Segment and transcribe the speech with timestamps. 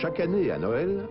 [0.00, 1.06] Chaque année à Noël,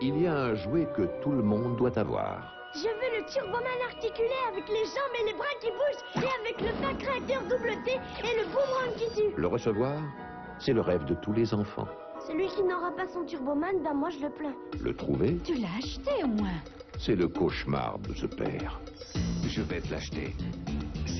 [0.00, 2.52] il y a un jouet que tout le monde doit avoir.
[2.74, 6.60] Je veux le turboman articulé avec les jambes et les bras qui bougent et avec
[6.60, 9.34] le pack réacteur double T et le boomerang qui tue.
[9.36, 10.00] Le recevoir,
[10.58, 11.88] c'est le rêve de tous les enfants.
[12.26, 14.54] Celui qui n'aura pas son turboman, ben moi je le plains.
[14.80, 16.60] Le trouver, Tu l'as acheté au moins.
[16.98, 18.80] c'est le cauchemar de ce père.
[19.46, 20.34] Je vais te l'acheter.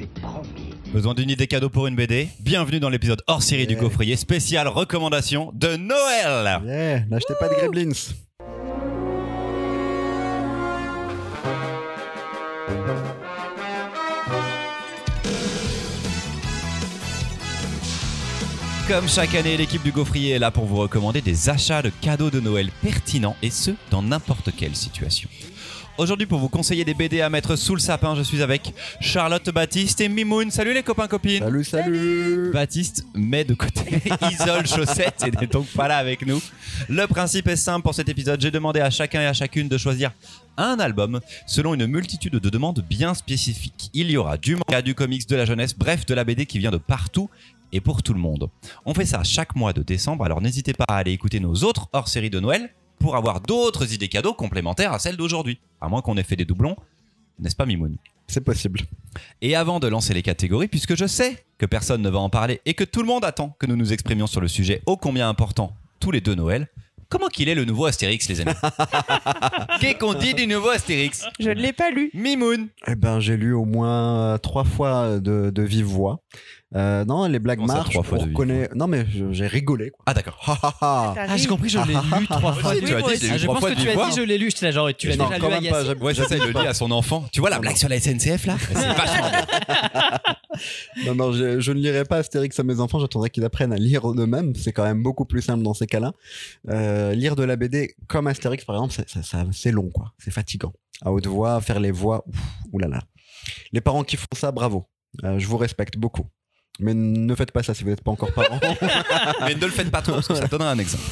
[0.02, 0.74] C'est promis.
[0.92, 3.82] Besoin d'une idée cadeau pour une BD Bienvenue dans l'épisode hors série du Yeah.
[3.82, 6.60] coffrier spécial recommandation de Noël.
[6.64, 7.92] Yeah, n'achetez pas de Gremlins.
[18.88, 22.30] Comme chaque année, l'équipe du Gaufrier est là pour vous recommander des achats de cadeaux
[22.30, 25.28] de Noël pertinents et ce, dans n'importe quelle situation.
[25.98, 29.50] Aujourd'hui, pour vous conseiller des BD à mettre sous le sapin, je suis avec Charlotte
[29.50, 30.50] Baptiste et Mimoun.
[30.50, 31.42] Salut les copains copines.
[31.42, 32.50] Salut, salut.
[32.50, 36.40] Baptiste met de côté Isole Chaussette et n'est donc pas là avec nous.
[36.88, 38.40] Le principe est simple pour cet épisode.
[38.40, 40.12] J'ai demandé à chacun et à chacune de choisir
[40.56, 43.90] un album selon une multitude de demandes bien spécifiques.
[43.92, 46.58] Il y aura du manga, du comics, de la jeunesse, bref, de la BD qui
[46.58, 47.28] vient de partout
[47.70, 48.48] et pour tout le monde.
[48.86, 51.88] On fait ça chaque mois de décembre, alors n'hésitez pas à aller écouter nos autres
[51.92, 52.70] hors-série de Noël
[53.02, 55.58] pour avoir d'autres idées cadeaux complémentaires à celles d'aujourd'hui.
[55.80, 56.76] À moins qu'on ait fait des doublons,
[57.40, 57.96] n'est-ce pas Mimoun?
[58.28, 58.80] C'est possible.
[59.42, 62.60] et avant de lancer les catégories, puisque je sais que personne ne va en parler
[62.64, 65.28] et que tout le monde attend que nous nous exprimions sur le sujet ô combien
[65.28, 66.68] important tous les deux Noël,
[67.08, 68.52] comment qu'il est le nouveau Astérix, les amis?
[69.80, 71.26] Qu'est-ce qu'on dit du nouveau Astérix?
[71.40, 72.10] Je ne l'ai pas lu.
[72.14, 76.20] Mimoun Eh ben, j'ai lu au moins trois fois de, de vive voix.
[76.74, 78.00] Euh, non, les blagues marchent.
[78.02, 79.90] fois de reconnaît- Non, mais je- j'ai rigolé.
[79.90, 80.02] Quoi.
[80.06, 80.38] Ah d'accord.
[80.46, 81.12] Ha, ha, ha.
[81.14, 81.46] T'as Ah, j'ai ri.
[81.48, 82.72] compris, je l'ai lu trois fois.
[82.74, 84.38] Oui, tu as dit, Ah, je pense fois que de tu as dit, je l'ai
[84.38, 84.50] lu.
[84.50, 86.42] J'étais là, genre, tu l'as déjà quand lu à même pas, Yacine Ouais, ça, il
[86.42, 87.24] le dit à son enfant.
[87.32, 88.56] Tu vois la blague sur la SNCF là?
[88.58, 91.06] C'est vachement bien.
[91.06, 92.98] Non, non, je, je ne lirai pas Astérix à mes enfants.
[93.00, 94.54] J'attendrai qu'ils apprennent à lire eux-mêmes.
[94.54, 96.12] C'est quand même beaucoup plus simple dans ces cas-là.
[96.70, 98.94] Euh, lire de la BD comme Astérix, par exemple,
[99.52, 100.12] c'est- long, quoi.
[100.18, 100.72] C'est fatigant.
[101.04, 102.24] À haute voix, faire les voix,
[102.72, 103.00] oulala.
[103.72, 104.86] Les parents qui font ça, bravo.
[105.24, 106.26] Euh, je vous respecte beaucoup.
[106.80, 108.60] Mais ne faites pas ça si vous n'êtes pas encore parents.
[109.42, 111.02] Mais ne le faites pas trop parce que ça donnera un exemple.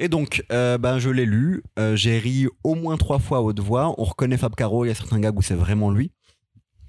[0.00, 1.64] Et donc, euh, ben, je l'ai lu.
[1.78, 3.94] Euh, j'ai ri au moins trois fois à haute voix.
[3.98, 4.84] On reconnaît Fab Caro.
[4.84, 6.12] Il y a certains gags où c'est vraiment lui.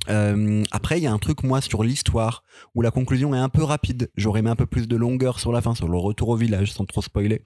[0.09, 2.43] Euh, après, il y a un truc, moi, sur l'histoire,
[2.75, 4.11] où la conclusion est un peu rapide.
[4.15, 6.71] J'aurais mis un peu plus de longueur sur la fin, sur le retour au village,
[6.71, 7.43] sans trop spoiler.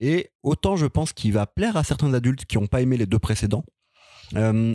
[0.00, 3.06] Et autant je pense qu'il va plaire à certains adultes qui n'ont pas aimé les
[3.06, 3.64] deux précédents,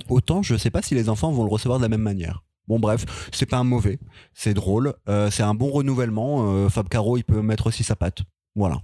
[0.09, 2.43] autant je sais pas si les enfants vont le recevoir de la même manière.
[2.69, 3.03] Bon bref,
[3.33, 3.97] c'est pas un mauvais,
[4.33, 6.53] c'est drôle, euh, c'est un bon renouvellement.
[6.53, 8.19] euh, Fab Caro, il peut mettre aussi sa patte.
[8.55, 8.79] Voilà.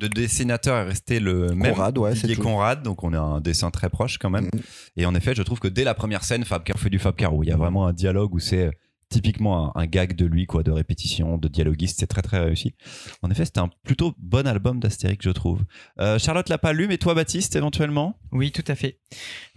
[0.00, 1.74] Le dessinateur est resté le même.
[1.74, 2.42] Conrad, ouais, c'est Didier.
[2.42, 4.50] Conrad, donc on a un dessin très proche quand même.
[4.52, 4.60] Mhm.
[4.96, 7.14] Et en effet, je trouve que dès la première scène, Fab Caro fait du Fab
[7.16, 7.42] Caro.
[7.42, 8.70] Il y a vraiment un dialogue où c'est
[9.12, 12.00] typiquement un, gag de lui, quoi, de répétition, de dialoguiste.
[12.00, 12.74] C'est très très réussi.
[13.22, 15.62] En effet, c'était un plutôt bon album d'Astérix, je trouve.
[16.00, 18.18] Euh, Charlotte l'a pas lu, mais toi, Baptiste, éventuellement?
[18.32, 18.98] Oui, tout à fait.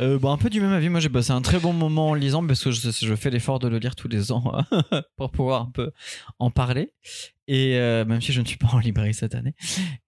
[0.01, 0.89] Euh, bon, un peu du même avis.
[0.89, 3.67] Moi, j'ai passé un très bon moment en lisant parce que je fais l'effort de
[3.67, 4.43] le lire tous les ans
[5.17, 5.91] pour pouvoir un peu
[6.39, 6.93] en parler.
[7.47, 9.53] Et euh, même si je ne suis pas en librairie cette année.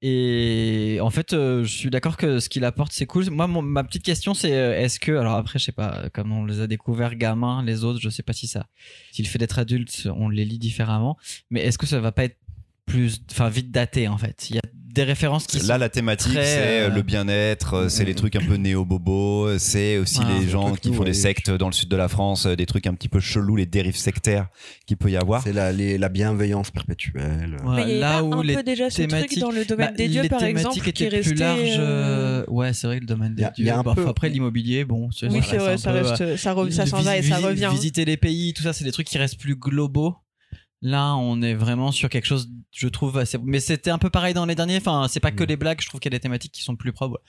[0.01, 3.29] Et en fait, euh, je suis d'accord que ce qu'il apporte, c'est cool.
[3.29, 6.45] Moi, ma petite question, c'est euh, est-ce que, alors après, je sais pas, comme on
[6.45, 8.67] les a découverts gamins, les autres, je sais pas si ça,
[9.11, 11.17] si le fait d'être adulte, on les lit différemment.
[11.51, 12.37] Mais est-ce que ça va pas être
[12.85, 14.49] plus, enfin, vite daté en fait?
[14.97, 18.35] Des références qui Là, sont la thématique, c'est euh, le bien-être, euh, c'est les trucs
[18.35, 21.13] un peu néo-bobo, c'est aussi Ah, les gens qui font des ouais.
[21.13, 23.65] sectes dans le sud de la France, euh, des trucs un petit peu chelous, les
[23.65, 24.47] dérives sectaires
[24.85, 25.43] qu'il peut y avoir.
[25.43, 27.57] C'est la, les- la bienveillance perpétuelle.
[27.63, 30.07] Voilà, Mais là où un les peu déjà ce truc dans le domaine Bah, des
[30.07, 31.31] dieux, les par thématiques exemple, qui est étaient resté.
[31.33, 31.61] plus larges.
[31.79, 33.65] euh, euh, Ouais, c'est vrai, le domaine des y a- dieux.
[33.65, 35.91] y a un Bah, peu- Après, l'immobilier, bon, c'est- Oui, ça c'est vrai, un ça
[35.91, 37.69] peu, reste, ça, re- ça euh, s'en va et ça revient.
[37.71, 40.15] Visiter les pays, tout ça, c'est des trucs qui restent plus globaux.
[40.83, 43.39] Là, on est vraiment sur quelque chose, je trouve, assez...
[43.43, 44.77] mais c'était un peu pareil dans les derniers.
[44.77, 45.47] Enfin, c'est pas que Mm.
[45.47, 47.19] les blagues, je trouve qu'il y a des thématiques qui sont plus propres.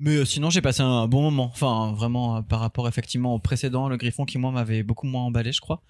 [0.00, 1.50] Mais euh, sinon, j'ai passé un bon moment.
[1.52, 5.22] Enfin, vraiment, euh, par rapport effectivement au précédent, le Griffon qui, moi, m'avait beaucoup moins
[5.22, 5.82] emballé, je crois.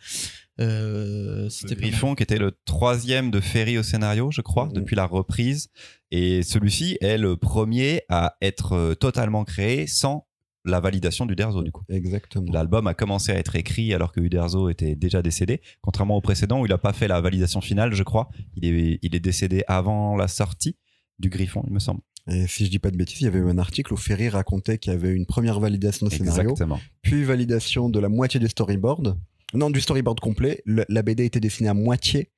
[0.61, 4.73] Euh, Le Griffon qui était le troisième de Ferry au scénario, je crois, Mhm.
[4.73, 5.69] depuis la reprise.
[6.11, 10.26] Et celui-ci est le premier à être totalement créé sans
[10.67, 11.83] la validation d'Uderzo, du coup.
[11.89, 12.53] Exactement.
[12.53, 16.61] L'album a commencé à être écrit alors que Uderzo était déjà décédé, contrairement au précédent
[16.61, 18.29] où il n'a pas fait la validation finale, je crois.
[18.57, 20.77] Il est, il est décédé avant la sortie
[21.19, 22.01] du Griffon, il me semble.
[22.29, 24.29] Et si je dis pas de bêtises, il y avait eu un article où Ferry
[24.29, 26.81] racontait qu'il y avait une première validation de scénario, Exactement.
[27.03, 29.17] puis validation de la moitié des storyboards.
[29.55, 30.61] Non, du storyboard complet.
[30.67, 32.33] Le- la BD était dessinée à moitié,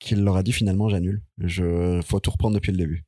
[0.00, 1.22] qu'il leur a dit finalement j'annule.
[1.38, 3.04] Je faut tout reprendre depuis le début.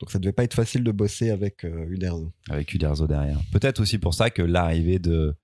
[0.00, 2.32] Donc ça devait pas être facile de bosser avec euh, Uderzo.
[2.50, 3.38] avec Uderzo derrière.
[3.52, 5.34] Peut-être aussi pour ça que l'arrivée de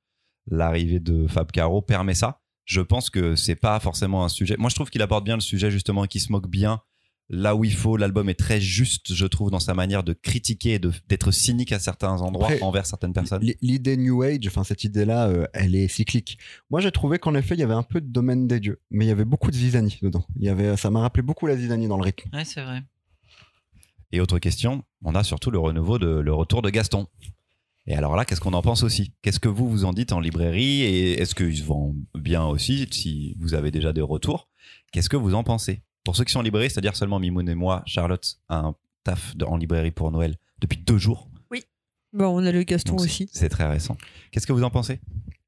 [0.50, 2.40] l'arrivée de Fab Caro permet ça.
[2.64, 4.56] Je pense que c'est pas forcément un sujet.
[4.58, 6.80] Moi, je trouve qu'il aborde bien le sujet justement et qu'il se moque bien
[7.28, 7.96] là où il faut.
[7.96, 11.78] L'album est très juste, je trouve, dans sa manière de critiquer et d'être cynique à
[11.78, 13.42] certains endroits Après, envers certaines personnes.
[13.60, 16.38] L'idée New Age, enfin cette idée-là, euh, elle est cyclique.
[16.70, 19.06] Moi, j'ai trouvé qu'en effet, il y avait un peu de domaine des dieux, mais
[19.06, 20.24] il y avait beaucoup de zizanie dedans.
[20.36, 22.28] Il y avait, ça m'a rappelé beaucoup la zizanie dans le rythme.
[22.32, 22.82] Ouais, c'est vrai.
[24.12, 27.06] Et autre question, on a surtout le renouveau de le retour de Gaston.
[27.86, 29.12] Et alors là, qu'est-ce qu'on en pense aussi?
[29.22, 30.82] Qu'est-ce que vous vous en dites en librairie?
[30.82, 34.48] Et est-ce qu'il se vend bien aussi si vous avez déjà des retours?
[34.92, 35.82] Qu'est-ce que vous en pensez?
[36.04, 38.74] Pour ceux qui sont en librairie, c'est-à-dire seulement Mimoun et moi, Charlotte a un
[39.04, 41.28] taf de- en librairie pour Noël depuis deux jours.
[42.14, 43.30] Bon, on a le Gaston Donc aussi.
[43.32, 43.96] C'est très récent.
[44.30, 45.00] Qu'est-ce que vous en pensez?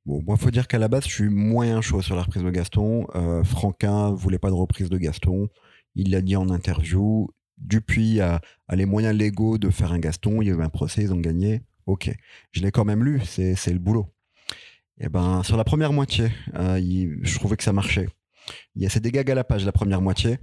[0.06, 2.48] Bon, moi, faut dire qu'à la base, je suis moyen chaud sur la reprise de
[2.48, 3.06] Gaston.
[3.14, 5.50] Euh, Franquin voulait pas de reprise de Gaston.
[5.94, 7.28] Il l'a dit en interview.
[7.58, 10.42] Dupuis a, a les moyens légaux de faire un Gaston.
[10.42, 11.62] Il y a eu un procès, ils ont gagné.
[11.86, 12.10] Ok.
[12.52, 13.20] Je l'ai quand même lu.
[13.24, 14.06] C'est le boulot.
[14.98, 16.80] Et ben, sur la première moitié, euh,
[17.22, 18.08] je trouvais que ça marchait.
[18.76, 20.38] Il y a ces des gags à la page, la première moitié.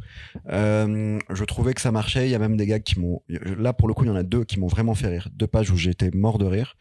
[0.50, 2.28] Euh, je trouvais que ça marchait.
[2.28, 3.22] Il y a même des gags qui m'ont.
[3.30, 5.30] Là, pour le coup, il y en a deux qui m'ont vraiment fait rire.
[5.34, 6.76] Deux pages où j'étais mort de rire.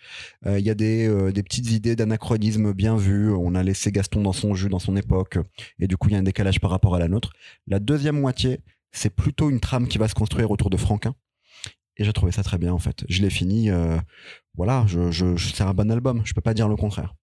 [0.47, 3.31] Euh, Il y a des, des petites idées d'anachronisme bien vues.
[3.33, 5.39] On a laissé Gaston dans son jus, dans son époque.
[5.79, 7.33] Et du coup, il y a un décalage par rapport à la nôtre.
[7.67, 8.61] La deuxième moitié,
[8.93, 11.15] c'est plutôt une trame qui va se construire autour de Franquin.
[11.97, 13.05] Et j'ai trouvé ça très bien, en fait.
[13.09, 13.71] Je l'ai fini.
[13.71, 13.99] euh,
[14.55, 16.23] voilà, je, je, c'est un bon album.
[16.25, 17.15] Je peux pas dire le contraire.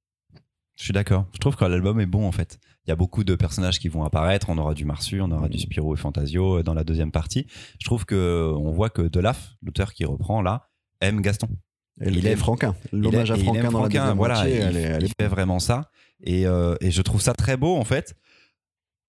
[0.76, 1.26] Je suis d'accord.
[1.34, 2.60] Je trouve que l'album est bon en fait.
[2.86, 4.50] Il y a beaucoup de personnages qui vont apparaître.
[4.50, 7.48] On aura du Marsu, on aura du Spirou et Fantasio euh, dans la deuxième partie.
[7.80, 10.70] Je trouve que on voit que Delaf, l'auteur qui reprend là,
[11.02, 11.48] aime Gaston.
[12.00, 12.76] Et Il il est aime- Franquin.
[12.92, 15.14] L'hommage à Franquin aime dans la Franquin, deuxième voilà, il, elle est, elle il est-
[15.20, 15.90] fait vraiment ça.
[16.24, 18.16] Et, euh, et je trouve ça très beau en fait.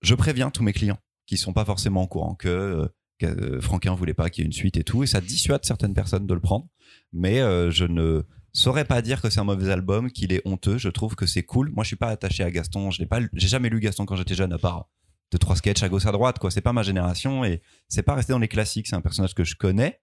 [0.00, 2.88] Je préviens tous mes clients qui sont pas forcément au courant que, euh,
[3.18, 5.64] que euh, Franquin voulait pas qu'il y ait une suite et tout, et ça dissuade
[5.64, 6.66] certaines personnes de le prendre.
[7.12, 8.22] Mais euh, je ne
[8.52, 10.78] saurais pas dire que c'est un mauvais album, qu'il est honteux.
[10.78, 11.70] Je trouve que c'est cool.
[11.70, 12.90] Moi, je suis pas attaché à Gaston.
[12.90, 14.88] Je l'ai pas, j'ai jamais lu Gaston quand j'étais jeune, à part
[15.30, 16.38] deux trois sketchs à gauche à droite.
[16.38, 18.86] Quoi, c'est pas ma génération et c'est pas resté dans les classiques.
[18.86, 20.00] C'est un personnage que je connais,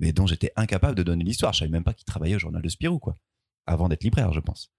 [0.00, 1.52] mais dont j'étais incapable de donner l'histoire.
[1.52, 3.16] Je savais même pas qu'il travaillait au journal de Spirou, quoi,
[3.66, 4.72] avant d'être libraire, je pense.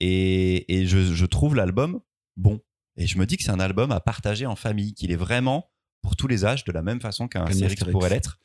[0.00, 2.00] Et, et je trouve l'album
[2.36, 2.60] bon.
[2.96, 5.70] Et je me dis que c'est un album à partager en famille, qu'il est vraiment
[6.02, 7.92] pour tous les âges, de la même façon qu'un Astérix Astérix.
[7.92, 8.38] pourrait l'être.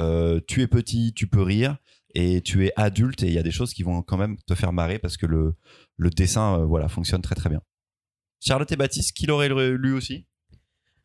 [0.00, 1.76] Euh, tu es petit, tu peux rire,
[2.14, 4.54] et tu es adulte, et il y a des choses qui vont quand même te
[4.54, 5.54] faire marrer parce que le,
[5.96, 7.60] le dessin euh, voilà, fonctionne très très bien.
[8.40, 10.26] Charlotte et Baptiste, qui l'aurait lu aussi?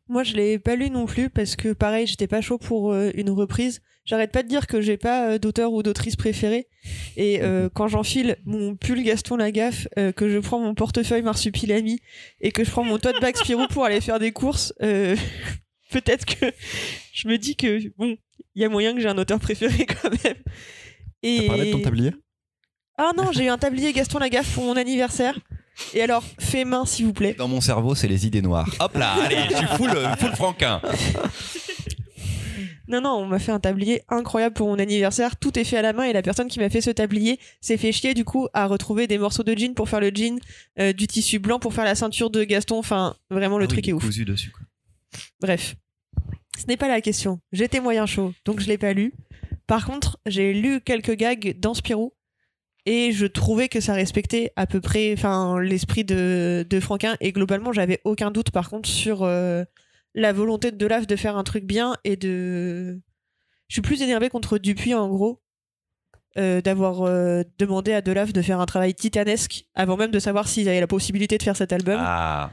[0.10, 3.12] Moi, je l'ai pas lu non plus parce que, pareil, j'étais pas chaud pour euh,
[3.16, 3.82] une reprise.
[4.06, 6.68] J'arrête pas de dire que j'ai pas euh, d'auteur ou d'autrice préférée.
[7.18, 12.00] Et euh, quand j'enfile mon pull Gaston Lagaffe, euh, que je prends mon portefeuille Marsupilami
[12.40, 15.18] et que je prends mon tote bag Spirou pour aller faire des courses, euh,
[15.92, 16.46] peut-être que
[17.14, 18.16] je me dis que, bon,
[18.56, 20.38] il y a moyen que j'ai un auteur préféré quand même.
[21.22, 21.48] T'as Et...
[21.48, 22.14] parlé de ton tablier?
[22.98, 25.38] Ah non, j'ai eu un tablier Gaston Lagaffe pour mon anniversaire.
[25.94, 27.34] Et alors, fait main, s'il vous plaît.
[27.38, 28.70] Dans mon cerveau, c'est les idées noires.
[28.80, 30.82] Hop là, allez, je suis full, euh, full franquin.
[32.90, 35.36] Non, non, on m'a fait un tablier incroyable pour mon anniversaire.
[35.36, 37.76] Tout est fait à la main et la personne qui m'a fait ce tablier s'est
[37.76, 40.40] fait chier du coup à retrouver des morceaux de jean pour faire le jean,
[40.80, 42.78] euh, du tissu blanc pour faire la ceinture de Gaston.
[42.80, 44.08] Enfin, vraiment, le Ah truc est ouf.
[44.08, 44.52] dessus.
[44.52, 44.62] Quoi.
[45.42, 45.76] Bref.
[46.58, 47.42] Ce n'est pas la question.
[47.52, 49.14] J'étais moyen chaud, donc je l'ai pas lu.
[49.68, 52.14] Par contre, j'ai lu quelques gags dans Spirou
[52.88, 55.16] et je trouvais que ça respectait à peu près
[55.62, 59.66] l'esprit de, Franquin et globalement, j'avais aucun doute par contre sur euh,
[60.16, 63.02] la volonté de Delaf de faire un truc bien et de
[63.68, 65.42] je suis plus énervé contre Dupuis en gros
[66.38, 70.48] euh, d'avoir euh, demandé à Delaf de faire un travail titanesque avant même de savoir
[70.48, 72.00] s'ils avaient la possibilité de faire cet album.
[72.00, 72.52] Ah,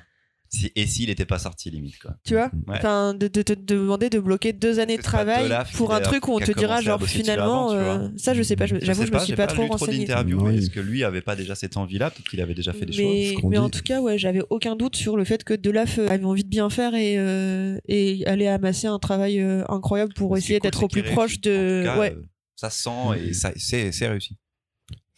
[0.54, 1.98] si, et s'il n'était pas sorti, limite.
[1.98, 2.16] Quoi.
[2.24, 2.76] Tu vois Ouais.
[2.78, 6.28] Enfin, de, de te demander de bloquer deux années de travail pour un a- truc
[6.28, 9.06] où on te dira genre finalement avant, euh, ça je sais pas je- j'avoue je,
[9.06, 10.56] sais me pas, suis pas, pas trop renseigné d'interviews, Oui.
[10.58, 13.02] est-ce que lui avait pas déjà cette envie-là Peut-être qu'il avait déjà fait des choses.
[13.04, 15.98] mais, qu'on mais en tout cas ouais j'avais aucun doute sur le fait que Delaf
[15.98, 20.14] euh, avait envie de bien faire et euh, et allait amasser un travail euh, incroyable
[20.14, 22.16] pour essayer d'être au plus proche de cas, ouais
[22.56, 22.90] ça se sent
[23.28, 24.36] et ça, c'est, c'est réussi.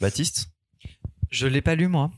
[0.00, 0.48] Baptiste?
[1.30, 2.10] Je l'ai pas lu moi.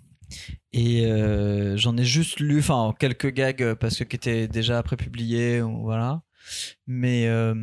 [0.73, 4.83] Et euh, j'en ai juste lu, enfin quelques gags euh, parce que qui étaient déjà
[4.83, 6.23] prépubliés, ou voilà.
[6.87, 7.55] Mais euh,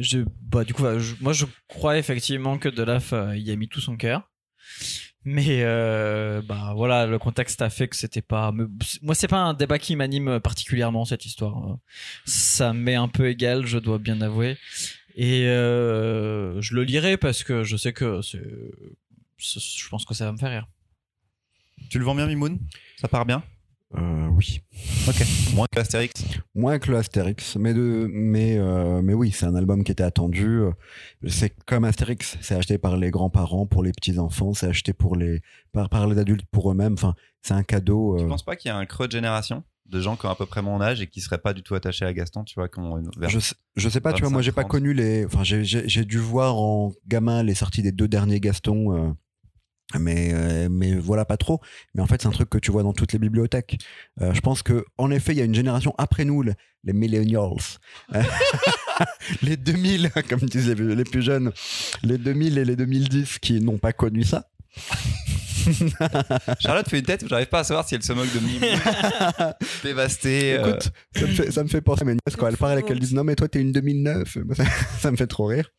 [0.00, 3.68] je, bah du coup, bah, moi je crois effectivement que Delaf euh, y a mis
[3.68, 4.28] tout son cœur.
[5.24, 8.52] Mais euh, bah voilà, le contexte a fait que c'était pas.
[8.52, 8.70] me-
[9.02, 11.76] Moi, c'est pas un débat qui m'anime particulièrement cette histoire.
[12.24, 14.56] Ça m'est un peu égal, je dois bien avouer.
[15.16, 18.40] Et euh, je le lirai parce que je sais que c'est-
[19.38, 20.68] Je pense que ça va me faire rire.
[21.88, 22.58] Tu le vends bien, Mimoun?
[23.00, 23.42] Ça part bien?
[23.96, 24.60] Euh, Oui.
[25.08, 25.24] Ok.
[25.54, 26.24] Moins que Astérix?
[26.54, 30.04] Moins que le Astérix, mais de, mais euh, mais oui, c'est un album qui était
[30.04, 30.60] attendu.
[31.26, 35.16] C'est comme Astérix, c'est acheté par les grands-parents pour les petits enfants, c'est acheté pour
[35.16, 35.40] les
[35.72, 36.92] par, par les adultes pour eux-mêmes.
[36.92, 38.16] Enfin, c'est un cadeau.
[38.18, 39.64] Tu euh, penses pas qu'il y a un creux de génération?
[39.86, 41.74] De gens qui ont à peu près mon âge et qui seraient pas du tout
[41.74, 44.40] attachés à Gaston, tu vois, une- vers- Je sais, je sais pas, tu vois, moi
[44.40, 45.24] j'ai pas 25, connu les.
[45.26, 49.10] Enfin, j'ai dû voir en gamin les sorties des deux derniers Gaston, euh,
[49.98, 51.60] mais euh, mais voilà pas trop.
[51.94, 53.78] Mais en fait, c'est un truc que tu vois dans toutes les bibliothèques.
[54.20, 56.54] Euh, je pense que en effet, il y a une génération après nous, le-
[56.84, 57.50] les millennials,
[59.42, 61.52] les 2000, comme les, les plus jeunes,
[62.02, 64.46] les 2000 et les 2010 qui n'ont pas connu ça.
[66.60, 68.60] Charlotte fait une tête où j'arrive pas à savoir si elle se moque de Mimi.
[69.84, 70.54] Dévastée.
[70.58, 72.78] euh, Écoute, ça, me fait, ça me fait penser à mes nièces quand elles parlent
[72.78, 74.64] et qu'elles disent non mais toi t'es une 2009 ça,
[74.98, 75.70] ça me fait trop rire.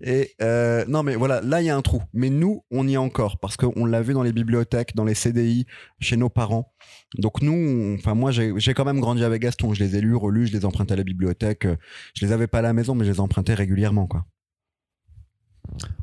[0.00, 2.02] Et euh, non mais voilà là il y a un trou.
[2.12, 5.14] Mais nous on y est encore parce qu'on l'a vu dans les bibliothèques dans les
[5.14, 5.66] CDI
[6.00, 6.72] chez nos parents.
[7.16, 10.48] Donc nous enfin moi j'ai quand même grandi avec Gaston je les ai lus relus
[10.48, 11.66] je les empruntais à la bibliothèque.
[12.14, 14.24] Je les avais pas à la maison mais je les empruntais régulièrement quoi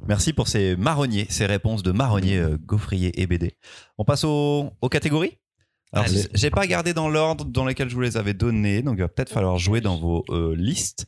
[0.08, 3.58] Merci pour ces marronniers, ces réponses de marronniers, euh, gaufriers et BD.
[3.98, 5.38] On passe aux, aux catégories?
[5.92, 6.28] Alors, Allez.
[6.34, 9.08] j'ai pas gardé dans l'ordre dans lequel je vous les avais donnés, donc il va
[9.08, 11.08] peut-être falloir jouer dans vos euh, listes.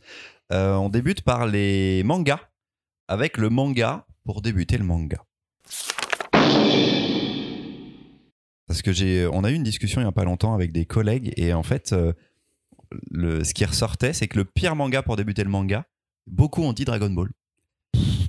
[0.52, 2.40] Euh, on débute par les mangas,
[3.08, 5.24] avec le manga pour débuter le manga.
[8.68, 10.86] Parce que j'ai, on a eu une discussion il y a pas longtemps avec des
[10.86, 12.14] collègues et en fait, euh,
[13.12, 15.86] le, ce qui ressortait, c'est que le pire manga pour débuter le manga,
[16.28, 17.30] beaucoup ont dit Dragon Ball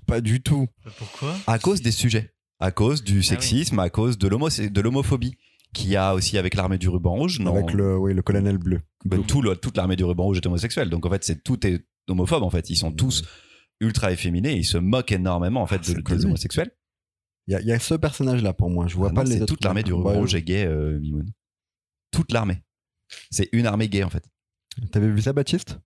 [0.07, 0.67] pas du tout
[0.99, 1.35] Pourquoi?
[1.47, 5.35] À cause des sujets, à cause du sexisme, à cause de l'homo- de l'homophobie
[5.75, 7.41] qu'il y a aussi avec l'armée du ruban rouge.
[7.41, 10.39] Non, avec le oui le colonel bleu Ben, tout le- toute l'armée du ruban rouge
[10.39, 10.89] est homosexuelle.
[10.91, 12.43] Donc en fait, c'est tout est homophobe.
[12.43, 13.23] En fait, ils sont tous
[13.81, 14.55] ultra efféminés.
[14.57, 16.71] Ils se moquent énormément en fait Ah, de- des homosexuels.
[17.47, 19.37] il y y a ce personnage là pour moi je vois Ah pas non, les
[19.37, 21.31] c'est autres toute l'armée du ruban Ouais, rouge est gay, euh, Mimoun.
[22.11, 22.63] Toute l'armée.
[23.31, 24.25] C'est une armée gay en fait.
[24.91, 25.79] t'avais vu ça Baptiste?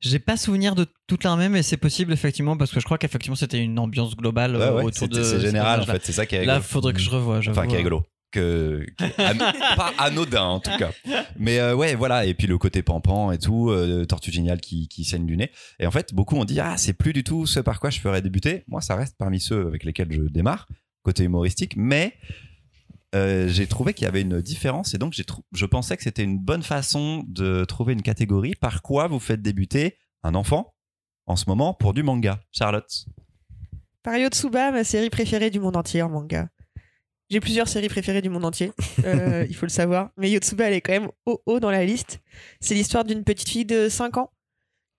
[0.00, 3.36] J'ai pas souvenir de toute l'armée, mais c'est possible effectivement parce que je crois qu'effectivement
[3.36, 5.22] c'était une ambiance globale Ouais, euh, ouais, autour de.
[5.22, 6.04] c'est ce général en fait.
[6.04, 7.40] C'est ça qui est Là, faudrait que je revoie.
[7.48, 8.04] Enfin, qui est rigolo.
[8.32, 8.84] Que,
[9.76, 10.90] pas anodin en tout cas.
[11.38, 12.26] Mais euh, ouais, voilà.
[12.26, 15.50] Et puis le côté pampan et tout, euh, Tortue Géniale qui, qui saigne du nez.
[15.78, 18.00] Et en fait, beaucoup ont dit Ah, c'est plus du tout ce par quoi je
[18.00, 18.64] ferais débuter.
[18.66, 20.66] Moi, ça reste parmi ceux avec lesquels je démarre,
[21.02, 21.74] côté humoristique.
[21.76, 22.14] Mais
[23.14, 26.24] euh, j'ai trouvé qu'il y avait une différence et donc j'ai je pensais que c'était
[26.24, 28.54] une bonne façon de trouver une catégorie.
[28.54, 30.74] Par quoi vous faites débuter un enfant
[31.26, 32.40] en ce moment pour du manga?
[32.50, 33.06] Charlotte?
[34.02, 36.48] Par Yotsuba, ma série préférée du monde entier en manga.
[37.28, 38.70] J'ai plusieurs séries préférées du monde entier,
[39.04, 40.10] euh, il faut le savoir.
[40.16, 42.20] Mais Yotsuba, elle est quand même haut, haut dans la liste.
[42.60, 44.30] C'est l'histoire d'une petite fille de 5 ans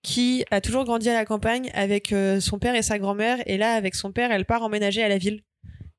[0.02, 3.38] qui a toujours grandi à la campagne avec euh, son père et sa grand-mère.
[3.46, 5.42] Et là, avec son père, elle part emménager à la ville.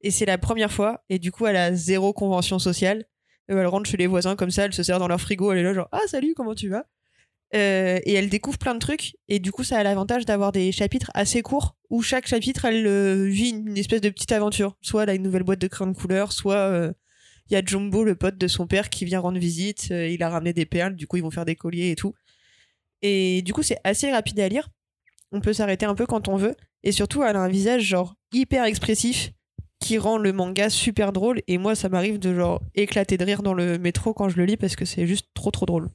[0.02, 1.04] Et c'est la première fois.
[1.10, 3.06] Et du coup, elle a zéro convention sociale.
[3.50, 5.60] Euh, elle rentre chez les voisins comme ça, elle se sert dans leur frigo, elle
[5.60, 6.86] est là genre Ah, salut, comment tu vas?
[7.56, 9.16] Euh, et elle découvre plein de trucs.
[9.28, 12.86] Et du coup ça a l'avantage d'avoir des chapitres assez courts où chaque chapitre elle
[12.86, 14.78] euh, vit une espèce de petite aventure.
[14.82, 16.94] Soit elle a une nouvelle boîte de crayons de couleur soit
[17.50, 19.88] il y a Jumbo le pote de son père qui vient rendre visite.
[19.90, 22.14] Il a ramené des perles du coup ils vont faire des colliers et tout.
[23.02, 24.70] Et du coup c'est assez rapide à lire.
[25.32, 26.56] On peut s'arrêter un peu quand on veut.
[26.84, 29.32] Et surtout elle a un visage genre hyper expressif
[29.80, 31.42] qui rend le manga super drôle.
[31.48, 34.46] Et moi ça m'arrive de genre éclater de rire dans le métro quand je le
[34.46, 35.90] lis parce que c'est juste trop trop drôle.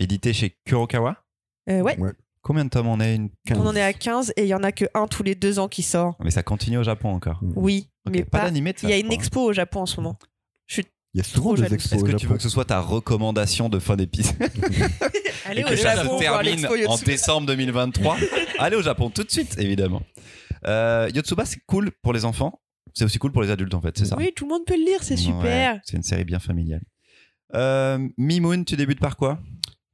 [0.00, 1.16] Édité chez Kurokawa?
[1.70, 1.96] Euh, ouais.
[2.42, 3.14] Combien de tomes on est?
[3.14, 3.30] Une...
[3.54, 5.58] On en est à 15 et il y en a que un tous les deux
[5.58, 6.16] ans qui sort.
[6.22, 7.40] Mais ça continue au Japon encore.
[7.54, 8.44] Oui, Ok, mais pas pas.
[8.46, 8.86] d'animé ça.
[8.86, 10.18] Il y a je une expo au Japon en ce moment.
[11.14, 12.80] Il y a souvent Trop des expos Est-ce que tu veux que ce soit ta
[12.80, 14.34] recommandation de fin d'épisode?
[15.44, 18.16] Allez et au que ça Japon se voir termine en décembre 2023
[18.58, 20.02] Allez au Japon tout de suite, évidemment.
[20.66, 22.60] Euh, Yotsuba, c'est cool pour les enfants.
[22.92, 24.76] C'est aussi cool pour les adultes, en fait, c'est ça Oui, tout le monde peut
[24.76, 25.74] le lire, c'est super.
[25.74, 26.82] Ouais, c'est une série bien familiale.
[27.54, 29.38] Euh, Mimoun, tu débutes par quoi?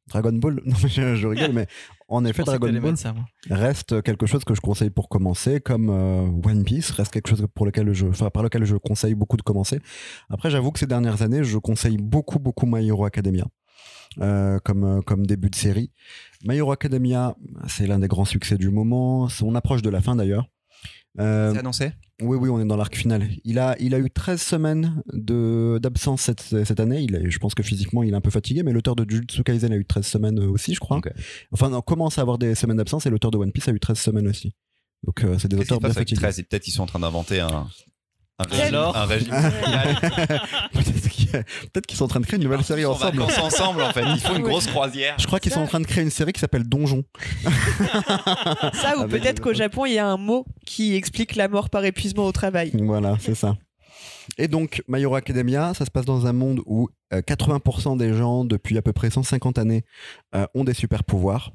[0.08, 1.68] Dragon Ball non mais je, je rigole mais
[2.08, 3.14] en effet Dragon Ball ça,
[3.48, 7.46] reste quelque chose que je conseille pour commencer, comme euh, One Piece reste quelque chose
[7.54, 9.78] pour lequel je, enfin, par lequel je conseille beaucoup de commencer.
[10.28, 13.44] Après, j'avoue que ces dernières années, je conseille beaucoup, beaucoup My Hero Academia.
[14.20, 15.92] euh, comme, comme début de série.
[16.44, 17.36] My Hero Academia,
[17.68, 19.28] c'est l'un des grands succès du moment.
[19.42, 20.46] On approche de la fin d'ailleurs.
[21.18, 23.26] Euh, C'est annoncé oui, oui, on est dans l'arc final.
[23.44, 27.00] Il a, il a eu 13 semaines de, d'absence cette, cette année.
[27.00, 29.72] Il je pense que physiquement, il est un peu fatigué, mais l'auteur de Jujutsu Kaisen
[29.72, 31.00] a eu 13 semaines euh, aussi, je crois.
[31.50, 33.80] Enfin, on commence à avoir des semaines d'absence et l'auteur de One Piece a eu
[33.80, 34.54] 13 semaines aussi.
[35.04, 36.20] Donc, euh, c'est des auteurs bien fatigués.
[36.20, 37.66] 13 Peut-être qu'ils sont en train d'inventer un,
[38.38, 39.32] un régime, Alors un régime
[41.72, 43.18] Peut-être qu'ils sont en train de créer une nouvelle série en ensemble.
[43.18, 44.04] vacances ensemble, en fait.
[44.14, 45.14] Ils font une grosse croisière.
[45.18, 47.04] Je crois qu'ils sont en train de créer une série qui s'appelle Donjon.
[48.74, 51.70] Ça, ou Avec peut-être qu'au Japon, il y a un mot qui explique la mort
[51.70, 52.72] par épuisement au travail.
[52.74, 53.56] Voilà, c'est ça.
[54.38, 58.14] Et donc, My Hero Academia, ça se passe dans un monde où euh, 80% des
[58.14, 59.84] gens, depuis à peu près 150 années,
[60.34, 61.52] euh, ont des super pouvoirs.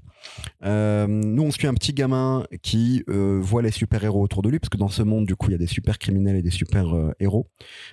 [0.64, 4.60] Euh, nous, on suit un petit gamin qui euh, voit les super-héros autour de lui,
[4.60, 7.48] parce que dans ce monde, du coup, il y a des super-criminels et des super-héros.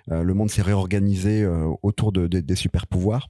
[0.08, 3.28] le monde s'est réorganisé euh, autour de, de- des super-pouvoirs.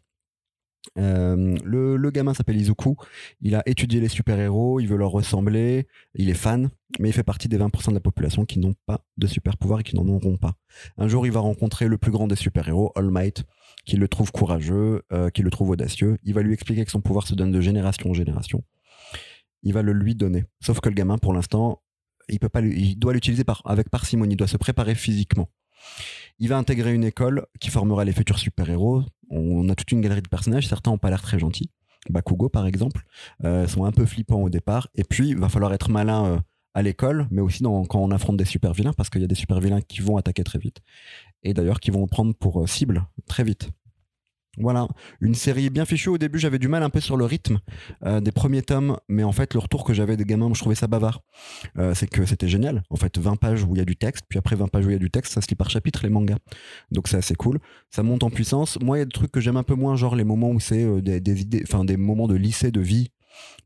[0.99, 2.97] Euh, le, gamin s'appelle Izuku.
[3.41, 7.23] Il a étudié les super-héros, il veut leur ressembler, il est fan, mais il fait
[7.23, 10.37] partie des 20% de la population qui n'ont pas de super-pouvoir et qui n'en auront
[10.37, 10.55] pas.
[10.99, 13.45] Un jour, il va rencontrer le plus grand des super-héros, All Might,
[13.85, 16.19] qui le trouve courageux, euh, qui le trouve audacieux.
[16.25, 18.63] Il va lui expliquer que son pouvoir se donne de génération en génération.
[19.63, 20.45] Il va le lui donner.
[20.61, 21.83] Sauf que le gamin, pour l'instant,
[22.29, 24.35] il peut pas, il doit l'utiliser avec parcimonie.
[24.35, 25.49] Il doit se préparer physiquement.
[26.39, 29.03] Il va intégrer une école qui formera les futurs super-héros.
[29.31, 30.69] On a toute une galerie de personnages.
[30.69, 31.71] Certains n'ont pas l'air très gentils.
[32.11, 33.05] Bakugo, par exemple,
[33.45, 34.89] euh, sont un peu flippants au départ.
[34.95, 36.39] Et puis, il va falloir être malin euh,
[36.75, 39.83] à l'école, mais aussi quand on affronte des super-vilains, parce qu'il y a des super-vilains
[39.83, 40.81] qui vont attaquer très vite.
[41.43, 43.71] Et d'ailleurs, qui vont prendre pour euh, cible très vite.
[44.59, 44.87] Voilà,
[45.23, 46.11] une série bien fichue.
[46.11, 47.61] Au début, j'avais du mal un peu sur le rythme
[48.05, 50.75] euh, des premiers tomes, mais en fait, le retour que j'avais des gamins, je trouvais
[50.75, 51.23] ça bavard.
[51.79, 52.83] Euh, c'est que c'était génial.
[52.91, 54.91] En fait, 20 pages où il y a du texte, puis après 20 pages où
[54.91, 56.37] il y a du texte, ça se lit par chapitre les mangas.
[56.91, 57.61] Donc c'est assez cool.
[57.91, 58.79] Ça monte en puissance.
[58.83, 60.61] Moi, il y a des trucs que j'aime un peu moins, genre les moments où
[60.61, 63.11] c'est euh, des, des idées, enfin des moments de lycée, de vie.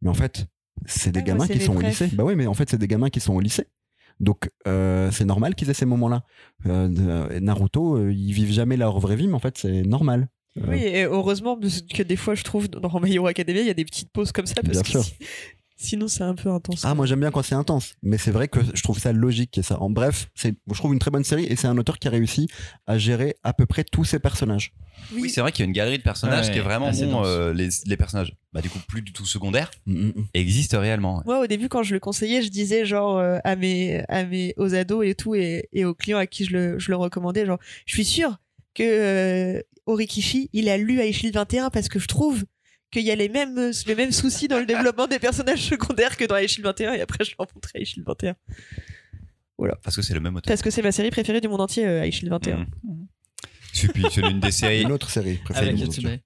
[0.02, 0.46] Mais en fait,
[0.84, 2.08] c'est des Ouais, gamins qui sont au lycée.
[2.12, 3.66] Bah oui, mais en fait, c'est des gamins qui sont au lycée.
[4.20, 6.22] Donc euh, c'est normal qu'ils aient ces moments-là.
[6.66, 10.28] Euh, Naruto, euh, ils vivent jamais leur vraie vie, mais en fait, c'est normal.
[10.68, 13.70] Oui, et heureusement parce que des fois, je trouve dans My Hero Academia, il y
[13.70, 15.02] a des petites pauses comme ça parce Bien que sûr.
[15.04, 15.14] si-
[15.76, 16.82] sinon, c'est un peu intense.
[16.84, 19.58] Ah, moi j'aime bien quand c'est intense, mais c'est vrai que je trouve ça logique
[19.58, 19.80] et ça.
[19.80, 22.10] En bref, c'est, je trouve une très bonne série et c'est un auteur qui a
[22.10, 22.48] réussi
[22.86, 24.72] à gérer à peu près tous ses personnages.
[25.12, 27.22] Oui, c'est vrai qu'il y a une galerie de personnages Ouais, qui est vraiment bon.
[27.24, 30.24] euh, les, les personnages, bah, du coup, plus du tout secondaires, Mm, mm, mm.
[30.34, 31.22] existent réellement.
[31.26, 34.54] Moi, au début, quand je le conseillais, je disais genre euh, à mes, à mes,
[34.56, 37.44] aux ados et tout, et, et aux clients à qui je le, je le recommandais,
[37.46, 38.38] genre, je suis sûr
[38.76, 42.44] que euh, Orikishi, il a lu Aishil 21 parce que je trouve
[42.92, 46.24] qu'il y a les mêmes, les mêmes soucis dans le développement des personnages secondaires que
[46.24, 48.36] dans Aishil 21, et après, je l'ai rencontré Aishil 21.
[49.82, 50.50] Parce que c'est le même auteur.
[50.50, 52.58] Parce que c'est ma série préférée du monde entier, euh, Aishil 21.
[52.84, 53.06] Mhm.
[53.72, 54.82] C'est puis, c'est l'une des séries.
[54.82, 55.74] Une autre série préférée.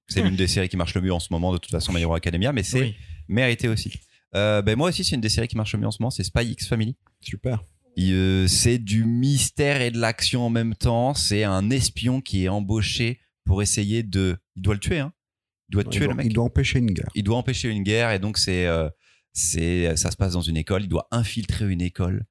[0.08, 2.00] C'est l'une des séries qui marche le mieux en ce moment, de toute façon, My
[2.02, 2.94] Hero Academia, mais c'est Oui.
[3.28, 3.92] mérité aussi.
[4.36, 6.10] Euh, ben moi aussi, c'est une des séries qui marche le mieux en ce moment,
[6.10, 6.96] c'est Spy X Family.
[7.20, 7.64] Super.
[7.98, 11.14] Euh, c'est du mystère et de l'action en même temps.
[11.14, 14.38] C'est un espion qui est embauché pour essayer de.
[14.56, 15.12] Il doit le tuer, hein.
[15.68, 16.26] Il doit il, tuer doit, le mec.
[16.26, 17.08] il doit empêcher une guerre.
[17.14, 18.88] il doit empêcher une guerre et donc c'est euh,
[19.32, 22.24] c'est ça se passe dans une école il doit infiltrer une école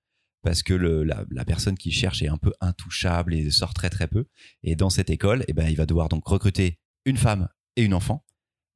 [0.44, 3.90] parce que le, la, la personne qui cherche est un peu intouchable et sort très
[3.90, 4.26] très peu
[4.64, 7.94] et dans cette école eh ben il va devoir donc recruter une femme et une
[7.94, 8.26] enfant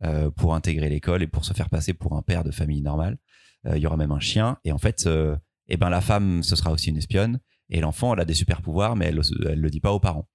[0.06, 3.18] euh, pour intégrer l'école et pour se faire passer pour un père de famille normale
[3.66, 5.08] Euh, il y aura même un chien et en fait
[5.70, 8.34] euh, eh ben la femme ce sera aussi une espionne et l'enfant elle a des
[8.34, 10.28] super pouvoirs mais elle elle le dit pas aux parents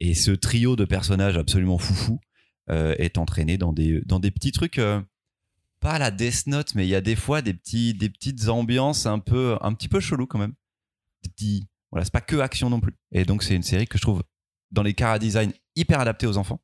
[0.00, 2.20] et ce trio de personnages absolument foufou
[2.70, 5.00] euh, est entraîné dans des dans des petits trucs euh,
[5.84, 9.04] pas la Death Note, mais il y a des fois des petits, des petites ambiances
[9.04, 10.54] un peu, un petit peu chelou quand même.
[11.38, 11.60] Des
[11.90, 12.96] voilà, c'est pas que action non plus.
[13.12, 14.22] Et donc c'est une série que je trouve
[14.70, 16.63] dans les cara design hyper adaptés aux enfants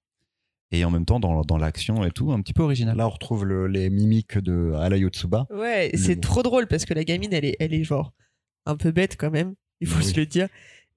[0.73, 2.97] et en même temps dans, dans l'action et tout un petit peu original.
[2.97, 5.47] Là, on retrouve le- les mimiques de Ala Yotsuba.
[5.51, 8.13] Ouais, Le- c'est trop drôle parce que la gamine, elle est, elle est genre
[8.67, 10.05] un peu bête quand même, il faut Oui.
[10.05, 10.49] se le dire.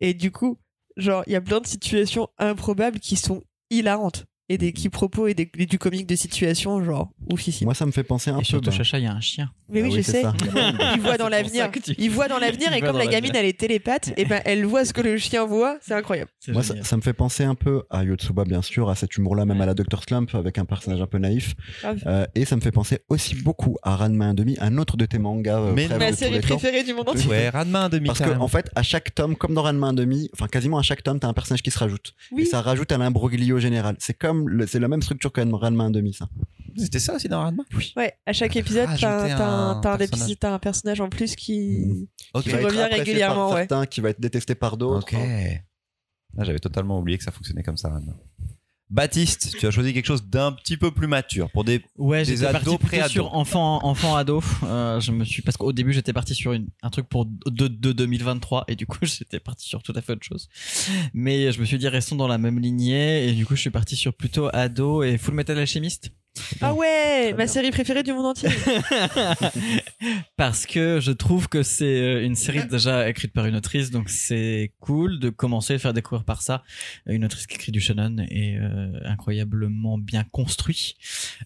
[0.01, 0.57] Et du coup,
[0.97, 4.25] genre, il y a plein de situations improbables qui sont hilarantes.
[4.49, 7.65] Et des quiproquos et, des, et du comique de situation, genre, oufissime.
[7.65, 8.43] Moi, ça me fait penser un Et peu.
[8.43, 9.49] surtout, bah, Chacha, il y a un chien.
[9.69, 10.21] Mais oui, Ah je c'est sais.
[10.21, 10.33] ça.
[10.95, 11.71] Il voit, dans l'avenir.
[11.71, 14.65] tu- Il voit dans l'avenir et comme la gamine, elle est télépathe, et ben elle
[14.65, 15.77] voit ce que le chien voit.
[15.81, 16.29] C'est incroyable.
[16.49, 19.61] Moi, ça, me fait penser un peu à Yotsuba, bien sûr, à cet humour-là, même
[19.61, 20.03] à la Dr.
[20.05, 21.55] Slump, avec un personnage un peu naïf.
[21.81, 22.03] Grave.
[22.05, 25.19] Euh, et ça me fait penser aussi beaucoup à Ranma 1,5, un autre de tes
[25.19, 25.57] mangas.
[25.59, 27.29] euh, Mais Ma série préférée du monde entier.
[27.29, 28.07] Ouais, Ranma un demi.
[28.07, 31.01] Parce que en fait, à chaque tome, comme dans Ranma 1,5, enfin quasiment à chaque
[31.01, 32.13] tome, t'as un personnage qui se rajoute.
[32.33, 32.41] Oui.
[32.41, 33.95] Et ça rajoute à l'imbroglio général.
[33.99, 36.27] C'est comme, le- c'est la même structure que Ranma 1,5, ça.
[36.77, 37.63] c'était ça aussi dans Ranma?
[37.95, 40.21] Ouais, à chaque épisode, Rajouter t'as un, t'as un- un t'as un personnage.
[40.23, 42.09] épisode- t'as un personnage en plus qui.
[42.33, 43.61] Revient régulièrement, par ouais.
[43.61, 45.07] certains, qui va être détesté par d'autres.
[45.13, 45.19] Ok.
[46.37, 48.13] Ah, J'avais totalement oublié que ça fonctionnait comme ça, Ranma.
[48.93, 51.81] Baptiste, tu as choisi quelque chose d'un petit peu plus mature pour des.
[51.97, 54.39] Ouais, Des j'étais ados, parti sur enfant, enfant, ado.
[54.63, 57.67] Euh, je me suis parce qu'au début j'étais parti sur une, un truc pour de,
[57.67, 60.47] de 2023 et du coup j'étais parti sur tout à fait autre chose.
[61.15, 63.71] Mais je me suis dit restons dans la même lignée et du coup je suis
[63.71, 66.11] parti sur plutôt ado et Full Metal Alchemist
[66.61, 68.49] Ah ouais, ma série préférée du monde entier.
[70.35, 74.09] parce que je trouve que c'est euh, une série déjà écrite par une autrice donc
[74.09, 76.63] c'est cool de commencer à faire découvrir par ça
[77.05, 80.95] une autrice qui écrit du shonen et euh, incroyablement bien construit.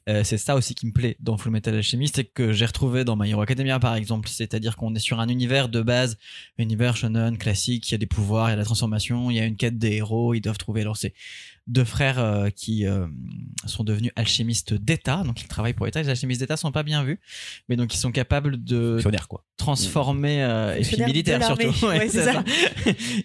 [0.07, 3.03] Euh, c'est ça aussi qui me plaît dans Full Metal Alchemist et que j'ai retrouvé
[3.03, 6.17] dans My Hero Academia par exemple, c'est-à-dire qu'on est sur un univers de base,
[6.57, 9.39] univers shonen classique, il y a des pouvoirs, il y a la transformation, il y
[9.39, 11.13] a une quête des héros, ils doivent trouver alors c'est
[11.67, 13.07] deux frères euh, qui euh,
[13.65, 16.01] sont devenus alchimistes d'État, donc ils travaillent pour l'État.
[16.01, 17.19] Les alchimistes d'État sont pas bien vus,
[17.67, 19.43] mais donc ils sont capables de quoi.
[19.57, 21.73] transformer euh, et puis militaires surtout.
[22.09, 22.43] Ça.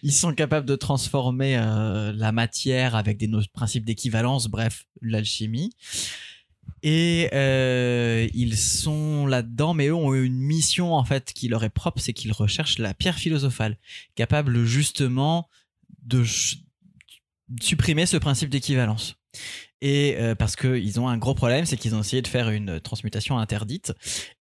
[0.03, 5.73] Ils sont capables de transformer euh, la matière avec des principes d'équivalence, bref, l'alchimie.
[6.83, 11.71] Et euh, ils sont là-dedans, mais eux ont une mission en fait qui leur est
[11.71, 13.77] propre, c'est qu'ils recherchent la pierre philosophale,
[14.17, 15.49] capable justement
[16.05, 16.25] de
[17.61, 19.17] supprimer ce principe d'équivalence.
[19.81, 22.79] Et euh, parce qu'ils ont un gros problème, c'est qu'ils ont essayé de faire une
[22.81, 23.93] transmutation interdite,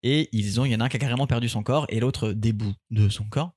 [0.03, 1.99] et ils ont, il y en a un qui a carrément perdu son corps, et
[2.01, 2.53] l'autre des
[2.91, 3.53] de son corps.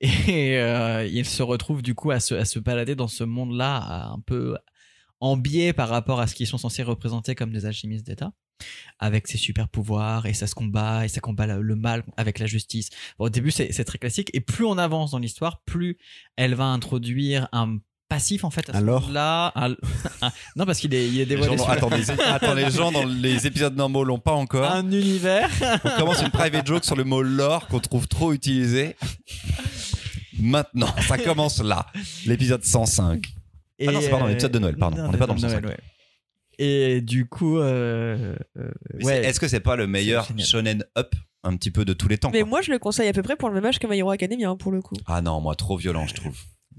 [0.00, 4.10] Et euh, ils se retrouvent du coup à se, à se balader dans ce monde-là,
[4.12, 4.56] un peu
[5.20, 8.32] en biais par rapport à ce qu'ils sont censés représenter comme des alchimistes d'État,
[8.98, 12.46] avec ses super pouvoirs et ça se combat et ça combat le- mal avec la
[12.46, 12.90] justice.
[13.18, 15.98] Au début, c'est très classique et plus on avance dans l'histoire, plus
[16.36, 19.52] elle va introduire un passif en fait à ce Alors là
[20.56, 22.70] non parce qu'il est, il est Les dévoilé gens, sous la- attends, les, attends, les
[22.70, 24.70] gens dans les épisodes normaux l'ont pas encore.
[24.70, 25.48] un univers
[25.84, 28.96] On commence une private joke sur le mot lore qu'on trouve trop utilisé.
[30.38, 31.86] Maintenant, ça commence là.
[32.26, 33.26] L'épisode 105.
[33.86, 34.98] Ah non, c'est pardon, l'épisode de Noël, pardon.
[35.00, 35.68] On n'est pas dans le Noël, 105.
[35.68, 35.78] ouais.
[36.58, 38.70] Et du coup, euh, euh,
[39.02, 39.24] ouais.
[39.26, 42.30] Est-ce que c'est pas le meilleur shonen up un petit peu de tous les temps
[42.32, 43.98] Mais quoi moi, je le conseille à peu près pour le même âge que My
[43.98, 44.96] Hero Academia, hein, pour le coup.
[45.06, 46.36] Ah non, moi trop violent, je trouve.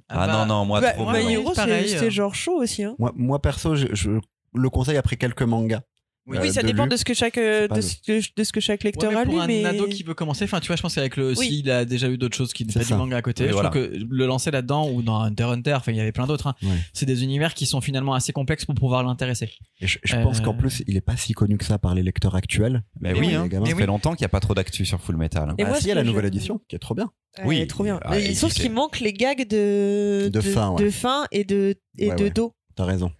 [0.09, 1.29] Ah, bah, non, non, moi Bah, trop violent.
[1.29, 2.83] Hero, pareil, c'est- c'était genre chaud aussi.
[2.83, 2.95] Hein.
[2.99, 4.11] Moi, moi perso, je, je
[4.53, 5.81] le conseille après quelques mangas.
[6.27, 8.19] Oui, euh, oui, ça de dépend de ce que chaque euh, de le- ce que,
[8.35, 10.13] de ce que chaque Ouais, lecteur mais a lu, pour un mais ado qui veut
[10.13, 11.47] commencer, enfin tu vois, je pense qu'avec le Oui.
[11.47, 13.69] s'il a déjà eu d'autres choses qui pas du manga à côté, Oui, je voilà.
[13.69, 16.27] trouve que le lancer là-dedans ou dans Hunter x Hunter, enfin il y avait plein
[16.27, 16.69] d'autres, hein, Ouais.
[16.93, 19.49] c'est des univers qui sont finalement assez complexes pour pouvoir l'intéresser.
[19.79, 21.95] Et je, je Euh, pense qu'en plus, il est pas si connu que ça par
[21.95, 22.83] les lecteurs actuels.
[22.99, 23.47] Mais Et oui, hein.
[23.47, 23.65] gamins.
[23.65, 25.49] ça Mais fait longtemps qu'il n'y a pas trop d'actu sur Full Metal.
[25.49, 25.55] hein.
[25.57, 27.09] Et Ah, moi, si, il y a la nouvelle je- édition, qui est trop bien.
[27.39, 27.55] Ouais, Oui.
[27.57, 27.99] elle est trop bien.
[28.03, 30.83] Ah, Mais sauf qu'il manque les gags de De fin, ouais.
[30.83, 32.29] de fin et de et Ouais, de ouais.
[32.31, 32.53] dos.
[32.75, 33.11] T'as raison.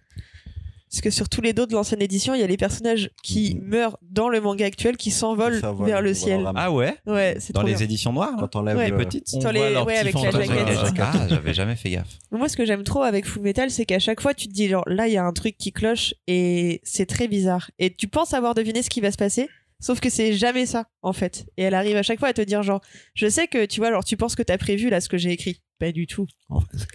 [0.90, 3.56] Parce que sur tous les dos de l'ancienne édition, il y a les personnages qui
[3.56, 3.68] Mhm.
[3.68, 6.50] meurent dans le manga actuel qui s'envolent vers le ciel.
[6.56, 7.84] Ah ouais Ouais, c'est Dans trop les bien.
[7.84, 8.90] éditions noires Quand t'enlèves Ouais.
[8.90, 10.94] le- Petites On voit les- leur ouais, petit avec la jaquette.
[11.00, 12.18] Ah, j'avais jamais fait gaffe.
[12.32, 14.52] Mais Moi, ce que j'aime trop avec Full Metal, c'est qu'à chaque fois, tu te
[14.52, 17.70] dis, genre, là, il y a un truc qui cloche et c'est très bizarre.
[17.78, 19.48] Et tu penses avoir deviné ce qui va se passer,
[19.80, 21.46] sauf que c'est jamais ça, en fait.
[21.56, 22.80] Et elle arrive à chaque fois à te dire, genre,
[23.14, 25.30] je sais que, tu vois, alors tu penses que t'as prévu, là, ce que j'ai
[25.32, 25.60] écrit.
[25.78, 26.26] Pas du tout.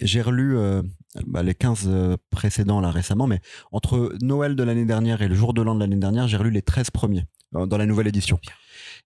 [0.02, 0.82] J'ai relu euh,
[1.26, 3.40] bah, les 15 euh, précédents là récemment, mais
[3.72, 6.50] entre Noël de l'année dernière et le jour de l'an de l'année dernière, j'ai relu
[6.50, 7.24] les 13 premiers
[7.54, 8.38] euh, dans la nouvelle édition.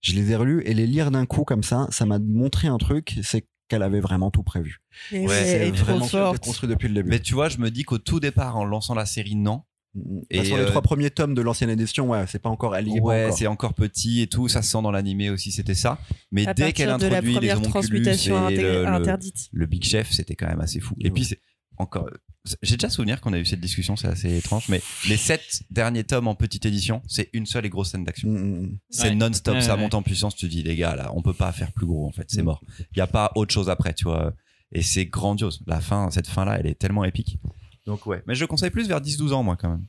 [0.01, 2.79] Je les ai relus et les lire d'un coup comme ça, ça m'a montré un
[2.79, 4.79] truc, c'est qu'elle avait vraiment tout prévu.
[5.13, 6.43] Mais Ouais, c'est vraiment forte.
[6.45, 7.11] construit depuis le début.
[7.11, 9.63] Mais tu vois, je me dis qu'au tout départ, en lançant la série, non.
[9.95, 10.21] Mm.
[10.31, 12.75] Et, Bah, sur les euh, trois premiers tomes de l'ancienne édition, ouais, c'est pas encore,
[12.77, 14.49] elle y est pas Ouais, c'est encore petit et tout.
[14.49, 15.99] Ça se sent dans l'animé aussi, c'était ça.
[16.33, 19.49] Mais À dès qu'elle partir de la introduit les transmutation et le, le- interdite.
[19.53, 20.95] le Big Chef, c'était quand même assez fou.
[21.01, 21.11] Et Ouais.
[21.11, 21.41] puis, c'est
[21.79, 22.09] encore.
[22.63, 26.05] J'ai déjà souvenir qu'on a eu cette discussion, c'est assez étrange, mais les sept derniers
[26.05, 28.29] tomes en petite édition, c'est une seule et grosse scène d'action.
[28.29, 28.79] Mm, mm, mm.
[28.91, 29.15] C'est Ouais.
[29.15, 29.81] non-stop, Ouais, ça ouais.
[29.81, 30.35] monte en puissance.
[30.35, 32.43] Tu te dis, les gars, là, on peut pas faire plus gros, en fait, c'est
[32.43, 32.63] mort.
[32.93, 34.33] Il y a pas autre chose après, tu vois.
[34.73, 35.63] Et c'est grandiose.
[35.67, 37.39] La fin, cette fin-là, elle est tellement épique.
[37.87, 38.23] Donc, ouais.
[38.27, 39.85] Mais je le conseille plus vers 10-12 ans, moi, quand même.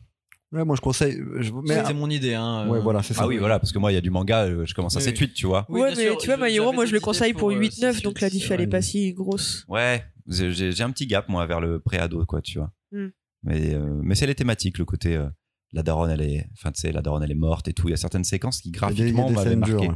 [0.51, 1.21] Ouais, moi je conseille.
[1.39, 1.51] Je...
[1.63, 2.33] Mais, C'était mon idée.
[2.33, 3.21] Hein, ouais, euh, voilà, c'est ça.
[3.23, 4.99] Ah oui, voilà, parce que moi, il y a du manga, euh, je commence à
[4.99, 5.65] Oui, 7-8, tu vois.
[5.69, 7.51] Oui, ouais, bien mais sûr, tu vois, je- j'avais moi, je le conseille pour pour,
[7.51, 8.69] euh, 8-9, donc la diff, elle est ouais.
[8.69, 9.63] pas si grosse.
[9.67, 12.71] Ouais, j'ai un petit gap, moi, vers le pré-ado, quoi, tu vois.
[12.91, 13.07] Mm.
[13.43, 15.15] Mais, euh, mais c'est les thématiques, le côté.
[15.15, 15.27] euh,
[15.71, 16.47] la daronne, elle est.
[16.53, 17.87] Enfin, tu sais, la daronne, elle est morte et tout.
[17.87, 19.73] Il y a certaines séquences qui, graphiquement, m'avaient marqué.
[19.75, 19.95] dures, ouais.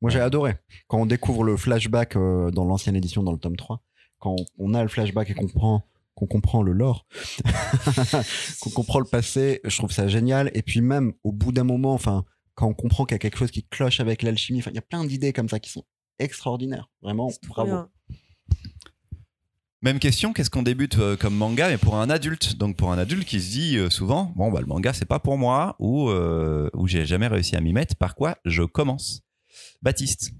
[0.00, 0.24] Moi j'ai Ouais.
[0.24, 0.54] adoré.
[0.88, 3.84] Quand on découvre le flashback euh, dans l'ancienne édition, dans le tome 3,
[4.18, 7.06] quand on a le flashback et qu'on comprend, qu'on comprend le lore,
[8.60, 10.50] qu'on comprend le passé, je trouve ça génial.
[10.54, 13.38] Et puis même au bout d'un moment, enfin, quand on comprend qu'il y a quelque
[13.38, 15.84] chose qui cloche avec l'alchimie, enfin, il y a plein d'idées comme ça qui sont
[16.18, 16.90] extraordinaires.
[17.02, 17.70] Vraiment, bravo.
[17.70, 17.88] bien.
[19.80, 22.56] Même question, qu'est-ce qu'on débute euh, comme manga, mais pour un adulte?
[22.56, 25.18] Donc pour un adulte qui se dit euh, souvent, bon, bah, le manga, c'est pas
[25.18, 29.22] pour moi, ou, euh, ou j'ai jamais réussi à m'y mettre, par quoi je commence?
[29.82, 30.32] Baptiste.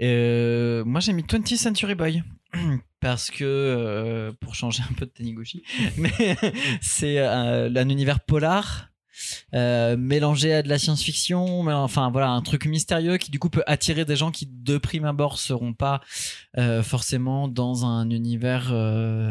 [0.00, 2.24] Euh, moi j'ai mis 20th Century Boy
[3.00, 5.62] parce que euh, pour changer un peu de Taniguchi,
[5.98, 6.36] mais
[6.80, 8.90] c'est euh, un univers polar
[9.54, 13.48] euh, mélangé à de la science-fiction, mais enfin voilà un truc mystérieux qui du coup
[13.48, 16.00] peut attirer des gens qui de prime abord seront pas
[16.82, 18.74] forcément dans un univers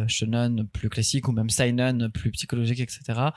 [0.07, 3.31] shonen plus classique ou même seinen plus psychologique etc.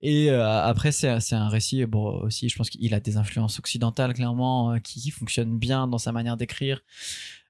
[0.00, 4.78] Et après c'est un récit bon aussi je pense qu'il a des influences occidentales clairement
[4.80, 6.80] qui fonctionnent bien dans sa manière d'écrire.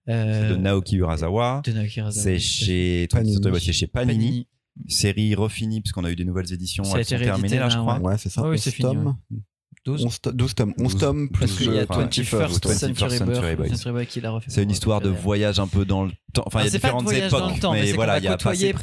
[0.09, 1.63] Euh, de Naoki Urasawa.
[1.65, 2.23] de Naoki Urasawa.
[2.25, 3.39] C'est chez, Panini.
[3.61, 4.19] c'est chez Panini.
[4.19, 4.49] Panini.
[4.89, 6.85] Série refinie, parce qu'on a eu des nouvelles éditions.
[6.85, 7.99] Ça a été terminées là, je crois.
[7.99, 8.43] Ouais, c'est ça.
[8.43, 9.17] Oui, 11 c'est fini, tomes.
[9.85, 10.75] 12 11 to- 12 tomes.
[10.79, 11.01] 11 12.
[11.01, 13.57] tomes plus Parce qu'il y a euh, 21st 21st Century, Century
[13.93, 14.51] Boy, qui l'a refait.
[14.51, 16.43] C'est une histoire de voyage un peu dans le temps.
[16.47, 18.37] Enfin, il y a pas différentes dans époques, le temps, mais voilà, il y a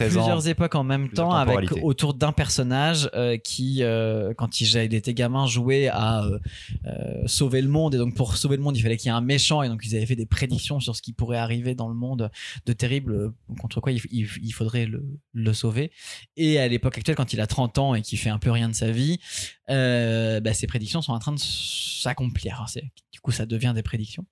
[0.09, 4.93] plusieurs époques en même temps avec autour d'un personnage euh, qui, euh, quand il, il
[4.93, 8.81] était gamin, jouait à euh, sauver le monde et donc pour sauver le monde, il
[8.81, 11.01] fallait qu'il y ait un méchant et donc ils avaient fait des prédictions sur ce
[11.01, 12.29] qui pourrait arriver dans le monde
[12.65, 15.91] de terrible contre quoi il, il- il faudrait le, le sauver.
[16.35, 18.69] Et à l'époque actuelle, quand il a 30 ans et qu'il fait un peu rien
[18.69, 19.19] de sa vie,
[19.67, 22.65] bah, ces prédictions sont en train de s'accomplir.
[22.67, 24.25] C'est- Du coup, ça devient des prédictions.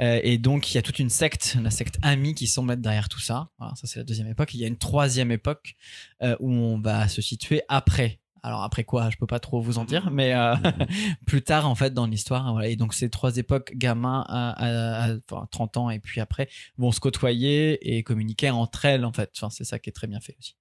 [0.00, 2.80] Euh, et donc, il y a toute une secte, la secte Ami, qui semble être
[2.82, 3.48] derrière tout ça.
[3.58, 4.52] Voilà, ça, c'est la deuxième époque.
[4.54, 5.74] Il y a une troisième époque
[6.22, 8.20] euh, où on va se situer après.
[8.42, 10.54] Alors, après quoi, je peux pas trop vous en dire, mais euh,
[11.26, 12.52] plus tard, en fait, dans l'histoire.
[12.52, 12.68] Voilà.
[12.68, 16.48] Et donc, ces trois époques, gamins à, à- à- enfin, 30 ans et puis après,
[16.76, 19.30] vont se côtoyer et communiquer entre elles, en fait.
[19.36, 20.56] Enfin, c'est ça qui est très bien fait aussi.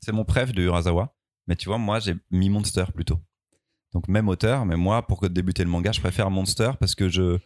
[0.00, 1.14] C'est mon préf de Urasawa.
[1.48, 3.18] Mais tu vois, moi, j'ai mis Monster plutôt.
[3.92, 7.08] Donc, même auteur, mais moi, pour que débuter le manga, je préfère Monster parce que
[7.08, 7.38] je,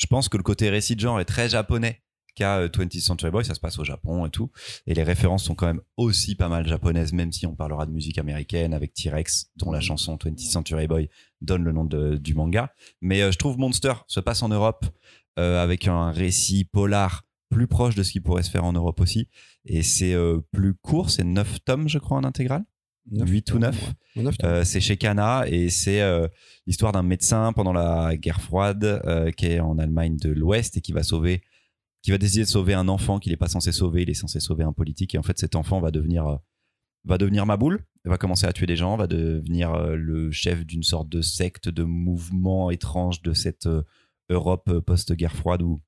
[0.00, 2.02] je pense que le côté récit de genre est très japonais
[2.34, 3.44] qu'à euh, 20th Century Boy.
[3.44, 4.50] Ça se passe au Japon et tout.
[4.86, 7.90] Et les références sont quand même aussi pas mal japonaises, même si on parlera de
[7.92, 11.10] musique américaine avec T-Rex, dont la chanson 20th Century Boy
[11.42, 12.72] donne le nom de- du manga.
[13.02, 14.86] Mais euh, je trouve Monster se passe en Europe
[15.38, 19.00] euh, avec un récit polar plus proche de ce qui pourrait se faire en Europe
[19.00, 19.28] aussi.
[19.66, 22.64] Et c'est euh, plus court, c'est 9 tomes, je crois, en intégrale.
[23.10, 23.94] 8 ou 9.
[24.16, 26.28] Ouais, neuf, Euh, c'est chez Kana et c'est euh,
[26.66, 30.80] l'histoire d'un médecin pendant la guerre froide euh, qui est en Allemagne de l'Ouest et
[30.80, 31.42] qui va sauver,
[32.02, 34.02] qui va décider de sauver un enfant qu'il n'est pas censé sauver.
[34.02, 36.38] Il est censé sauver un politique et en fait cet enfant va devenir
[37.04, 41.08] va devenir Maboul, va commencer à tuer des gens, va devenir le chef d'une sorte
[41.08, 43.66] de secte, de mouvement étrange de cette
[44.28, 45.80] Europe post-guerre froide ou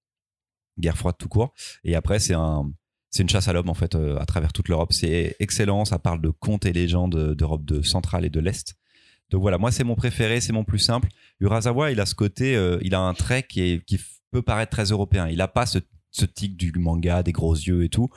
[0.78, 1.52] guerre froide tout court.
[1.84, 2.72] Et après c'est un
[3.12, 4.92] c'est une chasse à l'homme en fait euh, à travers toute l'Europe.
[4.92, 8.74] C'est excellent, ça parle de contes et légendes d'Europe de centrale et de l'Est.
[9.30, 11.08] Donc voilà, moi c'est mon préféré, c'est mon plus simple.
[11.40, 14.42] Urasawa, il a ce côté, euh, il a un trait qui, est, qui f- peut
[14.42, 15.28] paraître très européen.
[15.28, 15.78] Il a pas ce,
[16.10, 18.08] ce tic du manga, des gros yeux et tout.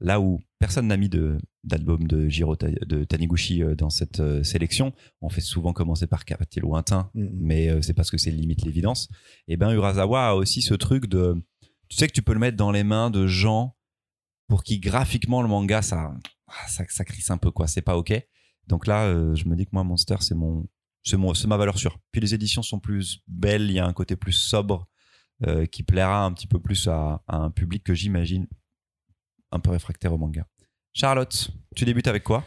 [0.00, 4.20] Là où personne n'a mis de d'album de Jiro Ta- de Taniguchi euh, dans cette
[4.20, 7.30] euh, sélection, on fait souvent commencer par quartier lointain, Mm, mm.
[7.40, 9.08] mais euh, c'est parce que c'est limite l'évidence.
[9.48, 11.34] Et ben Urasawa a aussi ce truc de,
[11.88, 13.74] tu sais que tu peux le mettre dans les mains de gens
[14.48, 16.14] pour qui graphiquement le manga ça
[16.46, 18.12] ah, ça, ça crisse un peu quoi, c'est pas ok.
[18.66, 20.66] Donc là, euh, je me dis que moi Monster c'est mon
[21.02, 21.98] c'est mon c'est ma valeur sûre.
[22.12, 24.86] Puis les éditions sont plus belles, il y a un côté plus sobre
[25.46, 28.46] euh, qui plaira un petit peu plus à, à un public que j'imagine
[29.50, 30.46] un peu réfractaire au manga.
[30.92, 32.44] Charlotte, tu débutes avec quoi?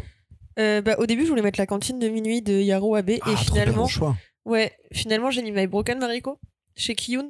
[0.60, 3.32] Euh, bah, au début, je voulais mettre la cantine de minuit de Yaro Abe Ah,
[3.32, 4.18] et bien, finalement, bon choix.
[4.46, 6.40] ouais, finalement, j'ai mis My Broken Mariko
[6.76, 7.30] chez Kiyun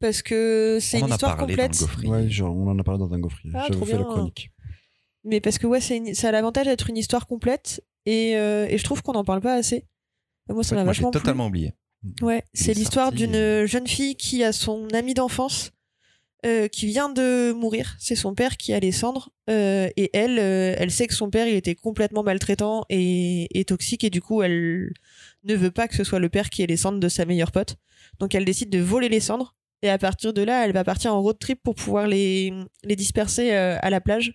[0.00, 2.06] parce que c'est On une en a histoire parlé dans le complète.
[2.08, 3.52] Ouais, genre, on en a parlé dans un gaufrier.
[3.56, 4.06] Ah, J'avais trop fait la bien.
[4.06, 4.50] chronique.
[5.24, 8.66] Mais parce que ouais, c'est une- ça a l'avantage d'être une histoire complète et, euh,
[8.68, 9.86] et je trouve qu'on n'en parle pas assez.
[10.50, 11.20] Moi, ça En fait, m'a vachement plu.
[11.20, 11.72] totalement oublié.
[12.20, 15.70] Ouais, c'est est l'histoire d'une euh, jeune fille qui a son ami d'enfance
[16.44, 17.96] euh, qui vient de mourir.
[17.98, 21.30] C'est son père qui a les cendres euh, et elle, euh, elle sait que son
[21.30, 24.92] père il était complètement maltraitant et, et toxique et du coup elle
[25.44, 27.52] ne veut pas que ce soit le père qui ait les cendres de sa meilleure
[27.52, 27.76] pote.
[28.18, 31.14] Donc elle décide de voler les cendres et à partir de là, elle va partir
[31.14, 32.50] en road trip pour pouvoir les,
[32.84, 34.32] les disperser euh, à la plage.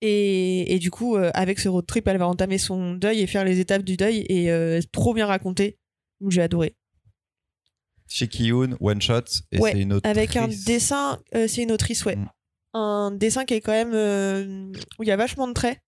[0.00, 3.28] Et, et du coup, euh, avec ce road trip, elle va entamer son deuil et
[3.28, 5.78] faire les étapes du deuil et euh, trop bien raconté.
[6.28, 6.74] J'ai adoré.
[8.08, 9.20] Chez Kiyun, One Shot,
[9.52, 10.08] et Ouais, c'est une autre.
[10.10, 12.16] Avec un dessin, euh, c'est une autrice, ouais.
[12.16, 12.28] Mm.
[12.74, 13.92] Un dessin qui est quand même.
[13.94, 15.78] euh, où il y a vachement de traits,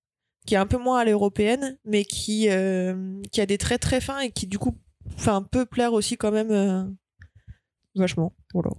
[0.47, 4.01] qui est un peu moins à l'européenne, mais qui, euh, qui a des traits très
[4.01, 4.79] fins et qui, du coup,
[5.51, 6.97] peut plaire aussi quand même
[7.97, 8.33] vachement.
[8.53, 8.71] Voilà.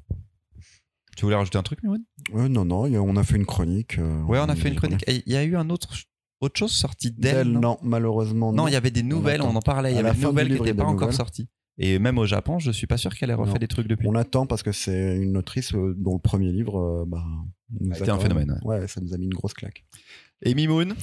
[1.18, 2.02] Tu voulais rajouter un truc, Miwan
[2.34, 3.98] Ouais, non, non, il y a- on a fait une chronique.
[4.00, 5.04] euh, Ouais, on a fait une chronique.
[5.08, 5.90] Il y a eu un autre,
[6.42, 7.48] autre chose sorti d'elle.
[7.50, 7.62] Non?
[7.62, 8.52] non, malheureusement.
[8.52, 9.92] Non, il y avait des nouvelles, on, en parlait.
[9.94, 11.48] Il y avait des nouvelles qui n'étaient pas encore sorties.
[11.78, 13.58] Et même au Japon, je suis pas sûr qu'elle ait refait Non.
[13.60, 14.08] des trucs depuis.
[14.08, 17.22] On attend parce que c'est une autrice euh, dont le premier livre euh, bah,
[17.82, 18.88] nous A été un phénomène, même- Ouais.
[18.88, 19.84] ça nous a mis une grosse claque.
[20.42, 20.96] Et Mimoun?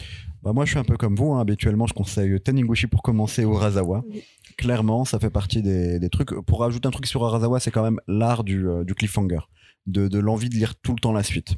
[0.42, 1.32] Bah moi, je suis un peu comme vous.
[1.32, 1.40] hein.
[1.40, 4.02] Habituellement, je conseille Taniguchi pour commencer au Urasawa.
[4.08, 4.22] Oui.
[4.56, 6.30] Clairement, ça fait partie des, des trucs.
[6.46, 9.40] Pour rajouter un truc sur Urasawa, c'est quand même l'art du, euh, du cliffhanger,
[9.86, 11.54] de, de l'envie de lire tout le temps la suite.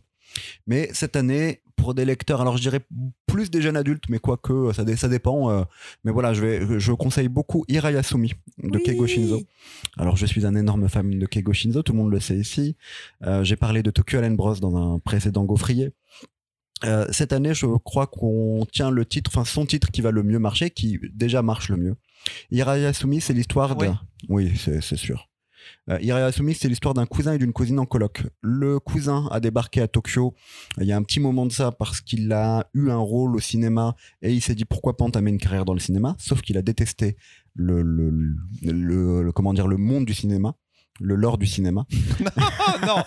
[0.67, 2.81] Mais cette année, pour des lecteurs, alors je dirais
[3.27, 5.51] plus des jeunes adultes, mais quoique ça, dé- ça dépend.
[5.51, 5.63] euh,
[6.05, 8.83] mais voilà, je, vais, je conseille beaucoup Hirayasumi de Oui.
[8.83, 9.43] Keigo Shinzo.
[9.97, 12.77] Alors, je suis un énorme fan de Keigo Shinzo, tout le monde le sait ici.
[13.23, 15.93] Euh, J'ai parlé de Tokyo Allen Bros dans un précédent gaufrier.
[16.85, 20.23] Euh, cette année, je crois qu'on tient le titre, enfin son titre qui va le
[20.23, 21.97] mieux marcher, qui déjà marche le mieux.
[22.51, 24.01] Hirayasumi, c'est l'histoire d'un.
[24.29, 25.29] Oui, c'est c'est sûr.
[25.91, 25.99] Euh,
[26.55, 28.23] c'est l'histoire d'un cousin et d'une cousine en coloc.
[28.43, 30.35] Le cousin a débarqué à Tokyo.
[30.79, 33.41] Il y a un petit moment de ça parce qu'il a eu un rôle au
[33.41, 36.17] cinéma et il s'est dit pourquoi pas entamer une carrière dans le cinéma?
[36.19, 37.17] Sauf qu'il a détesté
[37.55, 40.55] le, le, le, le- le- comment dire le monde du cinéma
[41.01, 41.87] le lore du cinéma.
[42.87, 43.03] Non,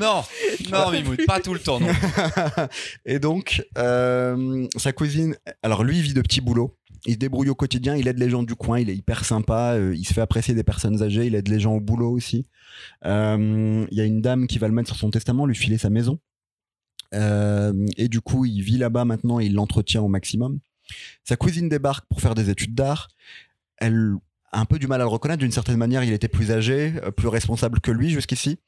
[0.00, 0.22] non,
[0.70, 0.90] non,
[1.26, 1.86] pas tout le temps, non.
[3.06, 6.76] et donc, euh, sa cousine, alors lui, il vit de petits boulots.
[7.06, 9.74] Il se débrouille au quotidien, il aide les gens du coin, il est hyper sympa,
[9.74, 12.46] euh, il se fait apprécier des personnes âgées, il aide les gens au boulot aussi.
[13.04, 15.78] Euh, Il y a une dame qui va le mettre sur son testament, lui filer
[15.78, 16.18] sa maison.
[17.14, 20.58] Euh, et du coup, il vit là-bas maintenant et il l'entretient au maximum.
[21.24, 23.08] Sa cousine débarque pour faire des études d'art.
[23.76, 24.16] Elle
[24.52, 25.40] a un peu du mal à le reconnaître.
[25.40, 28.58] D'une certaine manière, il était plus âgé, plus responsable que lui jusqu'ici.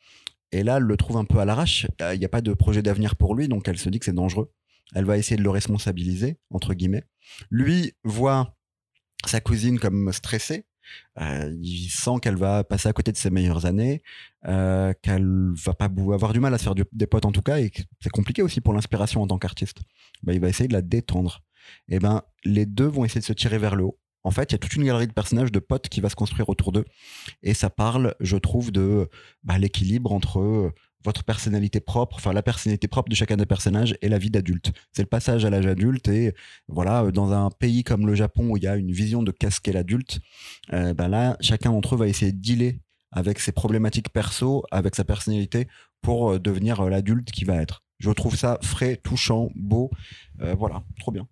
[0.52, 1.86] Et là, elle le trouve un peu à l'arrache.
[2.12, 4.12] Il n'y a pas de projet d'avenir pour lui, donc elle se dit que c'est
[4.12, 4.50] dangereux.
[4.94, 7.05] Elle va essayer de le responsabiliser, entre guillemets.
[7.50, 8.57] Lui voit
[9.26, 10.66] sa cousine comme stressée.
[11.20, 14.03] Euh, il sent qu'elle va passer à côté de ses meilleures années,
[14.46, 17.61] euh, qu'elle va pas avoir du mal à se faire des potes en tout cas,
[17.61, 19.79] et c'est compliqué aussi pour l'inspiration en tant qu'artiste.
[20.22, 21.42] Ben, il va essayer de la détendre.
[21.88, 23.98] Et ben, les deux vont essayer de se tirer vers le haut.
[24.22, 26.16] En fait, il y a toute une galerie de personnages, de potes qui va se
[26.16, 26.85] construire autour d'eux.
[27.42, 29.09] Et ça parle, je trouve, de
[29.44, 30.72] bah, l'équilibre entre
[31.04, 34.72] votre personnalité propre, enfin la personnalité propre de chacun des personnages et la vie d'adulte.
[34.92, 36.34] C'est le passage à l'âge adulte et
[36.68, 39.30] voilà, euh, dans un pays comme le Japon où il y a une vision de
[39.30, 40.20] qu'est-ce qu'est l'adulte,
[40.72, 42.80] euh, ben là, chacun d'entre eux va essayer de dealer
[43.12, 45.68] avec ses problématiques perso, avec sa personnalité
[46.02, 47.82] pour euh, devenir l'adulte qui va être.
[47.98, 49.90] Je trouve ça frais, touchant, beau.
[50.38, 51.28] Voilà, trop bien.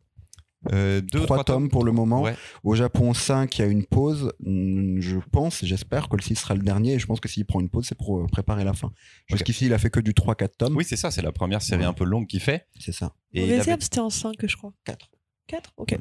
[0.73, 2.23] Euh, deux ou Trois tomes pour le moment.
[2.23, 2.35] Ouais.
[2.65, 4.33] Au Japon, 5, il y a une pause.
[4.41, 6.95] Hmm, Je pense, j'espère que le 6 sera le dernier.
[6.95, 8.91] Et je pense que s'il prend une pause, c'est pour euh, préparer la fin.
[9.27, 10.77] Jusqu'ici, il a fait que du 3-4 tomes.
[10.77, 11.87] Oui, c'est ça, c'est la première série Ouais.
[11.87, 12.67] un peu longue qu'il fait.
[12.81, 13.15] C'est ça.
[13.33, 14.73] Et, Mauvais avait- c'était en 5, je crois.
[14.85, 15.11] 4.
[15.47, 15.93] 4 Ok.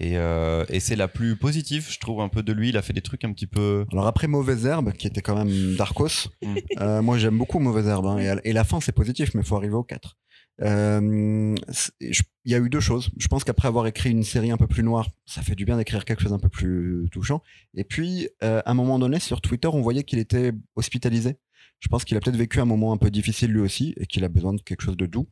[0.00, 2.68] et, euh, et c'est la plus positive, je trouve, un peu de lui.
[2.68, 3.84] Il a fait des trucs un petit peu.
[3.90, 6.54] Alors après Mauvaise Herbe, qui était quand même Darkos, Mm.
[6.80, 8.06] euh, moi j'aime beaucoup Mauvaise Herbe.
[8.06, 10.16] hein, et, à- et la fin, c'est positif, mais il faut arriver au 4.
[10.62, 11.54] Euh,
[12.00, 13.10] Il y a eu deux choses.
[13.16, 15.76] Je pense qu'après avoir écrit une série un peu plus noire, ça fait du bien
[15.76, 17.42] d'écrire quelque chose un peu plus touchant.
[17.74, 21.36] Et puis, euh, à un moment donné, sur Twitter, on voyait qu'il était hospitalisé.
[21.80, 24.24] Je pense qu'il a peut-être vécu un moment un peu difficile lui aussi et qu'il
[24.24, 25.28] a besoin de quelque chose de doux.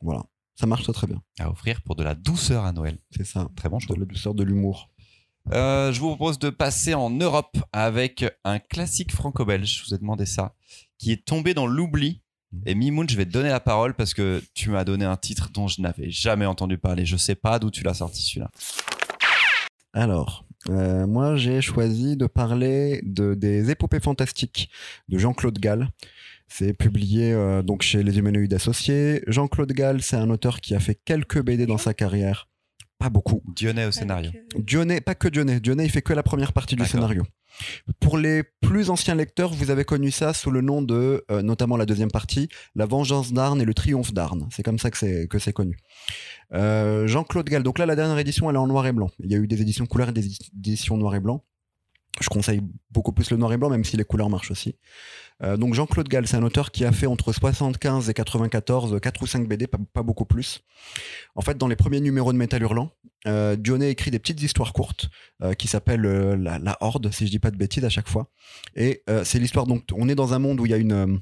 [0.00, 0.24] Voilà.
[0.54, 1.22] Ça marche très très bien.
[1.38, 2.98] à offrir pour de la douceur à Noël.
[3.16, 3.48] C'est ça.
[3.56, 3.94] Très bon choix.
[3.94, 4.90] De la douceur, de l'humour.
[5.52, 9.78] Euh, je vous propose de passer en Europe avec un classique franco-belge.
[9.78, 10.54] Je vous ai demandé ça,
[10.98, 12.22] qui est tombé dans l'oubli.
[12.64, 15.50] Et Mimoun, je vais te donner la parole parce que tu m'as donné un titre
[15.52, 17.04] dont je n'avais jamais entendu parler.
[17.04, 18.50] Je sais pas d'où tu l'as sorti celui-là.
[19.92, 24.70] Alors, euh, moi j'ai choisi de parler de, des épopées fantastiques
[25.08, 25.88] de Jean-Claude Gall.
[26.46, 29.22] C'est publié euh, donc chez les Humanoïdes Associés.
[29.26, 32.48] Jean-Claude Gall, c'est un auteur qui a fait quelques BD dans sa carrière.
[32.98, 33.42] Pas beaucoup.
[33.54, 34.32] Dionnet au scénario.
[34.34, 35.60] Euh, Dionnet, pas que Dionnet.
[35.60, 37.24] Dionnet, il fait que la première partie du scénario.
[38.00, 41.76] Pour les plus anciens lecteurs, vous avez connu ça sous le nom de, euh, notamment
[41.76, 44.48] la deuxième partie, La Vengeance d'Arne et le Triomphe d'Arne.
[44.52, 44.98] C'est comme ça que
[45.38, 45.78] c'est connu.
[46.52, 47.62] Euh, Jean-Claude Gall.
[47.62, 49.10] Donc là, la dernière édition, elle est en noir et blanc.
[49.20, 51.44] Il y a eu des éditions couleurs et des éditions noir et blanc.
[52.20, 54.76] Je conseille beaucoup plus le noir et blanc, même si les couleurs marchent aussi.
[55.42, 59.22] Euh, donc Jean-Claude Gall, c'est un auteur qui a fait entre 75 et 94, 4
[59.22, 60.60] ou 5 BD, pas, beaucoup plus.
[61.34, 62.90] En fait, dans les premiers numéros de Métal Hurlant,
[63.26, 65.10] euh, Dionnet écrit des petites histoires courtes
[65.42, 68.30] euh, qui s'appellent euh, la, Horde, si je dis pas de bêtises à chaque fois.
[68.76, 71.20] Et euh, c'est l'histoire, donc on est dans un monde où il y a une...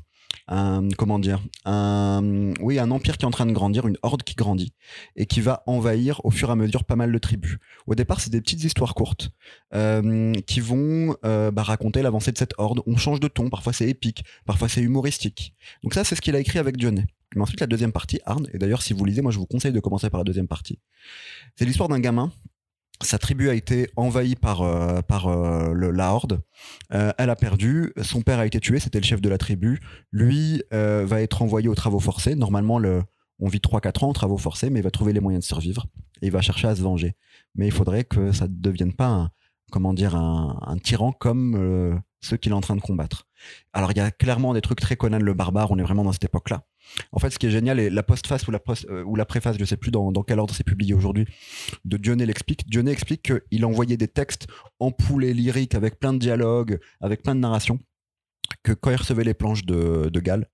[0.49, 4.23] un, comment dire un, oui, un empire qui est en train de grandir, une horde
[4.23, 4.73] qui grandit
[5.17, 7.59] et qui va envahir au fur et à mesure pas mal de tribus.
[7.87, 9.31] Au départ, c'est des petites histoires courtes
[9.75, 12.81] euh, qui vont euh, bah, raconter l'avancée de cette horde.
[12.87, 15.55] On change de ton, parfois c'est épique, parfois c'est humoristique.
[15.83, 17.07] Donc ça, c'est ce qu'il a écrit avec Dionnet.
[17.35, 19.73] Mais ensuite, la deuxième partie, Arne, et d'ailleurs, si vous lisez, moi je vous conseille
[19.73, 20.79] de commencer par la deuxième partie.
[21.57, 22.33] C'est l'histoire d'un gamin.
[23.07, 26.41] Sa tribu a été envahie par, euh, par euh, le, la horde.
[26.93, 27.93] Euh, elle a perdu.
[28.03, 29.81] Son père a été tué, c'était le chef de la tribu.
[30.11, 32.35] Lui va être envoyé aux travaux forcés.
[32.35, 33.03] Normalement, le,
[33.39, 35.87] on vit 3-4 ans en travaux forcés, mais il va trouver les moyens de survivre.
[36.21, 37.15] Et il va chercher à se venger.
[37.55, 39.31] Mais il faudrait que ça ne devienne pas un,
[39.71, 43.29] comment dire, un, un tyran comme ceux qu'il est en train de combattre.
[43.73, 46.13] Alors il y a clairement des trucs très Conan le barbare, on est vraiment dans
[46.13, 46.65] cette époque-là.
[47.13, 49.25] En fait, ce qui est génial, et la postface ou la, post, euh, ou la
[49.25, 51.27] préface, je sais plus dans, quel ordre c'est publié aujourd'hui,
[51.85, 52.69] de Dionnet l'explique.
[52.69, 54.47] Dionnet explique qu'il envoyait des textes
[54.81, 57.79] empoulés lyriques avec plein de dialogues, avec plein de narrations,
[58.67, 60.47] que quand il recevait les planches de, de Gall,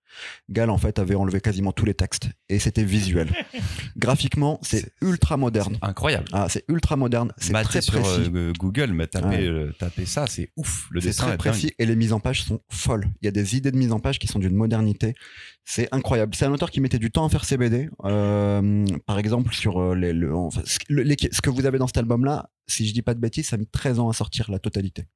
[0.50, 3.30] Gall en fait avait enlevé quasiment tous les textes et c'était visuel.
[3.96, 5.78] Graphiquement, c'est ultra moderne.
[5.82, 6.26] Incroyable.
[6.32, 8.30] Ah, c'est ultra moderne, c'est très sur précis.
[8.34, 9.42] euh, Google, mais Ouais.
[9.46, 9.72] euh,
[10.06, 10.88] ça, c'est ouf.
[10.90, 11.74] Le C'est dessin très est précis dingue.
[11.78, 13.06] et les mises en page sont folles.
[13.20, 15.14] Il y a des idées de mise en page qui sont d'une modernité.
[15.64, 16.34] C'est incroyable.
[16.34, 17.88] C'est un auteur qui mettait du temps à faire ses BD.
[18.04, 21.78] Euh, par exemple, sur euh, les, le, enfin, ce, le- les- ce que vous avez
[21.78, 24.12] dans cet album-là, si je dis pas de bêtises, ça a mis 13 ans à
[24.12, 25.06] sortir la totalité.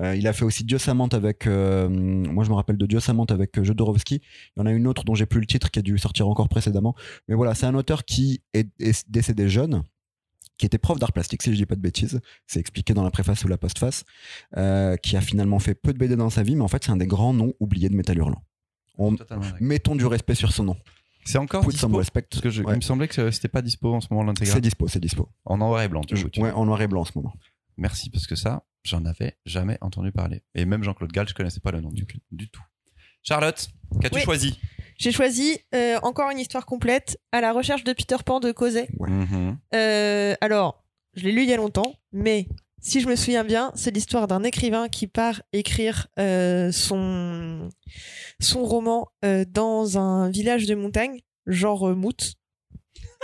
[0.00, 1.46] Euh, il a fait aussi Dieu Samanthe avec.
[1.46, 4.16] euh, moi, je me rappelle de Dieu Samanthe avec euh, Jodorowsky.
[4.56, 6.28] Il y en a une autre dont j'ai plus le titre qui a dû sortir
[6.28, 6.94] encore précédemment.
[7.28, 9.82] Mais voilà, c'est un auteur qui est, est décédé jeune
[10.56, 12.20] qui était prof d'art plastique, si je dis pas de bêtises.
[12.48, 14.04] C'est expliqué dans la préface ou la postface.
[14.56, 16.90] euh, qui a finalement fait peu de BD dans sa vie, mais en fait, c'est
[16.90, 18.42] un des grands noms oubliés de Métal Hurlant.
[18.96, 19.14] On-
[19.60, 20.76] mettons du respect sur son nom.
[21.24, 22.22] C'est encore Put dispo respect.
[22.28, 22.72] Parce que je, Ouais.
[22.72, 24.60] il me semblait que c'était pas dispo en ce moment C'est l'intégral.
[24.62, 25.28] dispo, c'est dispo.
[25.44, 27.34] En noir et blanc, du Je- tu ouais, en noir et blanc en ce moment.
[27.78, 30.42] Merci parce que ça, j'en avais jamais entendu parler.
[30.54, 32.62] Et même Jean-Claude Gall, je connaissais pas le nom du, du tout.
[33.22, 33.68] Charlotte,
[34.00, 34.22] qu'as-tu Oui.
[34.22, 34.58] choisi?
[34.98, 38.88] J'ai choisi euh, encore une histoire complète à la recherche de Peter Pan de Causet.
[38.98, 39.08] Ouais.
[39.10, 39.58] Mhm.
[39.74, 42.48] Euh, alors, je l'ai lu il y a longtemps, mais
[42.80, 47.68] si je me souviens bien, c'est l'histoire d'un écrivain qui part écrire euh, son,
[48.40, 52.34] son roman euh, dans un village de montagne, genre euh, Mout.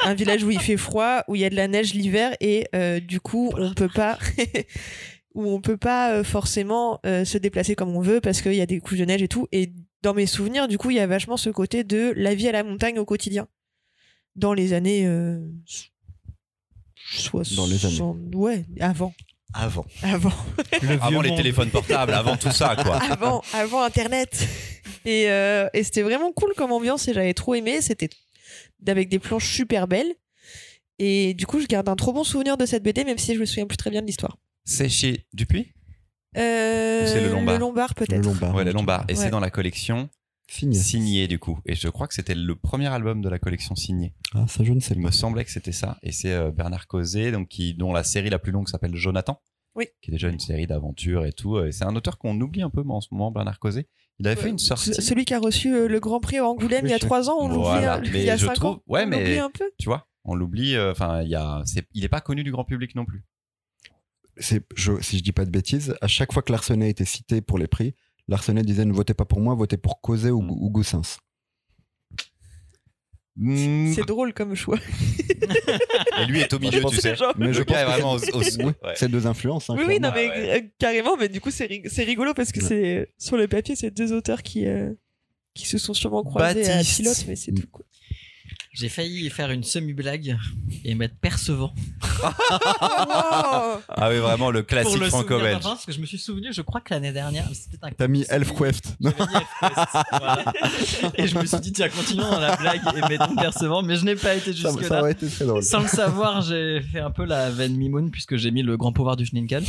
[0.02, 2.66] Un village où il fait froid, où il y a de la neige l'hiver et
[2.74, 4.18] euh, du coup on peut pas
[5.34, 8.60] où on peut pas euh, forcément euh, se déplacer comme on veut parce qu'il y
[8.60, 9.46] a des couches de neige et tout.
[9.52, 9.72] Et
[10.02, 12.52] dans mes souvenirs, du coup, il y a vachement ce côté de la vie à
[12.52, 13.46] la montagne au quotidien
[14.36, 15.38] dans les années euh,
[17.32, 17.96] Dans les années.
[17.96, 19.14] soixante- ouais avant
[19.54, 19.84] Avant.
[20.02, 20.32] avant
[20.82, 22.96] Le Avant les téléphones portables, avant tout ça, quoi.
[22.96, 24.46] avant avant internet
[25.04, 28.08] et, euh, et c'était vraiment cool comme ambiance et j'avais trop aimé c'était
[28.86, 30.14] avec des planches super belles
[30.98, 33.40] et du coup je garde un trop bon souvenir de cette BD même si je
[33.40, 35.72] me souviens plus très bien de l'histoire C'est chez Dupuis?
[36.36, 37.90] Euh, Ou c'est le Lombard?
[37.90, 38.54] Le peut-être Lombard.
[38.54, 39.04] Ouais, les Lombards.
[39.08, 39.18] Et Ouais.
[39.22, 40.08] c'est dans la collection
[40.48, 40.78] Signé.
[40.78, 41.58] signée, du coup.
[41.64, 44.14] Et je crois que c'était le premier album de la collection signée.
[44.34, 45.96] Ah, ça, je ne sais Il me semblait que c'était ça.
[46.02, 49.40] Et c'est euh, Bernard Causet, donc qui, dont la série la plus longue s'appelle Jonathan.
[49.76, 49.86] Oui.
[50.02, 51.58] Qui est déjà une série d'aventures et tout.
[51.60, 53.86] Et c'est un auteur qu'on oublie un peu moi, en ce moment, Bernard Causet.
[54.20, 54.94] Il avait fait une sortie.
[54.94, 57.28] Ce- Celui qui a reçu euh, le Grand Prix à Angoulême il y a trois
[57.30, 57.62] ans, on l'oublie.
[57.62, 59.50] Voilà, hein, mais il y a je cinq trouve- ans, ouais, on mais- l'oublie un
[59.50, 59.70] peu.
[59.78, 60.76] Tu vois, on l'oublie.
[60.76, 63.24] euh, Enfin, il y a, c'est, il est pas connu du grand public non plus.
[64.36, 64.58] Je,
[65.00, 67.68] si je dis pas de bêtises, à chaque fois que Larsenet était cité pour les
[67.68, 67.94] prix,
[68.26, 70.50] Larsenet disait ne votez pas pour moi, votez pour Causet ou, Mm.
[70.50, 71.18] ou Goussens.
[73.36, 74.78] Mm, C'est drôle comme choix.
[76.20, 77.14] Et lui est au milieu, tu sais.
[77.36, 78.30] Mais je pense vraiment c'est-
[78.94, 79.70] c'est deux influences.
[79.70, 80.50] hein, Oui, oui, non, mais ouais.
[80.56, 82.66] euh, carrément, mais du coup, c'est rig- c'est rigolo parce que Ouais.
[82.68, 84.92] c'est sur le papier, c'est deux auteurs qui, euh,
[85.54, 87.66] qui se sont sûrement croisés à pilote, mais c'est tout.
[88.74, 90.36] J'ai failli faire une semi-blague
[90.84, 91.72] et mettre Percevant.
[93.96, 95.62] Ah oui, vraiment le classique le franco-belge.
[95.62, 98.24] parce que je me suis souvenu, je crois que l'année dernière, c'était un T'as mis
[98.28, 98.96] Elfquest.
[99.00, 100.44] Voilà.
[101.16, 104.04] Et je me suis dit, tiens, continuons dans la blague et mettons Percevant, mais je
[104.04, 105.00] n'ai pas été Ça, jusque ça là.
[105.00, 105.62] aurait été très drôle.
[105.62, 108.92] Sans le savoir, j'ai fait un peu la veine Mimoun puisque j'ai mis le grand
[108.92, 109.64] pouvoir du Schninkel.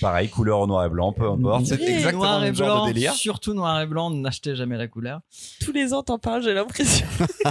[0.00, 1.66] Pareil, couleur en noir et blanc, peu importe.
[1.66, 3.12] C'est exactement noir le et même genre blanc, de délire.
[3.14, 5.20] surtout noir et blanc, n'achetez jamais la couleur.
[5.64, 7.06] Tous les ans, t'en parles, j'ai l'impression.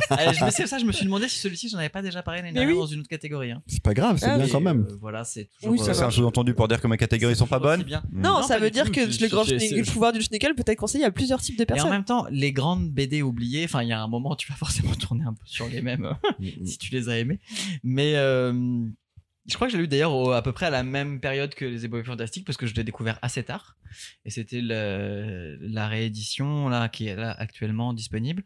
[0.10, 2.22] Allez, je, mais c'est ça, je me suis demandé si celui-ci, j'en avais pas déjà
[2.24, 2.80] parlé l'année dernière oui.
[2.80, 3.52] dans une autre catégorie.
[3.52, 3.62] hein.
[3.68, 4.88] C'est pas grave, c'est Ah, bien quand même.
[4.90, 5.72] Euh, voilà, c'est toujours.
[5.74, 7.84] Oui, euh, C'est un sous-entendu pour dire que mes catégories sont pas bonnes.
[7.84, 8.02] bien.
[8.12, 8.22] Mm.
[8.22, 10.78] Non, Non, ça veut dire tout, que le, grand le pouvoir du Schnickel peut être
[10.80, 11.90] conseillé à plusieurs types de Et en personnes.
[11.92, 14.94] même temps, les grandes BD oubliées, enfin, il y a un moment, tu vas forcément
[15.00, 17.40] tourner un peu sur les mêmes Mm, si tu les as aimés.
[17.84, 18.54] Mais euh,
[19.48, 21.86] je crois que j'ai lu d'ailleurs à peu près à la même période que les
[21.86, 23.78] ébauches fantastiques parce que je l'ai découvert assez tard.
[24.26, 28.44] Et c'était la réédition là qui est là actuellement disponible.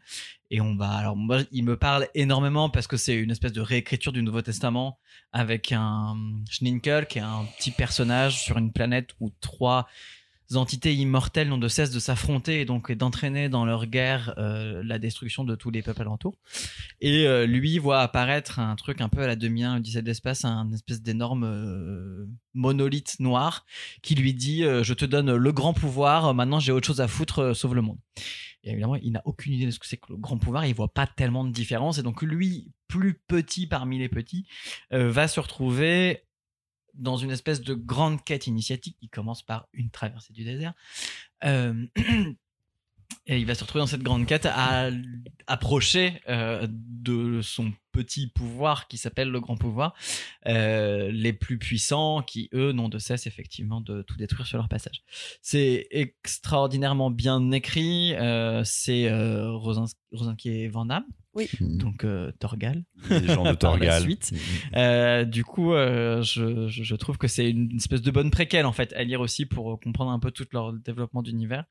[0.50, 3.60] Et on va alors moi il me parle énormément parce que c'est une espèce de
[3.60, 5.00] réécriture du Nouveau Testament
[5.32, 6.16] avec un
[6.48, 9.88] Schninkel qui est un petit personnage sur une planète où trois
[10.56, 14.98] entités immortelles n'ont de cesse de s'affronter et donc d'entraîner dans leur guerre euh, la
[14.98, 16.34] destruction de tous les peuples alentours.
[17.00, 20.44] Et euh, lui voit apparaître un truc un peu à la demi-1 Odyssée de l'espace,
[20.44, 23.66] un espèce d'énorme euh, monolithe noir
[24.02, 27.54] qui lui dit Je te donne le grand pouvoir, maintenant j'ai autre chose à foutre,
[27.54, 27.98] sauve le monde.
[28.64, 30.74] Et évidemment, il n'a aucune idée de ce que c'est que le grand pouvoir, il
[30.74, 31.98] voit pas tellement de différence.
[31.98, 34.46] Et donc, lui, plus petit parmi les petits,
[34.92, 36.22] va se retrouver
[36.94, 40.74] dans une espèce de grande quête initiatique qui commence par une traversée du désert.
[41.44, 41.86] Euh,
[43.26, 44.90] et il va se retrouver dans cette grande quête à
[45.46, 49.94] approcher euh, de son petit pouvoir qui s'appelle le grand pouvoir,
[50.46, 54.68] euh, les plus puissants qui, eux, n'ont de cesse effectivement de tout détruire sur leur
[54.68, 55.02] passage.
[55.42, 58.14] C'est extraordinairement bien écrit,
[58.64, 61.04] c'est Rosins- Rosinski et Van Damme,
[61.34, 61.78] Mm.
[61.78, 64.02] donc euh, Torgal Les gens de par la Torgal.
[64.02, 64.32] suite.
[64.76, 68.92] Euh, du coup, euh, je, trouve que c'est une espèce de bonne préquelle en fait
[68.92, 71.64] à lire aussi pour comprendre un peu tout leur développement d'univers.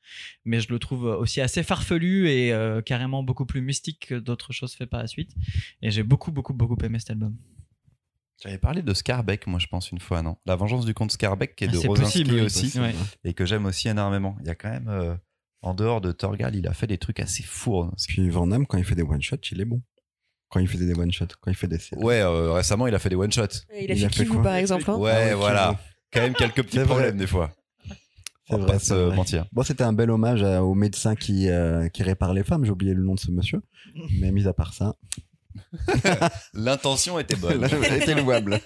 [0.44, 4.52] Mais je le trouve aussi assez farfelu et euh, carrément beaucoup plus mystique que d'autres
[4.52, 5.30] choses faites par la suite.
[5.80, 7.36] Et j'ai beaucoup, beaucoup, beaucoup aimé cet album.
[8.42, 10.36] J'avais parlé de Scarbeck, moi je pense une fois, non?
[10.46, 12.92] La vengeance du comte Scarbeck, qui est Ah, de Rosinski oui, aussi, ouais.
[13.22, 14.36] et que j'aime aussi énormément.
[14.40, 15.14] Il y a quand même, euh,
[15.62, 17.78] en dehors de Torgal, il a fait des trucs assez fous.
[17.80, 17.92] hein.
[18.08, 19.80] Puis Van Damme, quand il fait des one-shots, il est bon.
[20.50, 21.78] Quand il faisait des one-shots, quand il fait des.
[21.92, 23.64] Ouais, euh, récemment il a fait des one-shots.
[23.80, 25.80] Il a Il fait a fait quoi par exemple hein Ouais, Ah ouais, voilà.
[26.12, 27.50] Quand même quelques petits problèmes des fois.
[28.50, 29.16] On va pas se vrai.
[29.16, 29.46] mentir.
[29.52, 32.64] Bon, c'était un bel hommage à- au médecin qui, euh, qui répare les femmes.
[32.66, 33.62] J'ai oublié le nom de ce monsieur.
[34.20, 34.94] Mais mis à part ça,
[36.54, 37.66] L'intention était bonne.
[37.88, 38.60] C'était louable.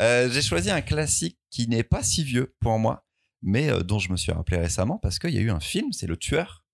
[0.00, 3.04] Euh, J'ai choisi un classique qui n'est pas si vieux pour moi,
[3.44, 5.92] mais euh, dont je me suis rappelé récemment parce qu'il y a eu un film,
[5.92, 6.64] c'est Le Tueur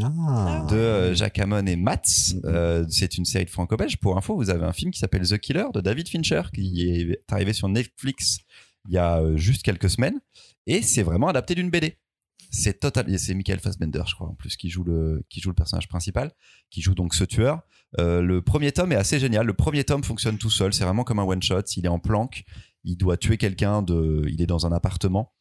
[0.00, 0.66] Ah.
[0.70, 2.02] de euh, Jacques Hamon et Mats.
[2.34, 2.40] Mhm.
[2.44, 3.96] Euh, c'est une série de franco-belge.
[3.96, 7.18] Pour info, vous avez un film qui s'appelle The Killer de David Fincher qui est
[7.32, 8.38] arrivé sur Netflix
[8.88, 10.20] il y a juste quelques semaines
[10.66, 11.98] et c'est vraiment adapté d'une BD.
[12.52, 15.54] C'est total, c'est Michael Fassbender, je crois, en plus, qui joue le, qui joue le
[15.54, 16.32] personnage principal,
[16.70, 17.60] qui joue donc ce tueur.
[18.00, 19.46] Euh, le premier tome est assez génial.
[19.46, 20.72] Le premier tome fonctionne tout seul.
[20.72, 21.62] C'est vraiment comme un one shot.
[21.76, 22.42] Il est en planque.
[22.82, 25.32] Il doit tuer quelqu'un de, il est dans un appartement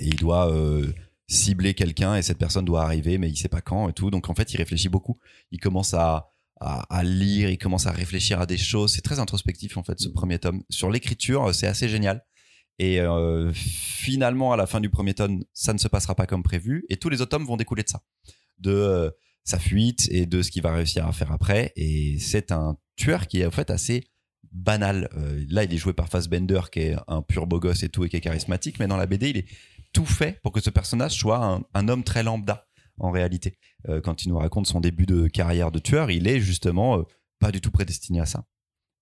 [0.00, 0.92] et il doit euh,
[1.26, 4.10] cibler quelqu'un et cette personne doit arriver, mais il sait pas quand et tout.
[4.10, 5.18] Donc en fait, il réfléchit beaucoup.
[5.50, 6.30] Il commence à,
[6.60, 8.92] à, lire, il commence à réfléchir à des choses.
[8.92, 10.62] C'est très introspectif en fait ce premier tome.
[10.70, 12.24] Sur l'écriture, c'est assez génial.
[12.78, 16.42] Et euh, finalement, à la fin du premier tome, ça ne se passera pas comme
[16.42, 16.84] prévu.
[16.88, 18.02] Et tous les autres tomes vont découler de ça,
[18.58, 19.10] de euh,
[19.44, 21.72] sa fuite et de ce qu'il va réussir à faire après.
[21.74, 24.04] Et c'est un tueur qui est en fait assez
[24.52, 25.08] banal.
[25.16, 28.04] Euh, là, il est joué par Fassbender, qui est un pur beau gosse et tout,
[28.04, 28.78] et qui est charismatique.
[28.78, 29.46] Mais dans la BD, il est
[29.92, 32.66] tout fait pour que ce personnage soit un, un homme très lambda
[32.98, 33.58] en réalité.
[33.88, 37.02] Euh, quand il nous raconte son début de carrière de tueur, il est justement euh,
[37.38, 38.44] pas du tout prédestiné à ça.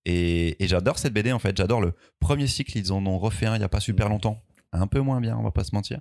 [0.04, 1.56] Et, et j'adore cette BD en fait.
[1.56, 2.76] J'adore le premier cycle.
[2.78, 4.42] Ils en ont refait un il y a pas super longtemps.
[4.72, 6.00] Un peu moins bien, on va pas se mentir.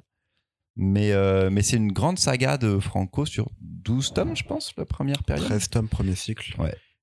[0.76, 4.86] Mais, euh, mais c'est une grande saga de Franco sur 12 tomes, je pense, la
[4.86, 5.46] première période.
[5.46, 6.54] 13 tomes, premier cycle.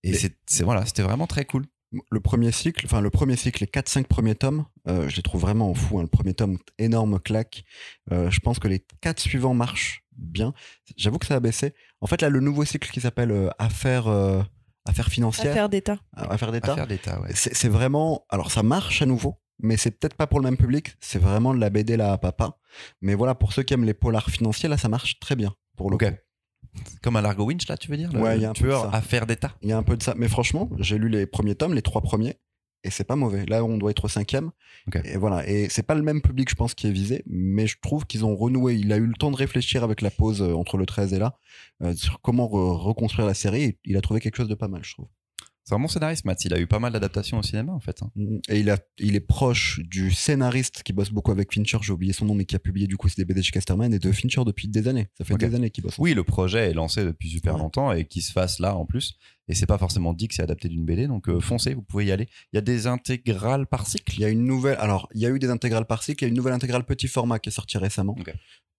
[0.05, 1.65] Et Mais- c'est c'est- voilà, c'était vraiment très cool.
[2.11, 5.43] Le premier cycle, enfin le premier cycle, les 4-5 premiers tomes, euh, je les trouve
[5.43, 5.99] vraiment fous.
[5.99, 6.03] hein.
[6.03, 7.65] Le premier tome, énorme claque.
[8.11, 10.55] Euh, je pense que les 4 suivants marchent bien.
[10.97, 11.75] J'avoue que ça a baissé.
[12.01, 14.43] En fait, là, le nouveau cycle qui s'appelle euh, Affaires, euh,
[14.87, 15.99] Affaires financières, Affaire d'État.
[16.17, 17.31] Affaires d'État, Affaire d'État, ouais.
[17.35, 18.25] c'est vraiment.
[18.31, 20.95] Alors, ça marche à nouveau, mais c'est peut-être pas pour le même public.
[21.01, 22.59] C'est vraiment de la BD là à papa.
[23.03, 25.55] Mais voilà, pour ceux qui aiment les polars financiers, là, ça marche très bien.
[25.77, 26.05] Pour le coup.
[27.03, 28.69] Comme un Largo Winch, là, tu veux dire Ouais, il y a un peu de
[28.69, 28.91] tueur ça.
[28.97, 29.55] affaire d'État.
[29.63, 30.15] Il y a un peu de ça.
[30.17, 32.37] Mais franchement, j'ai lu les premiers tomes, les trois premiers,
[32.85, 33.45] et c'est pas mauvais.
[33.47, 34.51] Là, on doit être au cinquième.
[35.05, 35.47] Et voilà.
[35.49, 38.25] Et c'est pas le même public, je pense, qui est visé, mais je trouve qu'ils
[38.25, 38.75] ont renoué.
[38.77, 41.19] Il a eu le temps de réfléchir avec la pause euh, entre le 13 et
[41.19, 41.37] là,
[41.83, 43.79] euh, sur comment re- reconstruire la série.
[43.85, 45.09] Il a trouvé quelque chose de pas mal, je trouve.
[45.65, 46.45] C'est un bon scénariste, Matt.
[46.45, 48.03] Il a eu pas mal d'adaptations au cinéma, en fait.
[48.03, 48.11] hein.
[48.17, 48.39] Mm.
[48.49, 52.13] Et il, a, il est proche du scénariste qui bosse beaucoup avec Fincher, j'ai oublié
[52.13, 54.43] son nom, mais qui a publié du coup des BD chez Casterman, et de Fincher
[54.45, 55.09] depuis des années.
[55.17, 55.97] Ça fait des années qu'il bosse.
[55.99, 57.61] Oui, le projet est lancé depuis super Ouais.
[57.61, 59.15] longtemps et qui se fasse là en plus.
[59.49, 62.07] Et c'est pas forcément dit que c'est adapté d'une BD, donc euh, foncez, vous pouvez
[62.07, 62.29] y aller.
[62.53, 64.15] Il y a des intégrales par cycle?
[64.17, 64.77] Il y a une nouvelle.
[64.81, 66.85] Alors, il y a eu des intégrales par cycle, il y a une nouvelle intégrale
[66.85, 68.17] petit format qui est sortie récemment.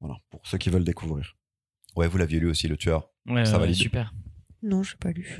[0.01, 1.38] Voilà, pour ceux qui veulent découvrir.
[1.95, 3.09] Ouais, vous l'aviez lu aussi, le tueur.
[3.27, 3.75] Ouais, Ça ouais, valide.
[3.75, 4.13] super.
[4.64, 5.38] Non, j'ai pas lu.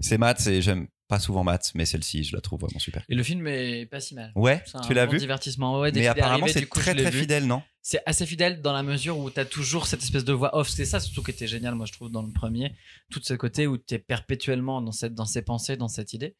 [0.00, 3.04] C'est Matt, et j'aime pas souvent Matt, mais celle-ci, je la trouve vraiment super.
[3.08, 4.32] Et le film est pas si mal.
[4.34, 5.78] Ouais, C'est un tu l'as bon vu divertissement.
[5.80, 7.62] Ouais, Mais apparemment, c'est très je très fidèle, non?
[7.82, 10.68] C'est assez fidèle dans la mesure où t'as toujours cette espèce de voix off.
[10.68, 12.72] C'est ça surtout qui était génial, moi je trouve, dans le premier.
[13.10, 16.36] Tout ce côté où t'es perpétuellement dans cette, dans ses pensées, dans cette idée.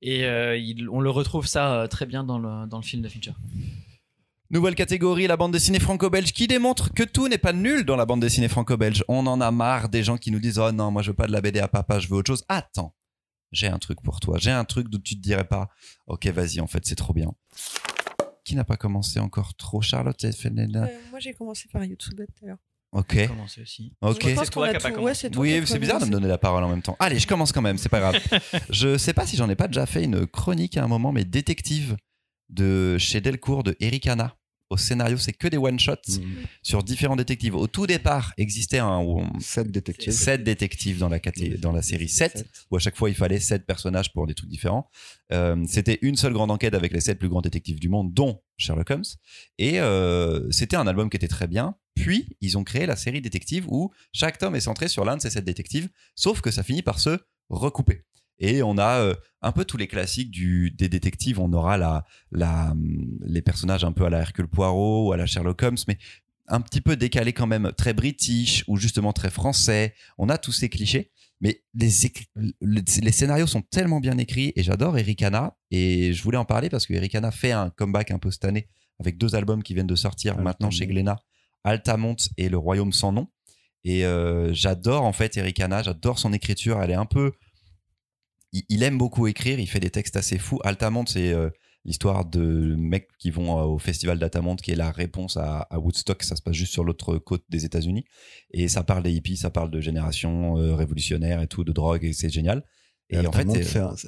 [0.00, 3.02] Et euh, il- on le retrouve ça euh, très bien dans le, dans le film
[3.02, 3.32] de Fincher.
[4.50, 8.06] Nouvelle catégorie, la bande dessinée franco-belge, qui démontre que tout n'est pas nul dans la
[8.06, 9.04] bande dessinée franco-belge.
[9.08, 11.26] On en a marre des gens qui nous disent Oh non, moi je veux pas
[11.26, 12.44] de la BD à papa, je veux autre chose.
[12.48, 12.94] Attends,
[13.50, 14.38] j'ai un truc pour toi.
[14.38, 15.68] J'ai un truc d'où tu te dirais pas
[16.06, 17.32] Ok, vas-y, en fait, c'est trop bien.
[18.44, 20.22] Qui n'a pas commencé encore trop Charlotte?
[20.22, 22.58] Et Fenena Euh, moi, j'ai commencé par YouTube tout à l'heure.
[22.92, 23.92] Ok, Commencer aussi.
[24.00, 24.14] ok.
[24.22, 25.04] Je pense C'est toi qu'on a qui as pas tout- commencé.
[25.06, 26.10] ouais, c'est Oui, c'est bizarre de me commencé.
[26.12, 26.96] donner la parole en même temps.
[27.00, 28.14] Allez, je commence quand même, c'est pas grave.
[28.70, 31.24] je sais pas si j'en ai pas déjà fait une chronique à un moment, mais
[31.24, 31.96] détective
[32.48, 34.35] de chez Delcourt de Eric Hanna.
[34.68, 36.18] Au scénario, c'est que des one-shots
[36.62, 37.54] sur différents détectives.
[37.54, 38.98] Au tout départ, existait un,
[39.38, 40.12] 7 détectives.
[40.12, 43.38] sept détectives dans la, caté- dans la série 7, où à chaque fois il fallait
[43.38, 44.90] sept personnages pour des trucs différents.
[45.32, 48.42] Euh, c'était une seule grande enquête avec les sept plus grands détectives du monde, dont
[48.56, 49.04] Sherlock Holmes.
[49.58, 51.76] Et euh, c'était un album qui était très bien.
[51.94, 55.22] Puis ils ont créé la série détective où chaque tome est centré sur l'un de
[55.22, 57.18] ces sept détectives, sauf que ça finit par se
[57.50, 58.02] recouper.
[58.38, 61.40] Et on a euh, un peu tous les classiques du, des détectives.
[61.40, 65.16] On aura la, la, hum, les personnages un peu à la Hercule Poirot ou à
[65.16, 65.98] la Sherlock Holmes, mais
[66.48, 69.94] un petit peu décalé quand même, très british ou justement très français.
[70.18, 71.10] On a tous ces clichés,
[71.40, 71.90] mais les,
[72.60, 75.56] les, les scénarios sont tellement bien écrits et j'adore Eric Hanna.
[75.70, 78.44] Et je voulais en parler parce que Eric Hanna fait un comeback un peu cette
[78.44, 78.68] année
[78.98, 80.44] avec deux albums qui viennent de sortir Altamont.
[80.44, 81.18] maintenant chez Glénat,
[81.64, 83.28] Altamont et Le Royaume sans nom.
[83.84, 86.82] Et euh, j'adore en fait Eric Hanna, j'adore son écriture.
[86.82, 87.32] Elle est un peu.
[88.56, 90.60] Il, il aime beaucoup écrire, il fait des textes assez fous.
[90.64, 91.50] Altamont, c'est euh,
[91.84, 95.78] l'histoire de mecs qui vont euh, au festival d'Altamont, qui est la réponse à, à
[95.78, 96.22] Woodstock.
[96.22, 98.04] Ça se passe juste sur l'autre côte des États-Unis.
[98.52, 102.04] Et ça parle des hippies, ça parle de génération euh, révolutionnaire et tout, de drogue,
[102.04, 102.64] et c'est génial.
[103.10, 103.44] Et, en fait,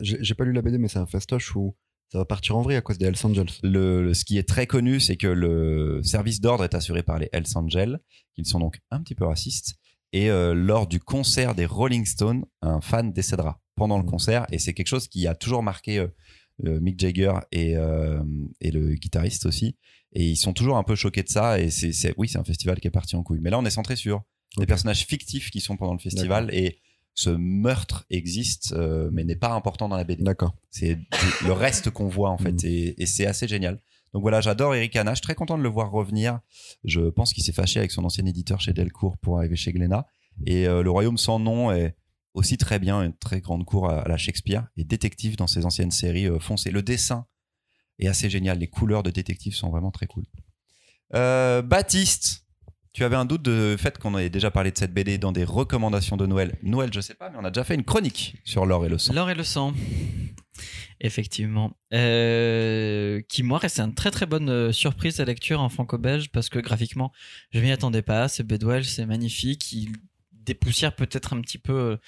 [0.03, 1.76] j'ai j'ai pas lu la BD, mais c'est un festoche où
[2.11, 3.46] ça va partir en vrille à cause des Hells Angels.
[3.62, 7.18] le, le- ce qui est très connu, c'est que le service d'ordre est assuré par
[7.18, 7.99] les Hells Angels,
[8.34, 9.74] qui sont donc un petit peu racistes.
[10.12, 14.46] Et euh, lors du concert des Rolling Stones, un fan décédera pendant le concert.
[14.50, 18.20] Et c'est quelque chose qui a toujours marqué euh, Mick Jagger et, euh,
[18.61, 19.76] et le guitariste aussi.
[20.14, 21.61] Et ils sont toujours un peu choqués de ça.
[21.61, 23.40] Et c'est oui c'est un festival qui est parti en couille.
[23.42, 24.22] Mais là on est centré sur
[24.56, 24.68] des Ok.
[24.68, 26.48] personnages fictifs qui sont pendant le festival.
[26.54, 26.78] Et
[27.14, 28.74] ce meurtre existe
[29.12, 30.54] mais n'est pas important dans la BD D'accord.
[30.70, 30.98] c'est
[31.44, 32.64] le reste qu'on voit en fait.
[32.64, 33.78] Et, et c'est assez génial
[34.12, 36.40] donc voilà j'adore Eric Hanna je suis très content de le voir revenir.
[36.84, 40.06] Je pense qu'il s'est fâché avec son ancien éditeur chez Delcourt pour arriver chez Glénat.
[40.46, 41.96] Et euh, le royaume sans nom est
[42.34, 44.66] aussi très bien une très grande cour à, à la Shakespeare.
[44.76, 46.70] Et détective dans ses anciennes séries euh, foncées.
[46.70, 47.26] Le dessin
[47.98, 48.59] est assez génial.
[48.59, 50.24] Les couleurs de détective sont vraiment très cool.
[51.14, 52.46] Euh, Baptiste
[52.93, 55.45] tu avais un doute de fait qu'on ait déjà parlé de cette BD dans des
[55.45, 56.57] recommandations de Noël?
[56.62, 58.99] Noël je sais pas mais on a déjà fait une chronique sur l'or et le
[58.99, 59.72] sang L'or et le sang.
[61.01, 61.76] Effectivement.
[61.95, 66.49] Euh, qui, moi, reste une très très bonne euh, surprise à lecture en franco-belge parce
[66.49, 67.12] que graphiquement,
[67.53, 68.26] je m'y attendais pas.
[68.28, 69.70] C'est Bedwell, c'est magnifique.
[69.72, 69.93] Il
[70.32, 71.99] dépoussière peut-être un petit peu.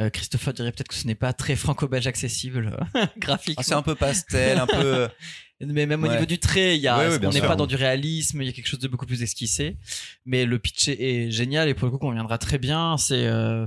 [0.00, 3.60] euh, Christopher dirait peut-être que ce n'est pas très franco-belge accessible euh, graphiquement.
[3.60, 5.08] Ah, c'est un peu pastel un peu
[5.60, 7.56] Mais même au niveau du trait, il y a, Ouais, ouais, bien on n'est pas
[7.56, 9.76] dans du réalisme, il y a quelque chose de beaucoup plus esquissé.
[10.24, 12.96] Mais le pitch est, génial et pour le coup, on viendra très bien.
[12.96, 13.66] C'est euh,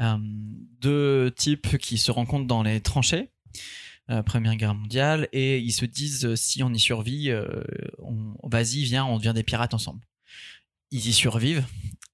[0.00, 0.16] euh,
[0.80, 3.30] deux types qui se rencontrent dans les tranchées.
[4.10, 7.32] euh, Première Guerre mondiale et ils se disent si on y survit,
[7.98, 10.00] on, vas-y viens, on devient des pirates ensemble.
[10.92, 11.64] Ils y survivent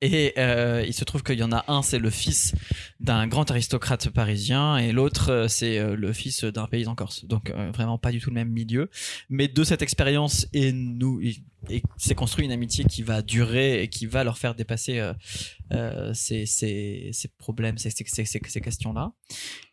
[0.00, 2.54] et euh, il se trouve qu'il y en a un, c'est le fils
[3.00, 7.24] d'un grand aristocrate parisien et l'autre, euh, c'est euh, le fils d'un paysan corse.
[7.24, 8.90] Donc euh, vraiment pas du tout le même milieu.
[9.28, 13.88] Mais de cette expérience et nous, et, s'est construit une amitié qui va durer et
[13.88, 15.00] qui va leur faire dépasser
[15.72, 19.12] euh, ces, ces, ces problèmes, ces- ces questions-là.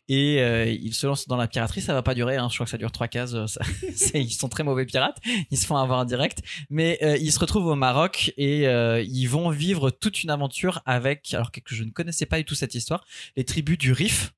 [0.08, 2.64] Et euh, ils se lancent dans la piraterie, ça va pas durer, hein, je crois
[2.64, 3.34] que ça dure trois cases.
[3.34, 3.46] euh,
[4.14, 5.18] ils sont très mauvais pirates,
[5.50, 6.42] ils se font avoir en direct.
[6.70, 10.80] Mais euh, ils se retrouvent au Maroc et euh, ils vont vivre toute une aventure
[10.86, 13.04] avec, alors que je ne connaissais pas du tout cette histoire,
[13.36, 14.32] les tribus du Rif.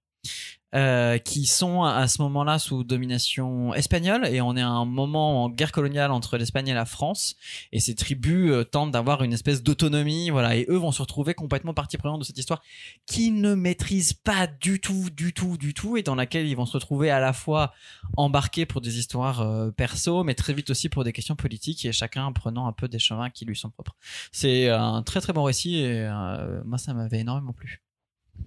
[0.74, 4.26] Euh, qui sont à ce moment-là sous domination espagnole.
[4.26, 7.36] Et on est à un moment en guerre coloniale entre l'Espagne et la France.
[7.72, 10.56] Et ces tribus euh, tentent d'avoir une espèce d'autonomie voilà.
[10.56, 12.62] Et eux vont se retrouver complètement partie prenante de cette histoire
[13.06, 16.66] qu'ils ne maîtrisent pas du tout du tout du tout et dans laquelle ils vont
[16.66, 17.72] se retrouver à la fois
[18.16, 21.92] embarqués pour des histoires euh, perso mais très vite aussi pour des questions politiques et
[21.92, 23.96] chacun prenant un peu des chemins qui lui sont propres.
[24.32, 27.82] C'est un très très bon récit et euh, moi ça m'avait énormément plu.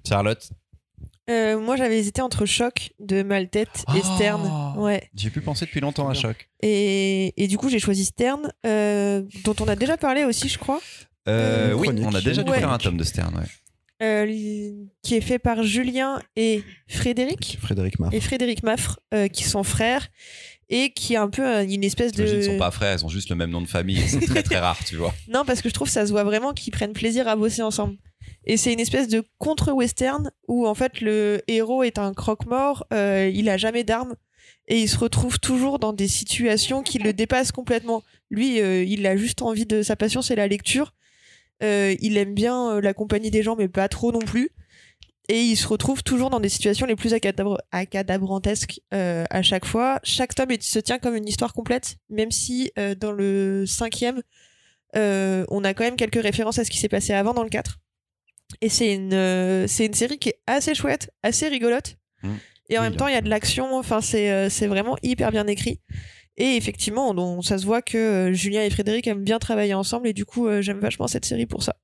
[0.07, 0.51] Charlotte?
[1.30, 4.16] Euh, moi, j'avais hésité entre Choc de Maltête et Oh.
[4.16, 4.74] Stern.
[4.78, 5.10] Ouais.
[5.16, 6.14] J'ai pu penser depuis longtemps à.
[6.14, 6.49] Choc.
[6.62, 10.58] Et, et du coup, j'ai choisi Stern, euh, dont on a déjà parlé aussi, je
[10.58, 10.82] crois,
[11.30, 12.60] Euh, oui, on a déjà dû Ouais.
[12.60, 13.36] faire un tome de Stern.
[13.36, 13.45] Ouais.
[14.04, 14.26] euh,
[15.04, 17.60] qui est fait par Julien et Frédéric.
[17.62, 18.12] Frédéric Maff.
[18.14, 20.08] Et Frédéric Maffre, euh, qui sont frères,
[20.70, 22.26] et qui est un peu une espèce de.
[22.26, 24.02] J'imagine qu'ils sont pas frères, ils ont juste le même nom de famille.
[24.08, 25.14] C'est très très rare, tu vois.
[25.28, 27.62] Non, parce que je trouve que ça se voit vraiment qu'ils prennent plaisir à bosser
[27.62, 27.95] ensemble.
[28.46, 33.30] Et c'est une espèce de contre-western où en fait le héros est un croque-mort, euh,
[33.34, 34.16] il a jamais d'armes
[34.68, 38.04] et il se retrouve toujours dans des situations qui le dépassent complètement.
[38.30, 40.94] Lui, euh, il a juste envie de sa passion, c'est la lecture.
[41.62, 44.50] Euh, il aime bien la compagnie des gens, mais pas trop non plus.
[45.30, 50.00] Et il se retrouve toujours dans des situations les plus acadabr- à chaque fois.
[50.04, 54.24] Chaque tome se tient comme une histoire complète, même si dans le cinquième,
[54.96, 57.80] on a quand même quelques références à ce qui s'est passé avant dans le 4.
[58.62, 61.97] Et c'est une, euh, c'est une série qui est assez chouette, assez rigolote.
[62.24, 62.30] Mmh.
[62.70, 64.97] Et en Oui, même temps, il y a de l'action, enfin, c'est euh, c'est vraiment
[65.03, 65.80] hyper bien écrit.
[66.38, 70.07] Et effectivement, on- ça se voit que euh, Julien et Frédéric aiment bien travailler ensemble,
[70.07, 71.76] et du coup, euh, j'aime vachement cette série pour ça.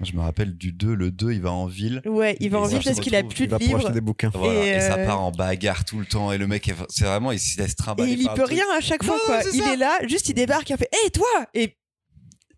[0.00, 2.02] Je me rappelle du 2, le 2, il va en ville.
[2.04, 3.78] Ouais, il va Et en ville parce qu'il a plus Il de va pour livres.
[3.78, 4.30] acheter des bouquins.
[4.34, 6.32] Voilà, et, Et, ça euh, part en bagarre tout le temps.
[6.32, 8.12] Et le mec, est- c'est vraiment, il se laisse Et trimballer.
[8.12, 9.40] il y peut rien à chaque fois, Non, quoi.
[9.42, 9.72] c'est Il ça.
[9.72, 11.76] est là, juste il débarque, il fait Hé, toi Et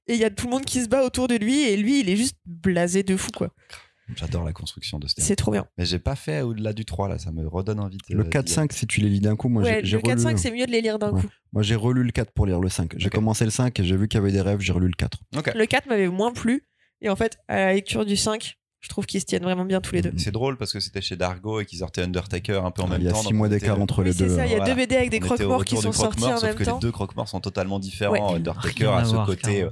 [0.09, 2.00] et il y a tout le monde qui se bat autour de lui, et lui,
[2.00, 3.50] il est juste blasé de fou, quoi.
[4.16, 5.26] J'adore la construction de Stern.
[5.26, 5.66] C'est trop bien.
[5.76, 8.16] Mais j'ai pas fait au-delà du 3, là, ça me redonne envie de.
[8.16, 10.24] Le d'y 4-5, si tu les lis d'un coup, moi ouais, j'ai j'ai le 4-5,
[10.28, 10.38] relu.
[10.38, 11.20] c'est mieux de les lire d'un Ouais.
[11.20, 11.28] coup.
[11.52, 12.94] Moi j'ai relu le 4 pour lire le 5.
[12.96, 14.94] J'ai commencé le 5 et j'ai vu qu'il y avait des rêves, j'ai relu le
[14.94, 15.18] 4.
[15.34, 15.40] aller.
[15.40, 15.54] Ok.
[15.54, 16.66] Le 4 m'avait moins plu.
[17.02, 19.81] Et en fait, à la lecture du 5, je trouve qu'ils se tiennent vraiment bien
[19.81, 20.12] tous les deux.
[20.16, 22.91] C'est drôle parce que c'était chez Dargo et qu'ils sortaient Undertaker un peu en Ah,
[22.91, 23.18] même il y a temps.
[23.18, 24.37] 6 donc mois d'écart entre les Oui, c'est deux.
[24.37, 26.55] ça, il y a deux BD avec des croque-morts qui sont sortis en sauf même
[26.55, 26.74] que temps.
[26.76, 28.12] les deux croque-morts sont totalement différents.
[28.12, 28.37] Ouais.
[28.37, 29.70] Undertaker à a ce voir, côté euh,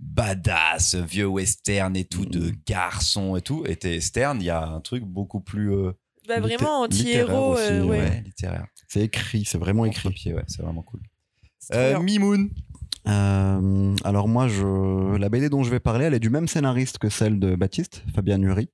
[0.00, 3.64] badass, vieux western et tout, de garçon et tout.
[3.66, 5.92] Et t'es- Stern, il y a un truc beaucoup plus euh,
[6.28, 7.52] Bah, vraiment littéraire anti-héros.
[7.54, 7.98] aussi, euh, ouais.
[8.00, 8.66] ouais, littéraire.
[8.88, 10.14] C'est écrit, c'est vraiment écrit.
[10.46, 11.00] C'est vraiment cool.
[11.74, 11.98] Euh.
[12.00, 12.50] Mimoun.
[13.08, 15.16] Euh, alors moi, je...
[15.16, 18.02] la BD dont je vais parler, elle est du même scénariste que celle de Baptiste,
[18.14, 18.68] Fabien Nury.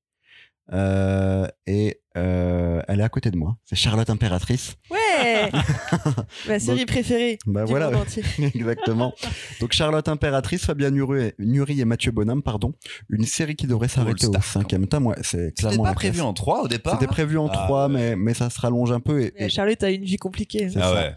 [0.72, 3.56] Euh, et euh, elle est à côté de moi.
[3.64, 4.76] C'est Charlotte Impératrice.
[4.90, 5.50] Ouais.
[6.48, 7.38] Ma série préférée.
[7.46, 8.22] Bah du voilà, monde entier.
[8.54, 9.12] exactement.
[9.60, 12.72] Donc Charlotte Impératrice, Fabien Nury, Nury et Mathieu Bonhomme, pardon.
[13.10, 15.06] Une série qui devrait s'arrêter au cinquième tome.
[15.08, 17.86] Ouais, c'est C'était clairement pas prévu en 3 au départ C'était prévu en Ah, trois,
[17.88, 17.92] ouais.
[17.92, 19.30] mais, mais ça se rallonge un peu.
[19.36, 20.70] Et, Charlotte a une vie compliquée.
[20.70, 20.94] c'est Ah ça.
[20.94, 21.14] ouais.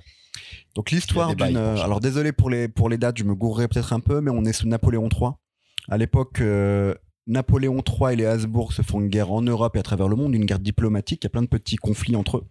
[0.75, 1.57] Donc l'histoire d'une.
[1.57, 4.31] euh, alors désolé pour les, pour les dates, je me gourrerai peut-être un peu, mais
[4.31, 5.31] on est sous Napoléon III.
[5.89, 6.93] À l'époque, euh,
[7.27, 10.15] Napoléon III et les Habsbourg se font une guerre en Europe et à travers le
[10.15, 11.23] monde, une guerre diplomatique.
[11.23, 12.45] Il y a plein de petits conflits entre eux.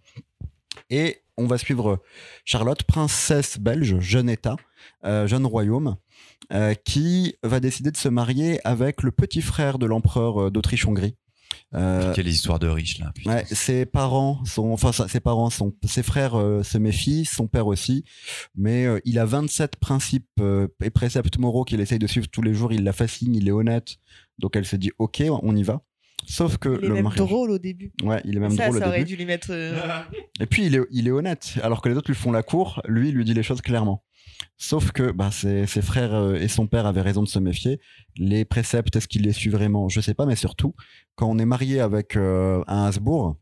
[0.89, 2.01] Et on va suivre
[2.43, 4.55] Charlotte, princesse belge, jeune État,
[5.03, 5.95] euh, jeune royaume,
[6.53, 11.15] euh, qui va décider de se marier avec le petit frère de l'empereur euh, d'Autriche-Hongrie.
[11.73, 13.11] Euh, Quelle histoire de riche là.
[13.13, 13.33] putain.
[13.35, 17.67] Ouais, ses parents sont, enfin, ses parents sont, ses frères euh, se méfient, son père
[17.67, 18.05] aussi,
[18.55, 22.41] mais euh, il a 27 principes euh, et préceptes moraux qu'il essaye de suivre tous
[22.41, 22.71] les jours.
[22.71, 23.97] Il la fascine, il est honnête,
[24.39, 25.81] donc elle se dit ok, on y va.
[26.27, 27.91] Sauf que Il est le même mariage, drôle au début.
[28.03, 29.09] ouais, il est même ça, drôle ça au aurait début.
[29.11, 29.47] dû lui mettre.
[29.51, 29.77] euh,
[30.39, 32.81] Et puis il est, il est honnête, alors que les autres lui font la cour,
[32.87, 34.03] lui il lui dit les choses clairement.
[34.57, 37.79] Sauf que bah, ses, frères euh, et son père avaient raison de se méfier.
[38.17, 39.89] Les préceptes, est-ce qu'il les suit vraiment?
[39.89, 40.75] Je sais pas, mais surtout,
[41.15, 43.35] quand on est marié avec euh, un Habsbourg,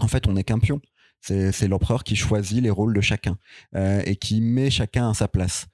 [0.00, 0.80] en fait, on n'est qu'un pion.
[1.20, 3.38] C'est c'est l'empereur qui choisit les rôles de chacun
[3.74, 5.68] euh, et qui met chacun à sa place.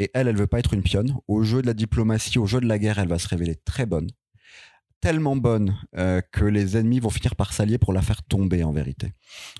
[0.00, 1.16] Et elle, elle veut pas être une pionne.
[1.28, 3.86] Au jeu de la diplomatie, au jeu de la guerre, elle va se révéler très
[3.86, 4.08] bonne.
[5.00, 8.72] Tellement bonne euh, que les ennemis vont finir par s'allier pour la faire tomber en
[8.72, 9.12] vérité.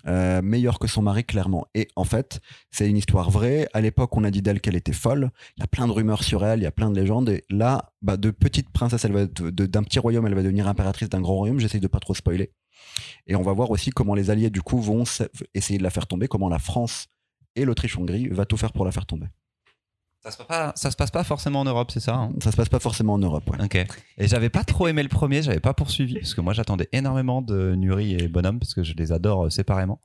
[0.07, 1.67] Euh, meilleure que son mari, clairement.
[1.75, 3.69] Et en fait, c'est une histoire vraie.
[3.75, 5.31] À l'époque, on a dit d'elle qu'elle était folle.
[5.57, 7.29] Il y a plein de rumeurs sur elle, il y a plein de légendes.
[7.29, 11.11] Et là, bah, de petite princesse, elle va d'un petit royaume, elle va devenir impératrice
[11.11, 11.61] d'un grand royaume.
[11.61, 12.53] J'essaye de pas trop spoiler.
[13.27, 15.05] Et on va voir aussi comment les alliés, du coup, vont
[15.55, 17.09] essayer de la faire tomber, comment la France
[17.57, 19.27] et l'Autriche-Hongrie va tout faire pour la faire tomber.
[20.27, 22.31] Ça se passe pas, ça se passe pas forcément en Europe, c'est ça hein?
[22.43, 23.63] Ça se passe pas forcément en Europe, ouais.
[23.65, 23.77] Ok.
[24.19, 27.43] Et j'avais pas trop aimé le premier, j'avais pas poursuivi parce que moi j'attendais énormément
[27.43, 30.01] de Nuri et Bonhomme parce que je les adore euh, séparément.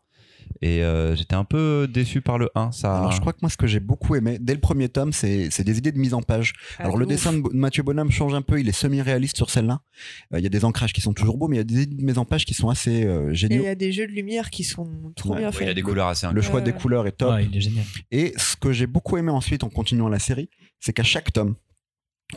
[0.63, 2.71] Et euh, j'étais un peu déçu par le 1.
[2.71, 2.95] Ça...
[2.99, 5.49] Alors, je crois que moi, ce que j'ai beaucoup aimé, dès le premier tome, c'est
[5.49, 6.53] c'est des idées de mise en page.
[6.77, 7.09] ah, Alors le ouf.
[7.11, 9.81] dessin de Mathieu Bonhomme change un peu, il est semi-réaliste sur celle-là.
[10.33, 11.81] Euh, Il y a des ancrages qui sont toujours beaux, mais il y a des
[11.83, 14.05] idées de mise en page qui sont assez euh, Et il y a des jeux
[14.07, 15.39] de lumière qui sont trop Ouais.
[15.39, 15.75] bien Ouais, il y a faits.
[15.75, 16.51] des couleurs assez Le incroyables.
[16.51, 17.31] choix Ouais, des couleurs est top.
[17.33, 17.85] Ouais, il est génial.
[18.11, 21.55] Et ce que j'ai beaucoup aimé ensuite en continuant la série, c'est qu'à chaque tome,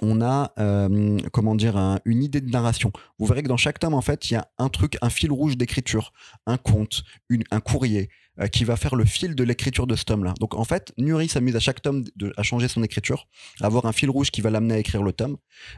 [0.03, 2.93] on a euh, comment dire un- une idée de narration.
[3.19, 5.31] Vous verrez que dans chaque tome, en fait, il y a un truc, un fil
[5.33, 6.13] rouge d'écriture,
[6.47, 8.09] un conte, une- un courrier
[8.41, 10.35] euh, qui va faire le fil de l'écriture de ce tome-là.
[10.41, 13.29] Donc en fait, Nuri s'amuse à chaque tome de- à changer son écriture,
[13.61, 15.37] à avoir un fil rouge qui va l'amener à écrire le tome.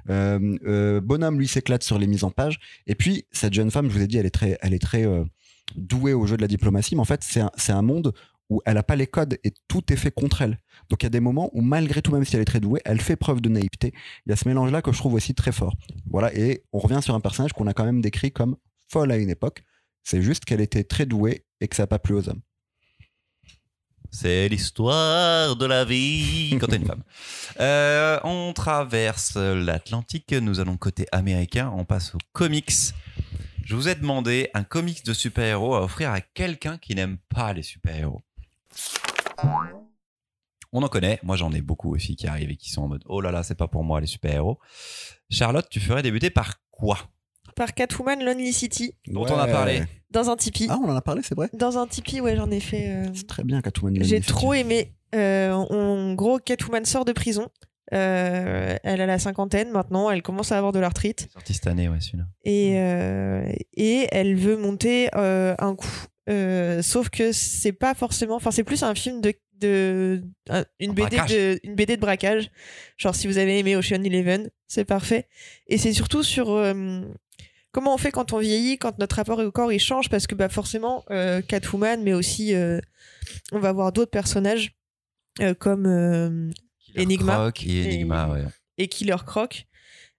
[0.08, 2.58] Euh, euh, Bonhomme lui s'éclate sur les mises en page.
[2.86, 5.04] Et puis cette jeune femme, je vous ai dit, elle est très, elle est très
[5.06, 5.24] euh,
[5.74, 8.14] douée au jeu de la diplomatie, mais en fait, c'est un, c'est un monde
[8.48, 10.58] où elle n'a pas les codes et tout est fait contre elle.
[10.88, 12.80] Donc il y a des moments où malgré tout, même si elle est très douée,
[12.84, 13.92] elle fait preuve de naïveté.
[14.26, 15.74] Il y a ce mélange-là que je trouve aussi très fort.
[16.10, 18.56] Voilà, et on revient sur un personnage qu'on a quand même décrit comme
[18.88, 19.64] folle à une époque.
[20.04, 22.40] C'est juste qu'elle était très douée et que ça n'a pas plu aux hommes.
[24.12, 27.02] C'est l'histoire de la vie quand t'es une femme.
[27.58, 32.70] Euh, on traverse l'Atlantique, nous allons côté américain, on passe aux comics.
[33.64, 37.54] Je vous ai demandé un comics de super-héros à offrir à quelqu'un qui n'aime pas
[37.54, 38.22] les super-héros.
[40.72, 43.02] On en connaît, moi j'en ai beaucoup aussi qui arrivent et qui sont en mode
[43.06, 44.58] oh là là, c'est pas pour moi les super-héros.
[45.30, 46.98] Charlotte, tu ferais débuter par quoi?
[47.54, 49.82] Par Catwoman Lonely City, Dont on a parlé.
[50.10, 50.66] dans un Tipeee.
[50.68, 51.48] Ah, on en a parlé, c'est vrai?
[51.54, 52.88] Dans un Tipeee, ouais, j'en ai fait.
[52.90, 53.94] euh, C'est très bien, Catwoman.
[54.02, 54.26] J'ai Magnifique.
[54.26, 54.92] trop aimé.
[55.14, 57.48] Euh, en gros, Catwoman sort de prison.
[57.94, 60.10] Euh, elle a la cinquantaine maintenant.
[60.10, 61.20] Elle commence à avoir de l'arthrite.
[61.20, 62.24] C'est sorti cette année, ouais, celui-là.
[62.44, 65.86] Et, euh, et elle veut monter euh, un coup.
[66.28, 68.34] Euh, sauf que c'est pas forcément.
[68.36, 69.32] Enfin, c'est plus un film de.
[69.60, 71.30] de un- une, Un BD braquage.
[71.30, 72.50] de une BD de braquage.
[72.98, 75.28] Genre, si vous avez aimé Ocean Eleven, c'est parfait.
[75.68, 76.50] Et c'est surtout sur.
[76.50, 77.00] euh,
[77.72, 80.34] Comment on fait quand on vieillit, quand notre rapport au corps il change Parce que
[80.34, 82.54] bah forcément, euh, Catwoman, mais aussi
[83.52, 84.72] on va voir d'autres personnages
[85.58, 86.50] comme
[86.96, 87.34] Enigma.
[87.34, 88.44] Croc et Enigma, Et- ouais.
[88.78, 89.66] et Killer Croc.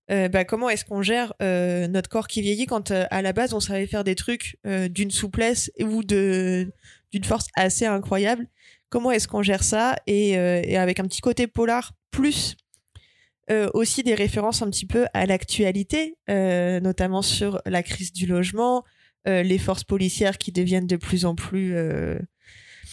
[0.09, 3.33] Euh, bah, comment est-ce qu'on gère euh, notre corps qui vieillit quand euh, à la
[3.33, 6.71] base on savait faire des trucs d'une souplesse ou de
[7.11, 8.47] d'une force assez incroyable?
[8.89, 9.95] Comment est-ce qu'on gère ça?
[10.07, 12.55] Et, et avec un petit côté polar plus
[13.73, 18.83] aussi des références un petit peu à l'actualité, notamment sur la crise du logement,
[19.25, 21.75] les forces policières qui deviennent de plus en plus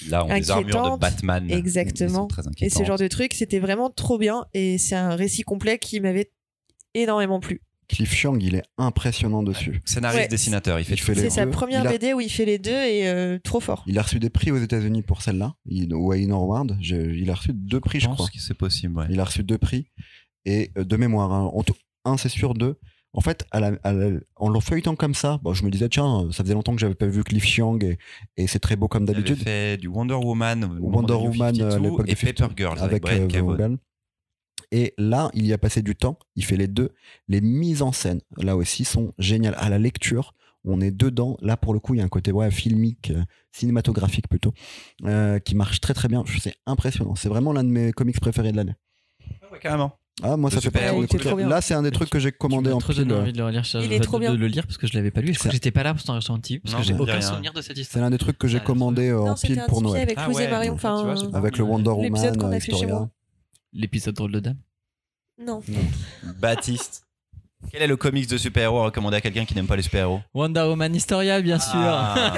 [0.08, 0.98] Là, on a des armures de.
[0.98, 1.50] Batman.
[1.50, 2.28] Exactement.
[2.60, 6.00] Et ce genre de trucs, c'était vraiment trop bien et c'est un récit complet qui
[6.00, 6.30] m'avait
[6.94, 7.60] énormément plu.
[7.86, 9.82] Cliff Chiang, il est impressionnant dessus.
[9.84, 10.28] Scénariste, Ouais.
[10.28, 11.50] dessinateur, il fait Il fait les C'est sa deux.
[11.50, 13.84] première Il a- BD où il fait les deux et euh, trop fort.
[13.86, 16.78] Il a reçu des prix aux États-Unis pour celle-là, Wayne Award.
[16.80, 18.28] Je- Il a reçu deux prix, je pense crois.
[18.28, 19.06] que c'est possible, ouais.
[19.10, 19.86] Il a reçu deux prix.
[20.46, 21.74] Et euh, de mémoire, hein, en tout-
[22.06, 22.76] un c'est sûr, deux.
[23.12, 25.88] En fait, à la- à la- en le feuilletant comme ça, bon, je me disais,
[25.88, 27.98] tiens, ça faisait longtemps que j'avais pas vu Cliff Chiang et,
[28.38, 29.44] et c'est très beau comme Il avait d'habitude.
[29.44, 33.40] fait du Wonder Woman, Wonder Woman, euh, 52, l'époque et Paper Girls avec, avec Brian
[33.40, 33.42] euh.
[33.42, 33.76] Vaughan.
[34.72, 36.90] Et là, il y a passé du temps, il fait les deux.
[37.28, 39.54] Les mises en scène, là aussi, sont géniales.
[39.58, 40.34] À la lecture,
[40.64, 41.36] on est dedans.
[41.42, 44.52] Là, pour le coup, il y a un côté ouais, filmique, euh, cinématographique plutôt,
[45.04, 46.24] euh, qui marche très très bien.
[46.40, 47.14] C'est impressionnant.
[47.14, 48.74] C'est vraiment l'un de mes comics préférés de l'année.
[49.52, 49.92] Ouais, carrément.
[50.22, 51.42] Ah, moi, De ça fait partie.
[51.42, 53.02] Là, c'est un des trucs que j'ai commandé en trop pile.
[53.02, 53.62] donné euh, envie de le relire.
[53.82, 54.34] Il est de- trop de, bien.
[54.34, 55.32] le lire parce que je l'avais pas lu.
[55.32, 57.20] Que j'étais pas là pour ton ressenti Parce Non, que j'ai aucun rien.
[57.20, 58.04] souvenir de cette C'est histoire.
[58.04, 60.02] l'un des trucs que j'ai Ah, commandé en pile pour Noël.
[60.02, 60.74] avec Ah ouais, Marion.
[60.74, 61.16] Enfin.
[61.32, 63.08] Avec le Wonder L'épisode Woman, qu'on a fait chez Historia.
[63.74, 64.58] L'épisode drôle de dame.
[65.38, 65.62] non.
[66.40, 67.02] Baptiste.
[67.72, 70.20] Quel est le comics de super-héros à recommander à quelqu'un qui n'aime pas les super-héros
[70.34, 71.72] Wonder Woman Historia, bien sûr.
[71.74, 72.34] Ah.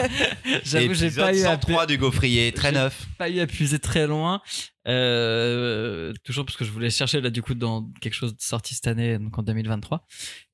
[0.64, 3.06] J'avoue, j'ai pas eu à 103 du Gaufrier, très J'ai- neuf.
[3.18, 4.40] pas eu à puiser très loin.
[4.86, 8.74] Euh, toujours parce que je voulais chercher là du coup dans quelque chose de sorti
[8.76, 10.06] cette année, donc en 2023.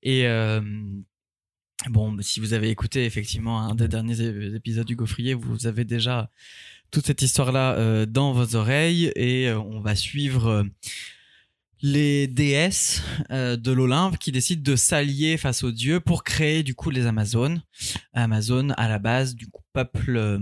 [0.02, 0.62] Et euh,
[1.90, 4.20] bon, si vous avez écouté effectivement un des derniers
[4.54, 6.30] épisodes du Gaufrier, vous avez déjà
[6.96, 10.64] toute cette histoire-là euh, dans vos oreilles et euh, on va suivre euh,
[11.82, 16.74] les déesses euh, de l'Olympe qui décident de s'allier face aux dieux pour créer du
[16.74, 17.60] coup les Amazones.
[18.14, 20.38] Amazones à la base du coup peuple euh,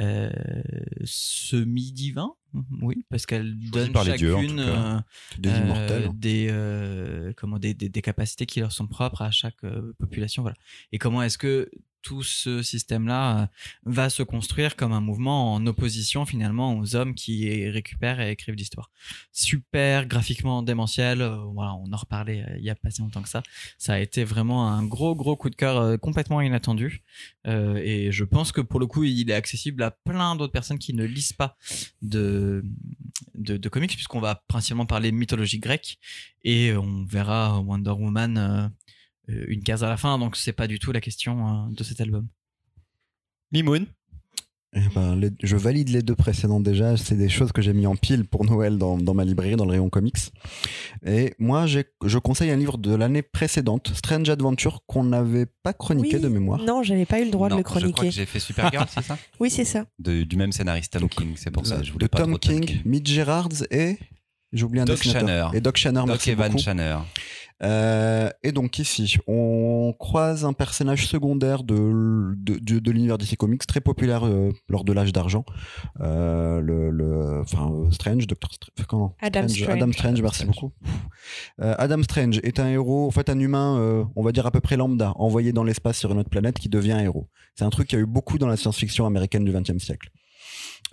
[0.00, 0.30] euh,
[1.02, 2.34] semi-divin,
[2.80, 5.00] oui, parce qu'elles donnent par dieux, chacune euh,
[5.40, 5.50] Des
[6.14, 9.62] des, comment, des, des, des capacités qui leur sont propres à chaque
[9.98, 10.42] population.
[10.42, 10.56] Voilà.
[10.92, 11.68] Et comment est-ce que
[12.02, 13.46] tout ce système-là euh,
[13.84, 18.54] va se construire comme un mouvement en opposition finalement aux hommes qui récupèrent et écrivent
[18.54, 18.90] l'histoire.
[19.32, 23.22] Super graphiquement démentiel, euh, voilà, on en reparlait euh, il y a pas si longtemps
[23.22, 23.42] que ça.
[23.78, 27.02] Ça a été vraiment un gros gros coup de cœur complètement inattendu
[27.44, 30.92] et je pense que pour le coup il est accessible à plein d'autres personnes qui
[30.92, 31.56] ne lisent pas
[32.02, 32.62] de
[33.34, 35.98] de, comics puisqu'on va principalement parler mythologie grecque
[36.42, 38.70] et on verra Wonder Woman
[39.28, 42.00] une case à la fin donc c'est pas du tout la question euh, de cet
[42.00, 42.26] album.
[43.52, 43.86] Mimoun.
[44.74, 46.94] Eh ben, les- je valide les deux précédents déjà.
[46.98, 49.64] C'est des choses que j'ai mis en pile pour Noël dans, dans ma librairie, dans
[49.64, 50.18] le rayon comics.
[51.06, 55.72] Et moi, j'ai- je conseille un livre de l'année précédente, Strange Adventure, qu'on n'avait pas
[55.72, 56.22] chroniqué Oui.
[56.22, 56.60] de mémoire.
[56.60, 58.08] Non, j'avais pas eu le droit Non, de le Je crois chroniquer.
[58.08, 59.16] que j'ai fait Supergirl, c'est ça?
[59.40, 59.86] Oui, c'est ça.
[59.98, 62.18] De- Du même scénariste, Tom Donc, King, c'est pour ça que je voulais de pas
[62.18, 62.82] Tom trop King.
[62.84, 63.96] Mitch Gerards et
[64.52, 65.48] j'ai oublié un Doc dessinateur.
[65.48, 65.56] Shanner.
[65.56, 66.62] Et Doc Shanner, Doc merci Evan beaucoup.
[66.62, 66.98] Shanner.
[67.62, 73.36] Euh, et donc ici, on croise un personnage secondaire de, de, de, de l'univers DC
[73.36, 75.44] Comics très populaire euh, lors de l'âge d'argent.
[76.00, 79.68] Euh, le, le, enfin, euh, Strange, Doctor Strange, comment Adam Strange.
[79.76, 80.54] Adam Strange, merci Strange.
[80.54, 80.72] beaucoup.
[81.60, 84.50] Euh, Adam Strange est un héros, en fait un humain, euh, on va dire à
[84.50, 87.28] peu près lambda, envoyé dans l'espace sur une autre planète qui devient un héros.
[87.56, 90.10] C'est un truc qu'il y a eu beaucoup dans la science-fiction américaine du XXe siècle.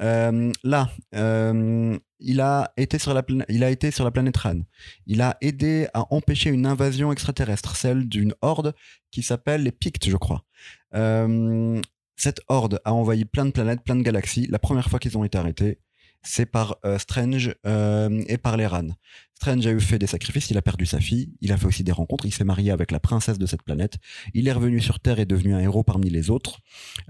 [0.01, 4.37] Euh, là, euh, il a été sur la planète, il a été sur la planète
[4.37, 4.59] Ran.
[5.05, 8.73] Il a aidé à empêcher une invasion extraterrestre, celle d'une horde
[9.11, 10.43] qui s'appelle les Pictes, je crois.
[10.93, 11.81] Euh,
[12.15, 14.47] cette horde a envahi plein de planètes, plein de galaxies.
[14.49, 15.79] La première fois qu'ils ont été arrêtés,
[16.25, 18.89] c'est par euh, Strange euh, et par les Ran.
[19.35, 21.83] Strange a eu fait des sacrifices, il a perdu sa fille, il a fait aussi
[21.83, 23.97] des rencontres, il s'est marié avec la princesse de cette planète.
[24.33, 26.59] Il est revenu sur Terre et est devenu un héros parmi les autres,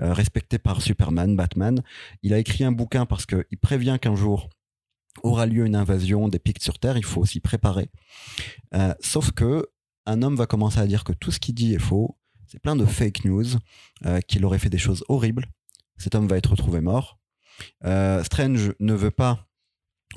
[0.01, 1.81] euh, respecté par Superman, Batman.
[2.23, 4.49] Il a écrit un bouquin parce qu'il prévient qu'un jour
[5.23, 7.89] aura lieu une invasion des Pictes sur Terre, il faut s'y préparer.
[8.73, 9.65] Euh, sauf que
[10.05, 12.75] un homme va commencer à dire que tout ce qu'il dit est faux, c'est plein
[12.75, 13.45] de fake news,
[14.05, 15.47] euh, qu'il aurait fait des choses horribles.
[15.97, 17.17] Cet homme va être retrouvé mort.
[17.83, 19.47] Euh, Strange ne veut pas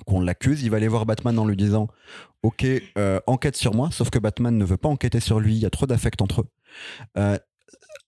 [0.07, 1.89] qu'on l'accuse, il va aller voir Batman en lui disant
[2.43, 2.65] Ok,
[2.97, 5.67] euh, enquête sur moi, sauf que Batman ne veut pas enquêter sur lui, il y
[5.67, 6.49] a trop d'affect entre eux.
[7.17, 7.39] Euh,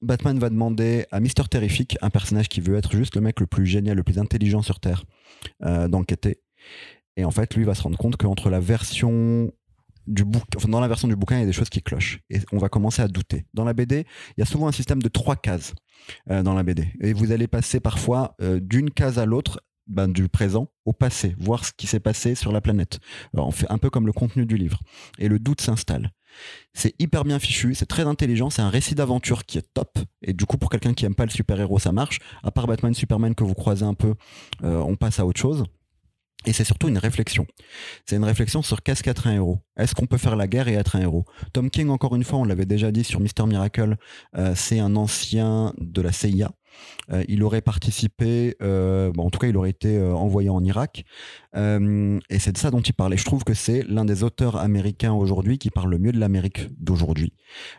[0.00, 3.46] Batman va demander à Mister Terrific, un personnage qui veut être juste le mec le
[3.46, 5.04] plus génial, le plus intelligent sur Terre,
[5.60, 6.40] d'enquêter.
[7.16, 9.52] Et en fait, lui va se rendre compte qu'entre la version
[10.06, 12.20] dans la version du bouquin, il y a des choses qui clochent.
[12.30, 13.46] Et on va commencer à douter.
[13.54, 15.74] Dans la BD, il y a souvent un système de trois cases
[16.30, 16.92] euh, dans la BD.
[17.00, 21.34] Et vous allez passer parfois euh, d'une case à l'autre, ben, du présent au passé,
[21.38, 23.00] voir ce qui s'est passé sur la planète.
[23.34, 24.80] On fait un peu comme le contenu du livre.
[25.18, 26.10] Et le doute s'installe.
[26.74, 29.98] C'est hyper bien fichu, c'est très intelligent, c'est un récit d'aventure qui est top.
[30.22, 32.20] Et du coup, pour quelqu'un qui aime pas le super-héros, ça marche.
[32.44, 34.14] À part Batman, Superman que vous croisez un peu,
[34.62, 35.64] euh, on passe à autre chose.
[36.46, 37.46] Et c'est surtout une réflexion.
[38.06, 39.58] C'est une réflexion sur qu'est-ce qu'être un héros?
[39.76, 41.26] Est-ce qu'on peut faire la guerre et être un héros?
[41.52, 43.96] Tom King, encore une fois, on l'avait déjà dit sur Mister Miracle,
[44.36, 46.50] euh, c'est un ancien de la CIA.
[47.10, 51.04] Euh, il aurait participé, euh, en tout cas, il aurait été envoyé en Irak.
[51.54, 53.18] Et c'est de ça dont il parlait.
[53.18, 56.68] Je trouve que c'est l'un des auteurs américains aujourd'hui qui parle le mieux de l'Amérique
[56.78, 57.34] d'aujourd'hui.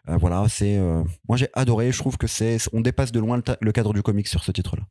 [0.06, 0.80] Voilà, c'est.
[1.28, 1.92] moi, j'ai adoré.
[1.92, 2.58] Je trouve que c'est.
[2.74, 4.84] On dépasse de loin le, le cadre du comic sur ce titre-là.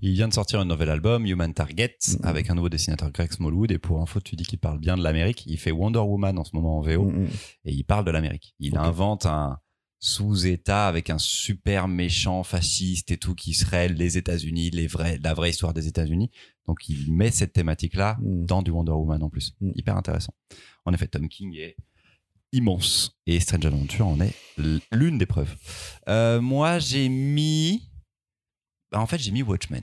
[0.00, 2.18] Il vient de sortir un nouvel album, Human Target, Mhm.
[2.24, 3.70] avec un nouveau dessinateur Greg Smallwood.
[3.72, 5.42] Et pour info, tu dis qu'il parle bien de l'Amérique.
[5.46, 7.28] Il fait Wonder Woman en ce moment en VO Mm, mm.
[7.64, 8.54] et il parle de l'Amérique.
[8.60, 9.58] Il invente un
[10.00, 15.34] sous-État avec un super méchant fasciste et tout qui serait les États-Unis, les vrais, la
[15.34, 16.30] vraie histoire des États-Unis.
[16.68, 18.44] Donc il met cette thématique-là Mm.
[18.46, 19.54] dans du Wonder Woman en plus.
[19.60, 19.72] Mm.
[19.74, 20.32] Hyper intéressant.
[20.84, 21.76] En effet, Tom King est
[22.52, 24.32] immense et Strange Adventure en est
[24.92, 25.54] l'une des preuves.
[26.08, 27.87] Euh, moi, j'ai mis,
[28.92, 29.82] bah, en fait, j'ai mis Watchmen.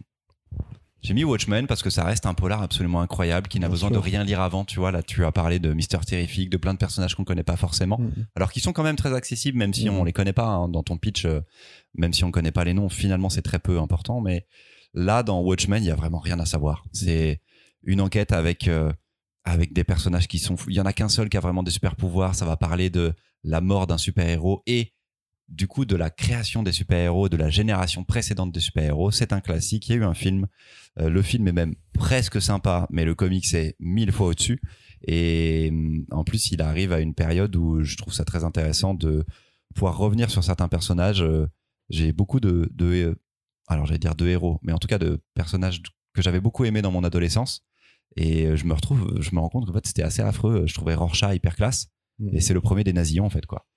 [1.02, 3.98] J'ai mis Watchmen parce que ça reste un polar absolument incroyable qui n'a besoin sûr.
[4.00, 4.66] de rien lire avant.
[4.66, 7.44] Tu vois, là, tu as parlé de Mister Terrific, de plein de personnages qu'on connaît
[7.44, 8.28] pas forcément Mm, mm.
[8.36, 9.98] alors qu'ils sont quand même très accessibles, même si Mhm.
[10.00, 11.42] on les connaît pas hein, dans ton pitch, euh,
[11.94, 14.20] même si on connaît pas les noms, finalement c'est très peu important.
[14.20, 14.48] Mais
[14.96, 16.84] là, dans Watchmen, il y a vraiment rien à savoir.
[16.92, 17.40] C'est
[17.84, 18.92] une enquête avec euh,
[19.44, 20.72] avec des personnages qui sont, fous.
[20.72, 22.34] il y en a qu'un seul qui a vraiment des super pouvoirs.
[22.34, 24.92] Ça va parler de la mort d'un super héros et
[25.48, 29.12] du coup de la création des super héros, de la génération précédente des super héros.
[29.12, 29.88] C'est un classique.
[29.88, 30.48] Il y a eu un film.
[31.00, 34.60] Euh, le film est même presque sympa, mais le comic c'est mille fois au-dessus.
[35.08, 38.94] Et hum, en plus, il arrive à une période où je trouve ça très intéressant
[38.96, 39.24] de
[39.76, 41.22] pouvoir revenir sur certains personnages.
[41.22, 41.48] Euh,
[41.90, 43.16] J'ai beaucoup de, de euh,
[43.68, 45.82] alors j'allais dire de héros, mais en tout cas de personnages
[46.14, 47.64] que j'avais beaucoup aimés dans mon adolescence.
[48.16, 50.66] Et je me retrouve, je me rends compte qu'en fait c'était assez affreux.
[50.66, 51.88] Je trouvais Rorschach hyper classe,
[52.18, 52.30] Mm.
[52.38, 53.68] et c'est le premier des nazillons en fait quoi.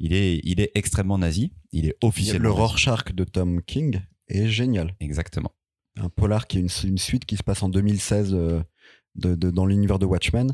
[0.00, 1.52] Il est, il est extrêmement nazi.
[1.72, 2.50] Il est officiellement Le.
[2.50, 4.94] Rorschach de Tom King est génial.
[5.00, 5.52] Exactement.
[5.96, 8.62] un polar qui est une, une suite qui se passe en 2016 euh,
[9.14, 10.52] de, de- dans l'univers de Watchmen.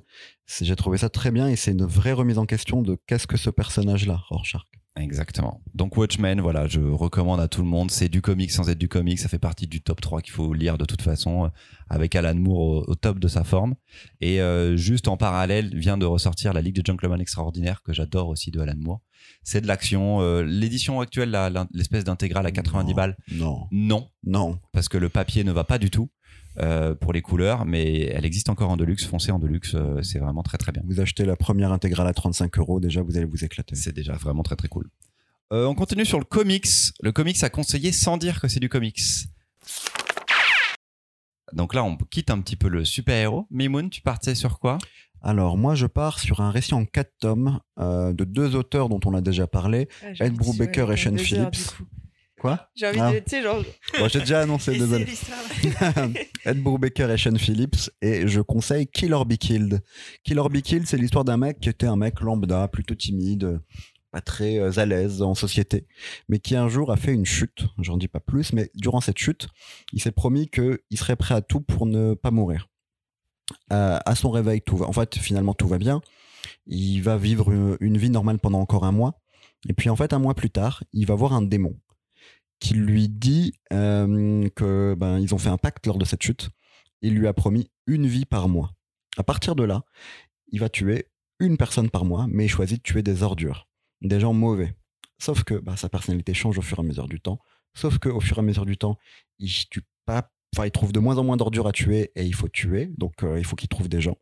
[0.61, 3.37] J'ai trouvé ça très bien et c'est une vraie remise en question de qu'est-ce que
[3.39, 4.63] ce personnage-là, Rorschach.
[5.01, 5.61] Exactement.
[5.75, 7.91] Donc Watchmen, voilà, je recommande à tout le monde.
[7.91, 9.19] C'est du comic sans être du comic.
[9.19, 11.49] Ça fait partie du top 3 qu'il faut lire de toute façon, euh,
[11.89, 13.75] avec Alan Moore au, au top de sa forme.
[14.21, 18.29] Et euh, juste en parallèle, vient de ressortir la Ligue des Gentlemen Extraordinaires, que j'adore
[18.29, 19.01] aussi de Alan Moore.
[19.43, 20.21] C'est de l'action.
[20.21, 21.37] Euh, L'édition actuelle,
[21.73, 22.95] l'espèce d'intégrale à 90 Non.
[22.97, 24.59] balles, Non, non, non.
[24.73, 26.09] parce que le papier ne va pas du tout.
[26.61, 30.19] Euh, pour les couleurs, mais elle existe encore en deluxe, foncez en deluxe, euh, c'est
[30.19, 30.83] vraiment très très bien.
[30.87, 33.75] Vous achetez la première intégrale à 35 euros, déjà vous allez vous éclater.
[33.77, 34.91] C'est déjà vraiment très très cool.
[35.53, 36.69] Euh, on continue sur le comics.
[37.01, 39.01] Le comics a conseillé sans dire que c'est du comics.
[41.53, 43.47] Donc là, on quitte un petit peu le super-héros.
[43.51, 44.79] Mimoun, tu partais sur quoi?
[45.23, 49.01] Alors moi je pars sur un récit en 4 tomes euh, de deux auteurs dont
[49.05, 49.89] on a déjà parlé.
[50.19, 51.75] Ed Brubaker et Sean Phillips.
[52.41, 53.13] Quoi J'ai envie Ah.
[53.13, 53.63] de, tu sais, genre.
[53.99, 55.07] Bon, J'ai déjà annoncé, désolé.
[56.47, 59.83] Ed Brubaker et Sean Phillips et je conseille Kill or Be Killed.
[60.25, 63.61] Kill or Be Killed, c'est l'histoire d'un mec qui était un mec lambda, plutôt timide,
[64.11, 65.87] pas très euh, à l'aise en société,
[66.31, 67.67] mais qui un jour a fait une chute.
[67.79, 69.49] J'en dis pas plus, mais durant cette chute,
[69.93, 72.69] il s'est promis qu'il serait prêt à tout pour ne pas mourir.
[73.71, 74.87] Euh, à son réveil, tout va.
[74.87, 76.01] En fait, finalement, tout va bien.
[76.67, 79.21] Il va vivre une, une vie normale pendant encore un mois.
[79.69, 81.77] Et puis, en fait, un mois plus tard, il va voir un démon
[82.61, 86.51] qui lui dit euh, que ben ils ont fait un pacte lors de cette chute.
[87.03, 88.73] Il lui a promis une vie par mois.
[89.17, 89.85] À partir de là,
[90.53, 91.07] il va tuer
[91.39, 93.67] une personne par mois, mais il choisit de tuer des ordures,
[94.03, 94.75] des gens mauvais.
[95.19, 97.41] Sauf que bah, sa personnalité change au fur et à mesure du temps.
[97.75, 98.99] Sauf que au fur et à mesure du temps,
[99.39, 99.83] il tue
[100.73, 102.91] trouve de moins en moins d'ordures à tuer et il faut tuer.
[102.99, 104.19] Donc euh, il faut qu'il trouve des gens.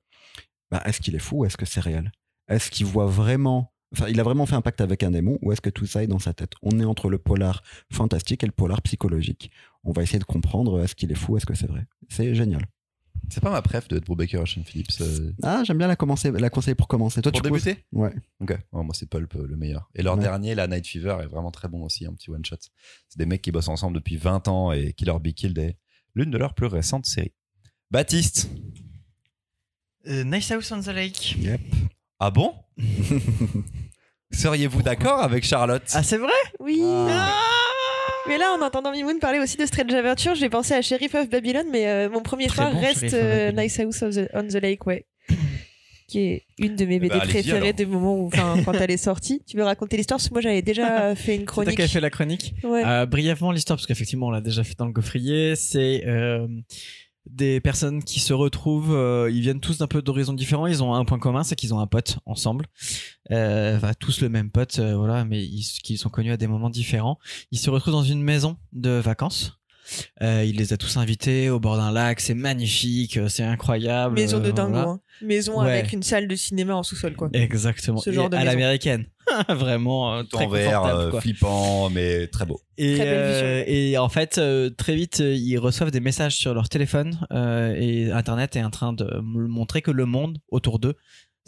[0.71, 2.13] Bah, est-ce qu'il est fou ou est-ce que c'est réel?
[2.49, 5.51] Est-ce qu'il voit vraiment Enfin, il a vraiment fait un pacte avec un démon ou
[5.53, 6.53] est-ce que tout ça est dans sa tête?
[6.63, 9.51] On est entre le polar fantastique et le polar psychologique.
[9.85, 11.87] On va essayer de comprendre est-ce qu'il est fou, est-ce que c'est vrai?
[12.11, 12.67] C'est génial.
[13.31, 15.01] C'est pas ma préf de Ed Brubaker et Sean Phillips.
[15.01, 17.21] euh, Ah, j'aime bien la, commencer, la conseiller pour commencer.
[17.23, 17.85] Toi, pour tu débuter?
[17.93, 18.15] Ouais.
[18.41, 18.51] Ok.
[18.51, 19.91] Ouais, moi, c'est Pulp euh, le meilleur.
[19.95, 20.23] Et leur Ouais.
[20.23, 22.57] dernier, la Night Fever, est vraiment très bon aussi, un petit one-shot.
[23.09, 25.77] C'est des mecs qui bossent ensemble depuis 20 ans et Killer Be Killed est
[26.15, 27.33] l'une de leurs plus récentes séries.
[27.91, 28.49] Baptiste?
[30.07, 31.37] Euh, nice House on the Lake.
[31.39, 31.61] Yep.
[32.21, 32.55] Ah bon?
[34.33, 35.83] Seriez-vous d'accord avec Charlotte?
[35.95, 36.31] Ah, c'est vrai?
[36.61, 36.81] Oui.
[36.85, 37.35] Ah.
[38.29, 41.31] Mais là, en entendant Mimoun parler aussi de Strange Adventure, j'ai pensé à Sheriff of
[41.31, 43.63] Babylon, mais euh, mon premier Très choix bon, reste Sheriff of euh, Babylon.
[43.63, 45.07] Nice House of the- on the Lake, ouais.
[46.09, 47.73] qui est une de mes BD bah, allez-y, préférées alors.
[47.75, 49.43] des moments où, enfin, quand elle est sortie.
[49.49, 50.19] Tu veux raconter l'histoire?
[50.19, 51.77] Parce que moi, j'avais déjà fait une C'est toi chronique.
[51.77, 52.55] qui as fait la chronique?
[52.65, 52.83] Ouais.
[52.85, 56.47] Euh, brièvement l'histoire, parce qu'effectivement on l'a déjà fait dans le gaufrier, c'est euh,
[57.31, 60.95] des personnes qui se retrouvent, euh, ils viennent tous d'un peu d'horizons différents, ils ont
[60.95, 62.67] un point commun, c'est qu'ils ont un pote ensemble,
[63.31, 66.47] euh, enfin, tous le même pote, euh, voilà, mais ils, qu'ils sont connus à des
[66.47, 67.19] moments différents.
[67.53, 69.55] Ils se retrouvent dans une maison de vacances.
[70.21, 74.17] Il les a tous invités au bord d'un lac, c'est magnifique, c'est incroyable.
[74.17, 74.71] Maison de dingo.
[74.73, 74.89] voilà.
[74.91, 75.01] hein.
[75.23, 75.71] Maison Ouais.
[75.79, 77.31] avec une salle de cinéma en sous-sol, quoi.
[77.33, 77.97] Exactement.
[77.99, 78.51] Ce genre Et de à maison.
[78.51, 79.07] l'américaine.
[79.49, 81.21] Vraiment euh, Tout très en vert, confortable, euh, quoi.
[81.21, 82.61] flippant, mais très beau.
[82.77, 83.47] Et, Très belle vision.
[83.47, 87.75] euh, et en fait, euh, très vite, ils reçoivent des messages sur leur téléphone euh,
[87.77, 90.95] et Internet est en train de montrer que le monde autour d'eux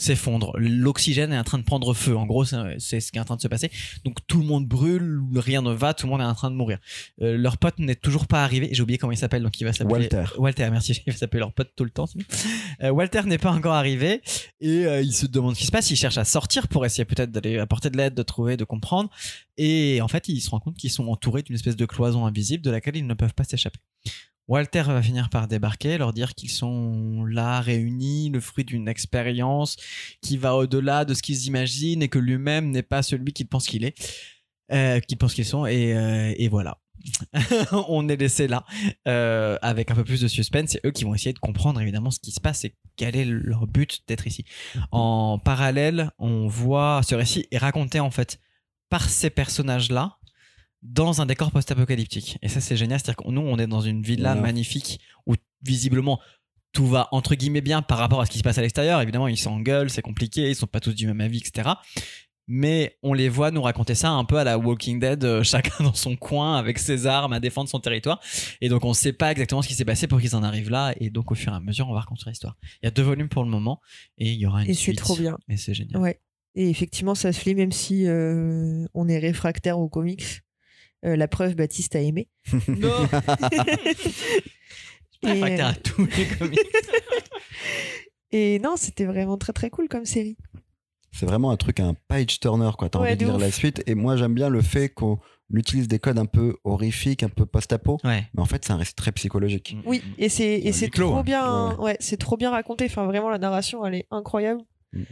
[0.00, 0.52] s'effondre.
[0.56, 2.16] L'oxygène est en train de prendre feu.
[2.16, 3.70] En gros, c'est ce qui est en train de se passer.
[4.04, 6.56] Donc tout le monde brûle, rien ne va, tout le monde est en train de
[6.56, 6.78] mourir.
[7.20, 8.70] Euh, leur pote n'est toujours pas arrivé.
[8.72, 10.24] J'ai oublié comment il s'appelle, donc il va s'appeler Walter.
[10.38, 11.02] Walter, merci.
[11.06, 12.06] Il va s'appeler leur pote tout le temps.
[12.82, 14.20] Euh, Walter n'est pas encore arrivé
[14.60, 15.90] et euh, il se demande ce qui se passe.
[15.90, 19.10] Il cherche à sortir pour essayer peut-être d'aller apporter de l'aide, de trouver, de comprendre.
[19.56, 22.62] Et en fait, il se rend compte qu'ils sont entourés d'une espèce de cloison invisible
[22.64, 23.80] de laquelle ils ne peuvent pas s'échapper.
[24.50, 29.76] Walter va finir par débarquer, leur dire qu'ils sont là réunis, le fruit d'une expérience
[30.22, 33.68] qui va au-delà de ce qu'ils imaginent et que lui-même n'est pas celui qu'ils pensent
[33.68, 33.94] qu'il est,
[34.72, 35.66] euh, qu'ils qu'ils sont.
[35.66, 36.78] Et, euh, voilà.
[37.88, 38.64] On est laissé là
[39.06, 40.70] euh, avec un peu plus de suspense.
[40.70, 43.24] C'est eux qui vont essayer de comprendre évidemment ce qui se passe et quel est
[43.24, 44.44] leur but d'être ici.
[44.90, 48.40] En parallèle, on voit ce récit est raconté en fait
[48.88, 50.18] par ces personnages-là
[50.82, 52.38] dans un décor post-apocalyptique.
[52.42, 52.98] Et ça, c'est génial.
[53.00, 54.40] C'est-à-dire que nous, on est dans une villa Ouais.
[54.40, 56.20] magnifique où visiblement
[56.72, 59.00] tout va entre guillemets bien par rapport à ce qui se passe à l'extérieur.
[59.02, 61.70] Évidemment, ils s'engueulent, c'est compliqué, ils sont pas tous du même avis, etc.
[62.52, 65.84] Mais on les voit nous raconter ça un peu à la Walking Dead, euh, chacun
[65.84, 68.20] dans son coin avec ses armes à défendre son territoire.
[68.60, 70.94] Et donc on sait pas exactement ce qui s'est passé pour qu'ils en arrivent là.
[70.98, 72.56] Et donc au fur et à mesure, on va reconstruire l'histoire.
[72.82, 73.80] Il y a deux volumes pour le moment
[74.18, 74.98] et il y aura une Et c'est suite.
[74.98, 75.36] trop bien.
[75.48, 76.00] Et c'est génial.
[76.00, 76.20] Ouais.
[76.56, 80.40] Et effectivement, ça se lit même si euh, on est réfractaire aux comics.
[81.04, 82.28] Euh, la preuve, Baptiste a aimé.
[82.68, 83.08] Non.
[85.22, 86.58] Et, à tous les comics.
[88.32, 90.38] et non, c'était vraiment très très cool comme série.
[91.12, 92.88] C'est vraiment un truc, un page turner, quoi.
[92.88, 93.40] T'as Ouais, envie de de lire ouf.
[93.42, 93.82] la suite.
[93.86, 95.18] Et moi, j'aime bien le fait qu'on
[95.52, 97.98] utilise des codes un peu horrifiques, un peu post-apo.
[98.04, 98.28] Ouais.
[98.32, 99.76] Mais en fait, c'est un récit très psychologique.
[99.84, 101.22] Oui, et c'est et c'est clos, trop hein.
[101.22, 101.84] bien, Ouais.
[101.84, 102.86] ouais, c'est trop bien raconté.
[102.86, 104.62] Enfin, vraiment, la narration, elle est incroyable.
[104.96, 105.04] Et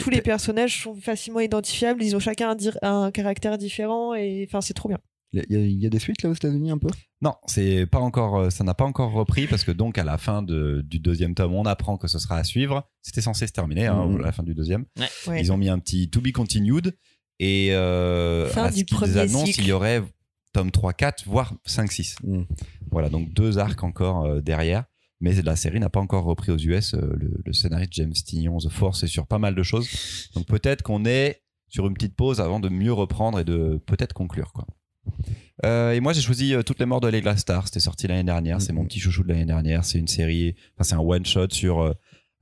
[0.00, 2.02] Tous les personnages sont facilement identifiables.
[2.02, 4.98] Ils ont chacun un, dir- un caractère différent et enfin, c'est trop bien.
[5.32, 6.88] Il y, a- il y a des suites là aux États-Unis un peu?
[7.20, 10.16] Non, c'est pas encore, euh, ça n'a pas encore repris parce que donc à la
[10.18, 12.88] fin de- du deuxième tome, on apprend que ce sera à suivre.
[13.02, 14.20] C'était censé se terminer hein, Mhm.
[14.20, 14.84] à la fin du deuxième.
[15.26, 15.40] Ouais.
[15.40, 16.94] Ils ont mis un petit to be continued
[17.40, 19.60] et euh, Fin à du ce qu'ils annoncent, cycle.
[19.62, 20.02] il y aurait
[20.52, 22.14] tome 3, 4, voire 5, 6.
[22.22, 22.42] Mm.
[22.92, 24.84] Voilà, donc deux arcs encore euh, derrière.
[25.20, 26.94] Mais la série n'a pas encore repris aux US.
[26.94, 29.88] euh, le, le scénariste James Tignon, The Force, est sur pas mal de choses.
[30.34, 34.12] Donc peut-être qu'on est sur une petite pause avant de mieux reprendre et de peut-être
[34.12, 34.52] conclure.
[34.52, 34.66] Quoi.
[35.64, 37.66] Euh, et moi, j'ai choisi euh, Toutes les morts de Leila Star.
[37.66, 38.60] C'était sorti l'année dernière.
[38.60, 39.84] C'est mon petit chouchou de l'année dernière.
[39.84, 41.92] C'est une série, enfin, c'est un one-shot sur euh,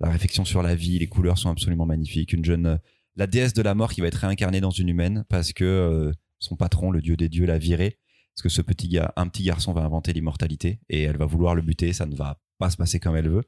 [0.01, 0.99] la réflexion sur la vie.
[0.99, 2.33] Les couleurs sont absolument magnifiques.
[2.33, 2.79] Une jeune,
[3.17, 6.13] la déesse de la mort qui va être réincarnée dans une humaine parce que euh,
[6.39, 7.99] son patron, le dieu des dieux, l'a virée.
[8.35, 11.55] Parce que ce petit gars, un petit garçon va inventer l'immortalité et elle va vouloir
[11.55, 11.93] le buter.
[11.93, 13.45] Ça ne va pas se passer comme elle veut.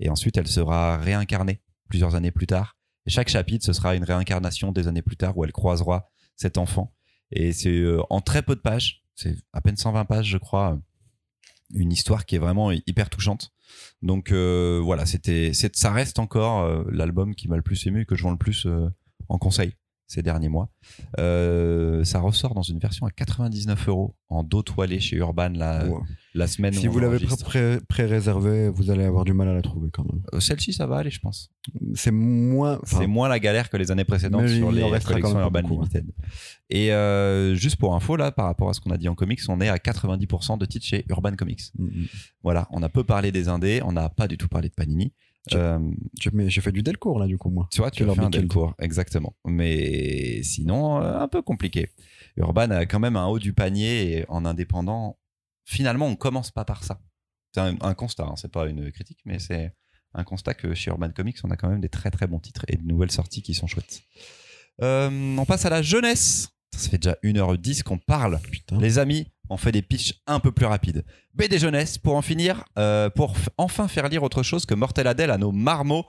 [0.00, 2.76] Et ensuite, elle sera réincarnée plusieurs années plus tard.
[3.06, 6.58] Et chaque chapitre, ce sera une réincarnation des années plus tard où elle croisera cet
[6.58, 6.94] enfant.
[7.32, 10.78] Et c'est euh, en très peu de pages, c'est à peine 120 pages, je crois,
[11.74, 13.52] une histoire qui est vraiment hyper touchante.
[14.02, 18.04] Donc euh, voilà, c'était, ça reste encore euh, l'album qui m'a le plus ému et
[18.04, 18.88] que je vends le plus euh,
[19.28, 19.72] en conseil
[20.08, 20.70] ces derniers mois.
[21.18, 25.86] Euh, ça ressort dans une version à 99 euros en dos toilé chez Urban la,
[25.86, 25.98] Ouais.
[26.34, 29.62] la semaine Si où vous l'avez pré- pré-réservé, vous allez avoir du mal à la
[29.62, 30.22] trouver quand même.
[30.34, 31.50] Euh, Celle-ci, ça va aller, je pense.
[31.94, 32.80] C'est moins.
[32.84, 35.88] c'est moins la galère que les années précédentes mais sur les collections Urban beaucoup, hein.
[35.92, 36.10] Limited.
[36.70, 39.40] Et euh, juste pour info, là, par rapport à ce qu'on a dit en comics,
[39.48, 41.60] on est à 90% de titres chez Urban Comics.
[41.78, 42.06] mm, mm.
[42.42, 45.12] Voilà, on a peu parlé des indés, on n'a pas du tout parlé de Panini.
[45.54, 45.78] Euh,
[46.46, 47.68] J'ai fait du Delcourt là, du coup, moi.
[47.72, 48.30] tu vois, tu as fait un.
[48.30, 49.34] Delcourt, exactement.
[49.46, 51.88] Mais sinon, euh, un peu compliqué.
[52.36, 55.18] Urban a quand même un haut du panier et en indépendant,
[55.64, 57.00] finalement, on commence pas par ça.
[57.54, 59.72] C'est un, un constat, hein, c'est pas une critique, mais c'est
[60.14, 62.64] un constat que chez Urban Comics, on a quand même des très très bons titres
[62.68, 64.02] et de nouvelles sorties qui sont chouettes.
[64.82, 66.50] Euh, on passe à la jeunesse.
[66.76, 68.38] Ça fait déjà 1h10 qu'on parle.
[68.50, 68.78] Putain.
[68.78, 71.04] Les amis, on fait des pitchs un peu plus rapides.
[71.34, 75.30] BD jeunesse, pour en finir, euh, pour enfin faire lire autre chose que Mortel Adèle
[75.30, 76.04] à nos marmots.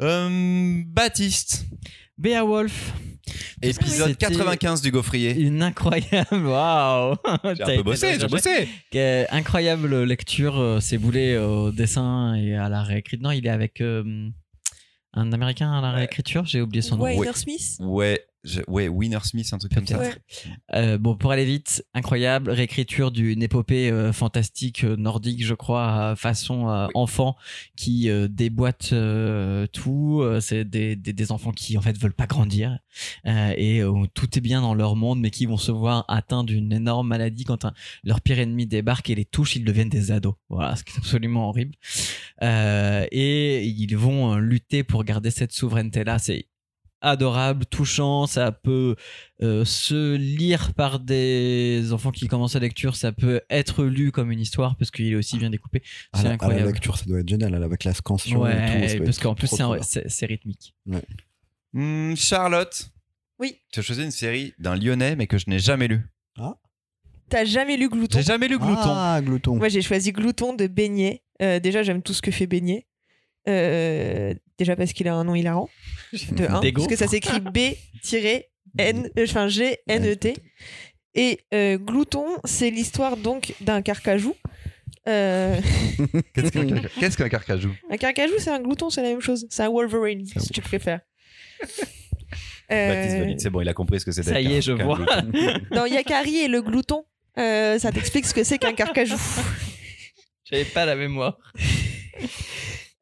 [0.00, 1.66] Euh, Baptiste,
[2.16, 2.92] Beowulf,
[3.62, 5.34] épisode C'était 95 du Gaufrier.
[5.36, 6.46] une incroyable.
[6.46, 7.16] Waouh!
[7.56, 8.68] J'ai un peu bossé, j'ai bossé.
[8.92, 13.24] Que- incroyable lecture, euh, c'est boulé au dessin et à la réécriture.
[13.24, 14.28] Non, il est avec euh,
[15.14, 17.06] un américain à la réécriture, j'ai oublié son nom.
[17.08, 19.98] Heather Smith Ouais, je- ouais, Winner Smith, un truc comme ça.
[19.98, 20.14] Ouais.
[20.74, 26.10] Euh, bon, pour aller vite, incroyable réécriture d'une épopée euh, fantastique euh, nordique, je crois,
[26.10, 27.36] à façon euh, enfant
[27.76, 30.22] qui euh, déboîte euh, tout.
[30.40, 32.78] C'est des, des, des enfants qui en fait veulent pas grandir
[33.26, 36.04] euh, et euh, où tout est bien dans leur monde, mais qui vont se voir
[36.08, 37.72] atteints d'une énorme maladie quand un-
[38.04, 40.34] leur pire ennemi débarque et les touche, ils deviennent des ados.
[40.48, 41.74] Voilà, ce qui est absolument horrible.
[42.42, 46.18] Euh, et ils vont lutter pour garder cette souveraineté là.
[46.18, 46.46] C'est
[47.00, 48.26] adorable, touchant.
[48.26, 48.96] Ça peut
[49.42, 52.96] euh, se lire par des enfants qui commencent la lecture.
[52.96, 55.82] Ça peut être lu comme une histoire parce qu'il est aussi bien découpé.
[56.12, 56.66] À C'est la, à la incroyable.
[56.68, 58.88] lecture, ça doit être génial, avec la scansion et tout.
[58.88, 59.48] ça Ouais, parce qu'en plus
[60.08, 60.74] c'est rythmique.
[61.72, 62.90] Hmm, Charlotte.
[63.38, 63.60] Oui.
[63.72, 66.00] Tu as choisi une série d'un Lyonnais, mais que je n'ai jamais lu.
[67.30, 68.18] T'as jamais lu Glouton?
[68.18, 68.80] J'ai jamais lu Glouton.
[68.86, 69.56] Ah, Glouton.
[69.56, 71.22] Moi, j'ai choisi Glouton de Beignet.
[71.42, 72.86] Euh, déjà, j'aime tout ce que fait Beignet.
[73.46, 75.68] Euh, déjà parce qu'il a un nom hilarant.
[76.32, 80.34] De un, Des parce que ça s'écrit B-N, euh, enfin G-N-E-T.
[81.14, 84.34] Et euh, Glouton, c'est l'histoire donc d'un carcajou.
[85.08, 85.58] Euh,
[86.34, 87.72] Qu'est-ce qu'un carca- qu'est-ce qu'un carcajou?
[87.90, 89.46] Un carcajou, c'est un glouton, c'est la même chose.
[89.50, 91.00] C'est un Wolverine, C'est un si tu préfères.
[91.60, 91.94] Baptiste
[92.70, 94.30] Euh, valide, c'est bon, il a compris ce que c'était.
[94.30, 95.00] Ça y est, je vois.
[95.70, 97.04] dans Yakari et le glouton,
[97.38, 99.16] euh, ça t'explique ce que c'est qu'un carcajou.
[100.44, 101.38] J'avais pas la mémoire.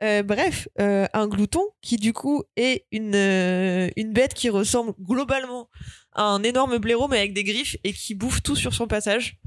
[0.03, 4.93] Euh, bref, euh, un glouton qui du coup est une, euh, une bête qui ressemble
[5.01, 5.71] globalement
[6.13, 9.39] à un énorme blaireau mais avec des griffes et qui bouffe tout sur son passage.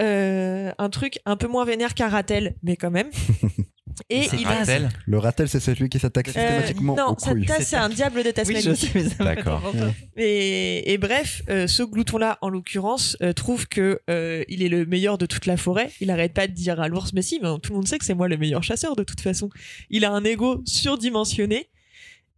[0.00, 3.10] Euh, un truc un peu moins vénère qu'un ratel, mais quand même.
[4.10, 4.54] Et il pas a...
[4.58, 7.46] Ratel Le ratel, c'est celui qui s'attaque Euh, systématiquement non, aux couilles.
[7.46, 8.64] ça, c'est un diable de Tasmanie.
[8.94, 9.72] Oui, D'accord.
[10.16, 14.84] Et, et bref, euh, ce glouton-là, en l'occurrence, euh, trouve que euh, il est le
[14.84, 15.90] meilleur de toute la forêt.
[16.00, 18.04] Il arrête pas de dire à l'ours, mais si, mais tout le monde sait que
[18.04, 19.48] c'est moi le meilleur chasseur de toute façon.
[19.90, 21.68] Il a un ego surdimensionné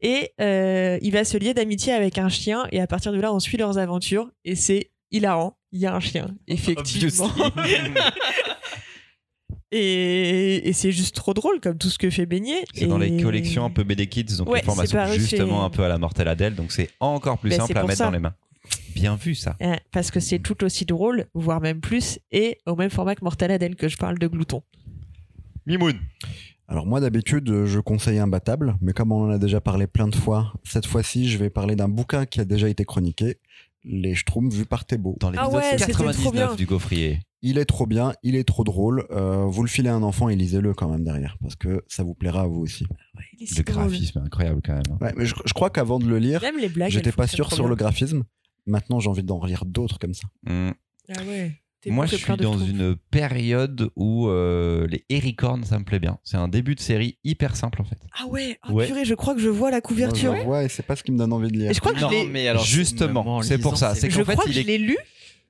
[0.03, 2.67] et euh, il va se lier d'amitié avec un chien.
[2.73, 5.57] Et à partir de là, on suit leurs aventures et c'est hilarant.
[5.75, 7.31] Il y a un chien, effectivement.
[9.73, 12.65] et et c'est juste trop drôle comme tout ce que fait Beignet.
[12.75, 15.65] C'est dans les Et- collections un peu BD Kids, donc Ouais, les formats sont justement
[15.65, 18.05] un peu à la Mortelle Adèle, donc c'est encore plus Ben, simple à mettre ça.
[18.05, 18.35] dans les mains.
[18.95, 19.57] Bien vu ça.
[19.91, 23.51] Parce que c'est tout aussi drôle, voire même plus, et au même format que Mortal
[23.51, 24.63] Adèle que je parle de glouton.
[25.67, 25.99] Mimoun.
[26.69, 30.15] Alors moi d'habitude je conseille Imbattable, mais comme on en a déjà parlé plein de
[30.17, 33.37] fois, cette fois-ci je vais parler d'un bouquin qui a déjà été chroniqué,
[33.85, 35.17] Les Schtroumpfs vus par Thébault.
[35.21, 36.55] Dans Ah l'épisode ouais, c'était trop 99 bien.
[36.55, 37.21] du gaufrier.
[37.45, 40.29] Il est trop bien, il est trop drôle, euh, vous le filez à un enfant
[40.29, 42.87] et lisez-le quand même derrière, parce que ça vous plaira à vous aussi.
[43.37, 44.99] Il est si Le graphisme est incroyable quand même.
[45.01, 46.93] Ouais, mais je, je crois qu'avant de le lire, Même les blagues.
[46.93, 47.71] j'étais pas sûr sur bien.
[47.71, 48.23] le graphisme,
[48.67, 50.29] maintenant j'ai envie d'en relire d'autres comme ça.
[50.45, 50.71] Hmm.
[51.09, 51.61] Ah ouais.
[51.87, 56.19] Moi, je suis dans une période où euh, les Ericorn, ça me plaît bien.
[56.25, 57.99] C'est un début de série hyper simple en fait.
[58.19, 58.87] Ah ouais, oh, Ouais.
[58.87, 60.33] purée, je crois que je vois la couverture.
[60.33, 61.71] Moi, je vois et c'est pas ce qui me donne envie de lire.
[61.71, 62.27] Et je crois que je Non, l'ai.
[62.27, 64.79] mais alors, Justement, c'est pour ça, c'est Je fait, crois que il je est- l'ai
[64.79, 64.97] lu.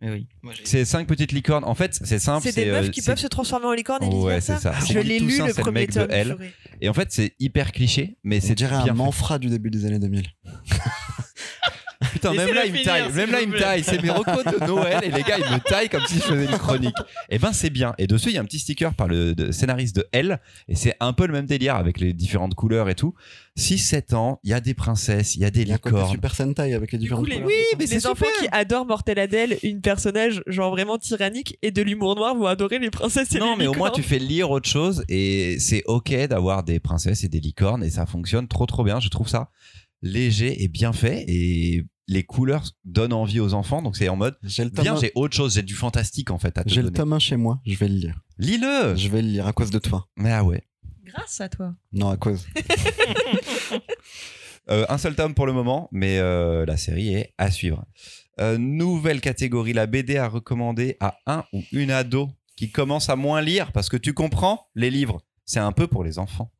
[0.04, 0.26] Oui.
[0.64, 1.62] C'est cinq petites licornes.
[1.64, 2.42] En fait, c'est simple.
[2.50, 4.72] C'est des meufs euh, qui c'est- peuvent se transformer en licorne et Ouais, c'est ça.
[4.76, 6.08] Ah, Je l'ai lu le premier tome.
[6.80, 9.84] Et en fait, c'est hyper cliché, mais c'est dirait bien un manfra du début des
[9.86, 10.26] années 2000.
[12.30, 13.12] Putain, même là, il me taille.
[13.12, 13.82] Même là, il me taille.
[13.84, 16.44] C'est mes recos de Noël et les gars, ils me taillent comme si je faisais
[16.46, 16.94] une chronique.
[17.30, 17.94] Et ben, c'est bien.
[17.98, 20.40] Et dessus, il y a un petit sticker par le de- scénariste de Elle.
[20.68, 23.14] Et c'est un peu le même délire avec les différentes couleurs et tout.
[23.58, 25.78] 6-7 ans, il y a des princesses, il y a des Il y a un
[25.78, 26.10] côté licornes.
[26.12, 27.48] Super Sentai avec les différentes coup, les, couleurs.
[27.48, 28.40] oui, mais c'est les enfants super.
[28.40, 32.78] qui adorent Mortel Adèle, une personnage genre vraiment tyrannique et de l'humour noir vont adorer
[32.78, 34.02] les princesses et Non, les mais au moins, licornes.
[34.02, 37.90] tu fais lire autre chose et c'est ok d'avoir des princesses et des licornes et
[37.90, 39.00] ça fonctionne trop trop bien.
[39.00, 39.50] Je trouve ça
[40.00, 43.82] léger et bien fait et les couleurs donnent envie aux enfants.
[43.82, 46.30] Donc c'est en mode, J'ai le tome viens, un- j'ai autre chose, j'ai du fantastique
[46.30, 46.96] en fait à te j'ai le donner.
[46.96, 48.20] tome 1 chez moi, je vais le lire.
[48.38, 50.08] Lis-le Je vais le lire à cause de toi.
[50.16, 50.62] Mais ah ouais.
[51.04, 51.74] Grâce à toi.
[51.92, 52.46] Non, à cause.
[54.70, 57.84] Euh, un seul tome pour le moment, mais euh, la série est à suivre.
[58.40, 63.16] Euh, nouvelle catégorie, la BD à recommander à un ou une ado qui commence à
[63.16, 66.52] moins lire parce que tu comprends, les livres, c'est un peu pour les enfants.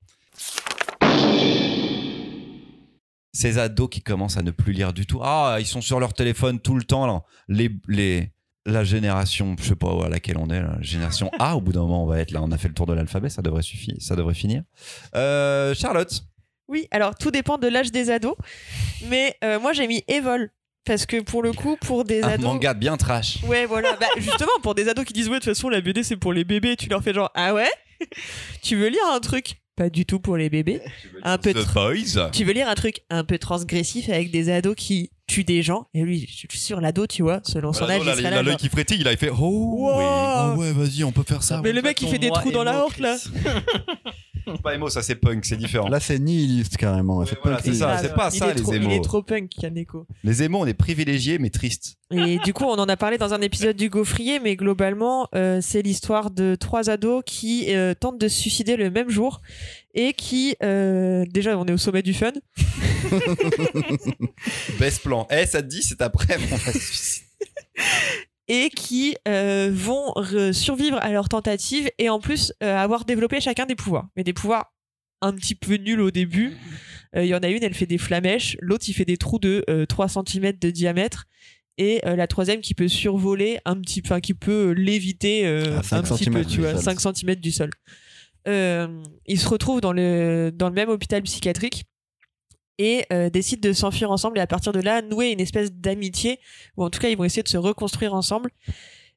[3.32, 5.20] Ces ados qui commencent à ne plus lire du tout.
[5.22, 7.06] Ah, ils sont sur leur téléphone tout le temps.
[7.06, 7.22] Là.
[7.48, 8.30] Les, les,
[8.66, 11.80] la génération, je sais pas à laquelle on est, la génération A, au bout d'un
[11.80, 12.40] moment, on va être là.
[12.42, 14.62] On a fait le tour de l'alphabet, ça devrait suffire, ça devrait finir.
[15.14, 16.12] Euh, Charlotte,
[16.68, 18.36] Oui, alors tout dépend de l'âge des ados,
[19.08, 20.50] mais euh, moi j'ai mis Evol
[20.84, 22.44] parce que pour le coup, pour des un ados.
[22.44, 23.38] manga bien trash.
[23.44, 23.96] Ouais, voilà.
[24.00, 26.32] Bah, justement, pour des ados qui disent, ouais, de toute façon, la BD, c'est pour
[26.32, 27.70] les bébés, tu leur fais genre, ah ouais?
[28.62, 29.61] Tu veux lire un truc?
[29.76, 30.80] Pas du tout pour les bébés.
[31.22, 32.30] Un peu The Boys?
[32.32, 35.86] Tu veux lire un truc un peu transgressif avec des ados qui tuent des gens
[35.94, 38.42] Et lui, je suis sûr, l'ado, tu vois, selon son âge, il là.
[38.44, 39.98] genre, qui frétille, il a fait Oh, Wow.
[39.98, 40.04] oui.
[40.04, 41.60] Oh ouais, vas-y, on peut faire ça.
[41.62, 43.16] Mais le mec, il fait des trous dans la horte, là.
[44.62, 45.88] Pas émo, ça c'est punk, c'est différent.
[45.88, 47.18] Là, c'est nihiliste carrément.
[47.18, 48.92] Ouais, c'est voilà, ça, Ah, c'est pas il ça, les trop- Il émos.
[48.96, 50.06] est trop punk, Kaneko.
[50.24, 51.96] Les émos, on est privilégiés mais tristes.
[52.10, 55.60] Et du coup, on en a parlé dans un épisode du Gaufrier, mais globalement, euh,
[55.62, 59.40] c'est l'histoire de trois ados qui euh, tentent de se suicider le même jour
[59.94, 62.32] et qui, euh, déjà, on est au sommet du fun.
[64.78, 65.26] Best plan.
[65.30, 67.26] Eh, ça te dit, c'est après, on va se suicider.
[68.48, 73.40] et qui euh, vont re- survivre à leur tentative et en plus euh, avoir développé
[73.40, 74.72] chacun des pouvoirs, mais des pouvoirs
[75.20, 76.56] un petit peu nulles au début.
[77.16, 78.56] Euh, Il y en a une, elle fait des flamèches.
[78.60, 81.26] L'autre, il fait des trous de euh, 3 cm de diamètre.
[81.78, 85.80] Et euh, la troisième qui peut survoler un petit peu, enfin, qui peut léviter euh,
[85.82, 86.96] cinq un petit peu, tu vois, sol.
[87.00, 87.70] 5 cm du sol.
[88.48, 91.84] Euh, il se retrouve dans le, dans le même hôpital psychiatrique
[92.82, 96.40] et euh, décident de s'enfuir ensemble et à partir de là nouer une espèce d'amitié
[96.76, 98.50] ou en tout cas ils vont essayer de se reconstruire ensemble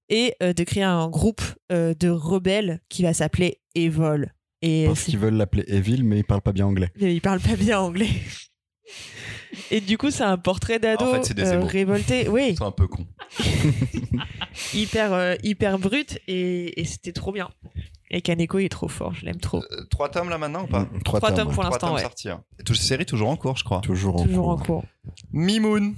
[0.07, 4.33] et euh, de créer un groupe euh, de rebelles qui va s'appeler Evol.
[4.61, 6.91] Et Parce qu'ils veulent l'appeler Evil, mais ils parlent pas bien anglais.
[7.01, 8.09] mais il parle pas bien anglais.
[9.71, 12.87] Et du coup, c'est un portrait d'ado En fait, euh, révolté, oui, C'est un peu
[12.87, 13.07] con.
[14.73, 17.49] hyper euh, hyper brut et, et c'était trop bien.
[18.11, 19.63] Et Kaneko, il est trop fort, je l'aime trop.
[19.71, 21.53] Euh, trois tomes là maintenant ou pas Mm, Trois, Trois tomes ouais.
[21.53, 22.01] pour Trois l'instant, tomes ouais.
[22.03, 22.29] sortis.
[22.29, 22.43] hein.
[22.59, 23.81] Et toute série toujours en cours, je crois.
[23.81, 24.65] Toujours en Toujours en cours.
[24.65, 24.83] cours.
[25.33, 25.95] Mimoun.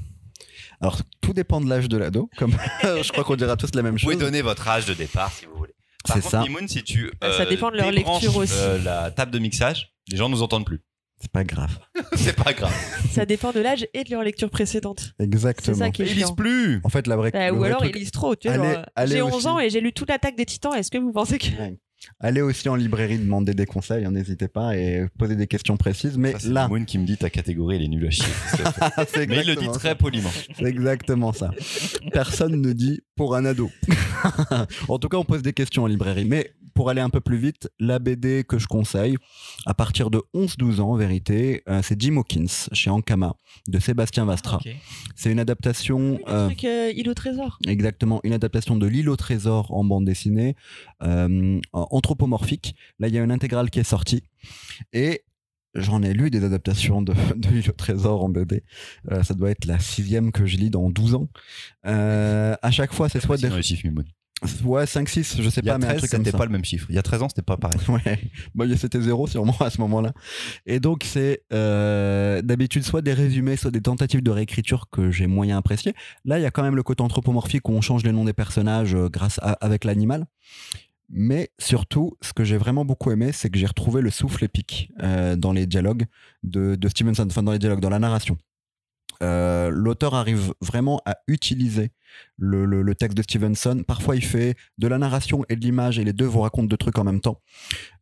[0.81, 2.29] Alors, tout dépend de l'âge de l'ado.
[2.37, 2.51] Comme
[2.83, 4.13] je crois qu'on dira tous la même Vous chose.
[4.13, 5.73] pouvez donner votre âge de départ si vous voulez.
[6.05, 6.41] Par C'est contre, ça.
[6.43, 7.11] Mimoun, si tu.
[7.19, 8.53] Bah, ça euh, dépend de leur lecture aussi.
[8.55, 10.81] euh, la table de mixage, les gens nous entendent plus.
[11.19, 11.79] C'est pas grave.
[12.15, 12.71] c'est pas grave.
[13.09, 15.13] Ça dépend de l'âge et de leur lecture précédente.
[15.19, 15.75] C'est Exactement.
[15.77, 16.79] ça qui est Ils lisent plus.
[16.83, 17.31] En fait, la vraie.
[17.31, 18.35] Bah, ou alors truc- ils lisent trop.
[18.35, 18.77] tu Allez-
[19.07, 19.47] J'ai 11 aussi.
[19.47, 20.73] ans et j'ai lu toute l'attaque des titans.
[20.75, 21.47] Est-ce que vous pensez que.
[21.47, 21.79] Ouais.
[22.19, 26.17] Allez aussi en librairie demander des conseils, hein, n'hésitez pas et poser des questions précises.
[26.17, 28.25] Mais Ça, c'est là, Mimoun qui me dit ta catégorie elle est nulle à chier.
[29.27, 30.31] Mais il le dit très poliment.
[30.57, 31.51] C'est exactement ça.
[32.11, 33.69] Personne ne dit pour un ado.
[34.87, 36.25] en tout cas, on pose des questions en librairie.
[36.25, 39.17] Mais pour aller un peu plus vite, la BD que je conseille,
[39.65, 43.33] à partir de 11-12 ans en vérité, euh, c'est Jim Hawkins chez Ankama
[43.67, 44.57] de Sébastien Vastra.
[44.57, 44.71] Ok.
[45.15, 45.97] C'est une adaptation.
[45.97, 47.57] Oui, le euh, truc euh, île au trésor.
[47.65, 50.55] Exactement, une adaptation de L'île au trésor en bande dessinée,
[51.01, 52.75] euh, anthropomorphique.
[52.99, 54.21] Là, il y a une intégrale qui est sortie.
[54.93, 55.23] Et
[55.73, 58.63] j'en ai lu des adaptations de, de L'île au trésor en BD.
[59.11, 61.27] Euh, ça doit être la sixième que je lis dans 12 ans.
[61.87, 63.49] Euh, à chaque fois, c'est soit des...
[64.63, 66.37] Ouais, 5, 6, je sais pas, mais un 13, truc comme c'était ça.
[66.37, 66.85] pas le même chiffre.
[66.89, 67.79] Il y a 13 ans, c'était pas pareil.
[67.89, 68.19] Ouais,
[68.53, 70.13] bon, c'était zéro sûrement à ce moment-là.
[70.67, 75.25] Et donc c'est euh, d'habitude soit des résumés, soit des tentatives de réécriture que j'ai
[75.25, 75.93] moyen apprécié.
[76.23, 78.33] Là, il y a quand même le côté anthropomorphique où on change les noms des
[78.33, 80.27] personnages euh, grâce à avec l'animal.
[81.09, 84.91] Mais surtout, ce que j'ai vraiment beaucoup aimé, c'est que j'ai retrouvé le souffle épique
[85.01, 86.05] euh, dans les dialogues
[86.43, 88.37] de, de Stevenson, enfin dans les dialogues, dans la narration.
[89.23, 91.91] Euh, L'auteur arrive vraiment à utiliser
[92.37, 93.83] le, le- le texte de Stevenson.
[93.87, 96.77] Parfois, il fait de la narration et de l'image, et les deux vous racontent deux
[96.77, 97.41] trucs en même temps.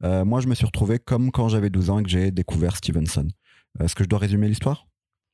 [0.04, 2.76] Euh, moi, je me suis retrouvé comme quand j'avais 12 ans et que j'ai découvert
[2.76, 3.28] Stevenson.
[3.80, 4.88] Est-ce que je dois résumer l'histoire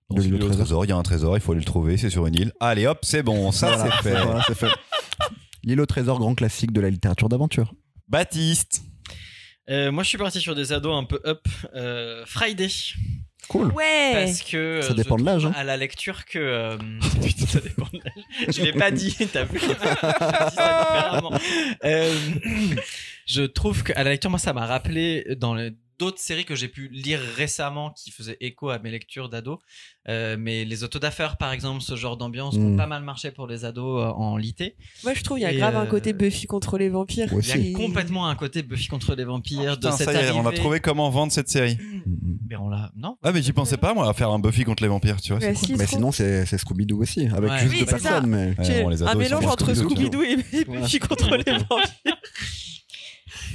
[0.10, 0.56] De l'île au trésor.
[0.58, 2.52] trésor, il y a un trésor, il faut aller le trouver, c'est sur une île.
[2.60, 4.24] Allez hop, c'est bon, ça Voilà, c'est fait.
[4.24, 4.68] voilà, c'est fait.
[5.64, 7.74] L'île au trésor, grand classique de la littérature d'aventure.
[8.08, 8.82] Baptiste.
[9.70, 11.46] Euh, moi, je suis parti sur des ados un peu up.
[11.76, 12.68] Euh, Friday.
[13.48, 13.72] Cool.
[13.74, 14.58] Ouais Parce que.
[14.58, 15.54] euh, Ça dépend je de l'âge, trouve hein.
[15.56, 16.40] À la lecture que.
[16.40, 16.78] euh,
[17.24, 18.24] putain, ça dépend de l'âge.
[18.56, 19.60] Je l'ai pas dit, t'as vu.
[21.84, 22.14] Euh,
[23.26, 26.68] je trouve qu'à la lecture, moi, ça m'a rappelé dans les- d'autres séries que j'ai
[26.68, 29.60] pu lire récemment qui faisaient écho à mes lectures d'ados.
[30.10, 32.78] Euh, mais les autodafeurs, par exemple, ce genre d'ambiance qui ont Mm.
[32.78, 34.76] pas mal marché pour les ados euh, en lité.
[35.04, 37.28] Moi, je trouve il y a Et, grave un euh, côté Buffy contre les vampires.
[37.28, 37.74] Il y a aussi.
[37.74, 40.52] complètement un côté Buffy contre les vampires de Putain, cette ça y est, on a
[40.54, 41.78] trouvé comment vendre cette série.
[42.50, 42.92] Mais on l'a.
[42.98, 45.34] Non Ah, mais j'y pensais pas, moi, à faire un Buffy contre les vampires, tu
[45.34, 45.40] vois.
[45.78, 47.60] Mais sinon, c'est c'est Scooby-Doo aussi, avec Ouais.
[47.60, 48.26] juste Oui, deux personnes.
[48.26, 48.56] Mais...
[48.58, 50.36] Ouais, bon, un mélange entre Scooby-Doo, et.
[50.66, 51.68] Buffy contre les vampires.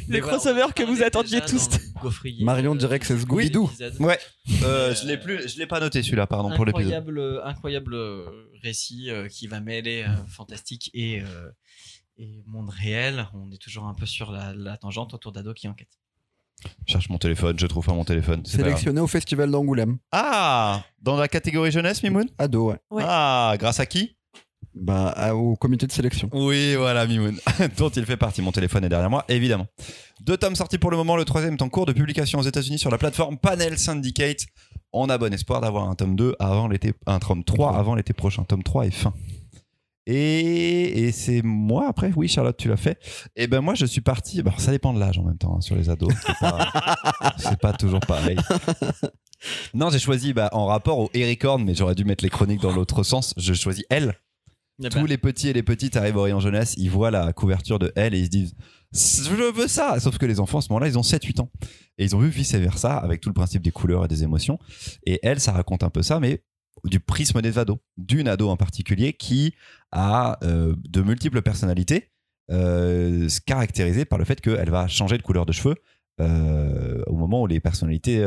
[0.09, 1.69] Les crossovers que vous attendiez tous.
[2.01, 3.70] gaufrier, Marion euh, dirait que c'est de Scooby-Doo.
[4.01, 4.19] Ouais.
[4.62, 6.93] Euh, je l'ai plus, je l'ai pas noté celui-là, pardon, pour l'épisode.
[6.93, 11.51] incroyable, euh, incroyable euh, récit euh, qui va mêler euh, fantastique et, euh,
[12.19, 13.27] et monde réel.
[13.35, 15.99] On est toujours un peu sur la, la tangente autour d'ados qui enquêtent.
[16.87, 18.45] Je cherche mon téléphone, je trouve pas mon téléphone.
[18.47, 19.99] Sélectionné au festival d'Angoulême.
[20.11, 22.28] Ah, dans la catégorie jeunesse, Mimoun?
[22.39, 22.78] Ado, ouais.
[22.91, 23.03] Ouais.
[23.07, 24.16] Ah, grâce à qui?
[24.74, 26.28] Bah, au comité de sélection.
[26.35, 27.39] Oui, voilà, Mimoun,
[27.78, 28.43] dont il fait partie.
[28.43, 29.66] Mon téléphone est derrière moi, évidemment.
[30.20, 32.78] Deux tomes sortis pour le moment, le troisième est en cours de publication aux États-Unis
[32.78, 34.45] sur la plateforme Panel Syndicate.
[34.93, 38.12] On a bon espoir d'avoir un tome 2 avant l'été, un tome 3 avant l'été
[38.12, 38.45] prochain.
[38.45, 39.15] Tome 3 est fin.
[40.07, 42.99] Et, et c'est moi après, oui, Charlotte, tu l'as fait.
[43.35, 44.43] Et ben moi, je suis parti.
[44.43, 46.12] bah, ça dépend de l'âge en même temps hein, sur les ados.
[46.24, 46.70] C'est pas,
[47.39, 48.37] c'est pas toujours pareil.
[49.74, 52.61] Non, j'ai choisi bah, en rapport au Eric Horn, mais j'aurais dû mettre les chroniques
[52.61, 53.35] dans l'autre sens.
[53.37, 54.15] Je choisis Elle.
[54.85, 57.78] Eh Tous les petits et les petites arrivent au rayon jeunesse, ils voient la couverture
[57.78, 58.55] de Elle et ils se disent
[58.93, 61.51] Je veux ça Sauf que les enfants, à ce moment-là, ils ont 7-8 ans.
[61.98, 64.59] Et ils ont vu vice-versa, avec tout le principe des couleurs et des émotions.
[65.05, 66.43] Et Elle, ça raconte un peu ça, mais
[66.85, 67.78] du prisme des ados.
[67.97, 69.55] D'une ado en particulier qui
[69.93, 72.11] a euh, de multiples personnalités,
[72.51, 75.77] euh, caractérisées par le fait qu'elle va changer de couleur de cheveux
[76.20, 78.24] euh, au moment où les personnalités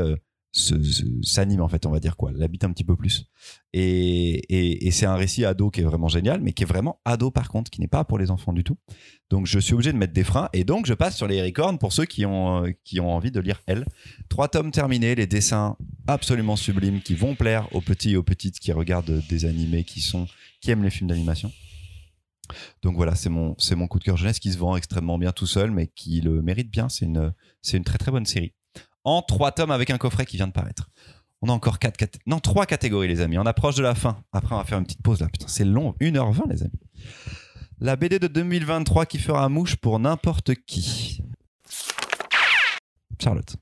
[0.51, 3.25] s'anime en fait, on va dire quoi, l'habite un petit peu plus.
[3.73, 7.29] Et, et, c'est un récit ado qui est vraiment génial, mais qui est vraiment ado
[7.29, 8.77] par contre, qui n'est pas pour les enfants du tout.
[9.29, 11.77] Donc je suis obligé de mettre des freins et donc je passe sur les records
[11.77, 13.85] pour ceux qui ont, euh, qui ont envie de lire Elle.
[14.27, 15.77] Trois tomes terminés, les dessins
[16.07, 20.01] absolument sublimes qui vont plaire aux petits et aux petites qui regardent des animés, qui
[20.01, 20.27] sont
[20.61, 21.51] qui aiment les films d'animation.
[22.81, 25.31] Donc voilà, c'est mon c'est mon coup de cœur jeunesse qui se vend extrêmement bien
[25.31, 26.89] tout seul, mais qui le mérite bien.
[26.89, 28.53] C'est une c'est une très très bonne série.
[29.03, 30.89] En trois tomes avec un coffret qui vient de paraître.
[31.41, 33.37] On a encore quatre non trois catégories les amis.
[33.37, 34.23] On approche de la fin.
[34.33, 35.27] Après on va faire une petite pause là.
[35.27, 36.79] Putain c'est long, 1h20 les amis.
[37.79, 41.23] La BD de 2023 qui fera mouche pour n'importe qui.
[43.21, 43.55] Charlotte.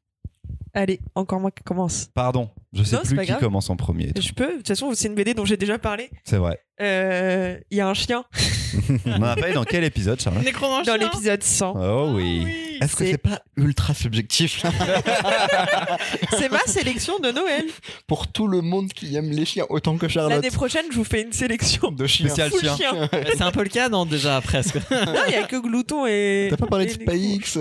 [0.73, 2.09] Allez, encore moi qui commence.
[2.13, 3.39] Pardon, je sais Non, plus pas qui grave.
[3.39, 4.11] commence en premier.
[4.19, 6.09] Je peux De toute façon, c'est une BD dont j'ai déjà parlé.
[6.23, 6.59] C'est vrai.
[6.81, 8.23] Euh, Il y a un chien
[9.05, 10.43] On en a parlé dans quel épisode Charlotte
[10.85, 11.73] dans l'épisode 100.
[11.75, 12.45] Oh oui.
[12.81, 14.63] Est-ce que C'est- pas ultra subjectif?
[16.37, 17.65] C'est ma sélection de Noël.
[18.05, 21.03] pour tout le monde qui aime les chiens autant que Charlotte L'année prochaine, je vous
[21.03, 22.75] fais une sélection de chiens Spécial chien.
[22.77, 23.09] chien.
[23.35, 24.75] C'est un peu le cas, non, déjà, presque.
[24.91, 26.47] Non, il y a que Glouton et.
[26.51, 27.33] T'as pas parlé de et Spy Nécro.
[27.35, 27.57] X?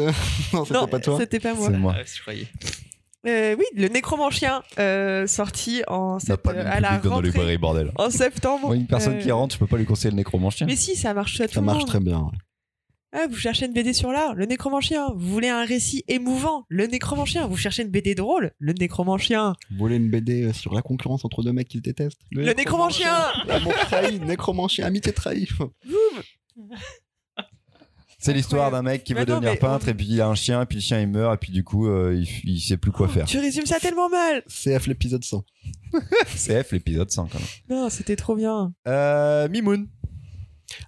[0.52, 1.16] Non, c'était pas toi.
[1.18, 1.68] c'était pas moi.
[1.70, 1.92] C'est moi.
[1.94, 2.46] Ouais, je croyais.
[3.26, 7.20] Euh, oui, le Nécromancien, euh, sorti en n'a sept- pas de euh, à la dans
[7.60, 7.90] bordel.
[7.96, 8.66] en septembre.
[8.68, 10.66] Moi, une personne Euh, qui rentre, je peux pas lui conseiller le nécromancien.
[10.66, 11.88] Mais si, ça marche à tout Ça le marche monde.
[11.88, 12.18] très bien.
[12.20, 12.38] ouais.
[13.12, 15.08] Ah, vous cherchez une BD sur l'art, le Nécromancien.
[15.16, 17.46] Vous voulez un récit émouvant, le Nécromancien.
[17.46, 19.54] Vous cherchez une BD drôle, le Nécromancien.
[19.70, 22.20] Vous voulez une BD euh, sur la concurrence entre deux mecs qui se détestent?
[22.30, 23.14] Le Nécromancien
[23.46, 25.48] L'amour trahi, nécromancien, amitié trahie.
[28.26, 30.26] C'est l'histoire d'un mec qui Mais veut non, devenir mais- peintre et puis il a
[30.28, 32.60] un chien et puis le chien il meurt et puis du coup euh, il, il
[32.60, 33.24] sait plus quoi faire.
[33.26, 34.42] Tu résumes ça tellement mal.
[34.48, 35.44] CF l'épisode 100.
[36.36, 37.48] CF l'épisode 100 quand même.
[37.70, 38.72] Non, c'était trop bien.
[38.88, 39.88] Euh, Mimoun.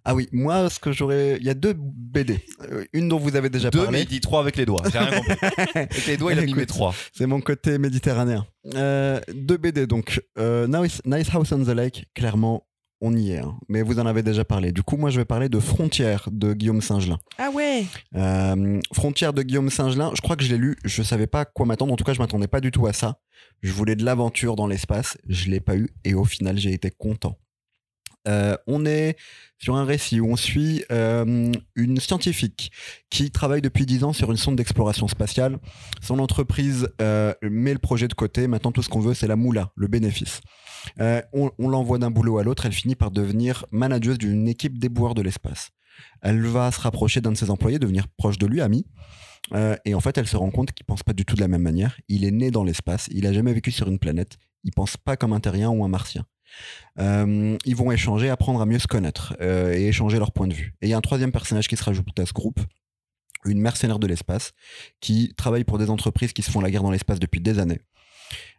[0.04, 1.36] Ah oui, moi, ce que j'aurais.
[1.40, 2.40] Il y a deux BD.
[2.68, 4.00] Euh, Une dont vous avez déjà Deux mais parlé.
[4.02, 4.82] il dit trois avec les doigts.
[4.92, 5.36] J'ai rien compris.
[5.76, 6.92] avec les doigts il a mis mes trois.
[7.12, 8.44] C'est mon côté méditerranéen.
[8.74, 10.20] Euh, deux BD, donc.
[10.38, 12.66] Euh, nice, Nice House on the Lake, clairement,
[13.00, 13.38] on y est.
[13.38, 13.56] hein.
[13.68, 14.72] Mais vous en avez déjà parlé.
[14.72, 17.18] Du coup, moi, je vais parler de Frontières de Guillaume Singelin.
[17.38, 17.84] Ah ouais.
[18.16, 21.44] Euh, Frontières de Guillaume Singelin, je crois que je l'ai lu, je savais pas à
[21.44, 23.18] quoi m'attendre, en tout cas je m'attendais pas du tout à ça.
[23.62, 26.90] Je voulais de l'aventure dans l'espace, je l'ai pas eu et au final j'ai été
[26.90, 27.38] content.
[28.28, 29.16] Euh, on est
[29.58, 32.70] sur un récit où on suit euh, une scientifique
[33.10, 35.58] qui travaille depuis 10 ans sur une sonde d'exploration spatiale.
[36.02, 39.36] Son entreprise euh, met le projet de côté, maintenant tout ce qu'on veut c'est la
[39.36, 40.40] moula, le bénéfice.
[41.32, 45.22] On l'envoie d'un boulot à l'autre, elle finit par devenir manageuse d'une équipe d'éboueurs de
[45.22, 45.70] l'espace.
[46.22, 48.86] Elle va se rapprocher d'un de ses employés, devenir proche de lui, ami.
[49.84, 51.62] Et en fait, elle se rend compte qu'il pense pas du tout de la même
[51.62, 51.98] manière.
[52.08, 54.38] Il est né dans l'espace, il a jamais vécu sur une planète.
[54.62, 56.24] Il pense pas comme un terrien ou un martien.
[56.98, 60.54] Euh, ils vont échanger, apprendre à mieux se connaître euh, et échanger leurs points de
[60.54, 60.74] vue.
[60.80, 62.60] Et il y a un troisième personnage qui se rajoute à ce groupe,
[63.44, 64.52] une mercenaire de l'espace
[65.00, 67.80] qui travaille pour des entreprises qui se font la guerre dans l'espace depuis des années.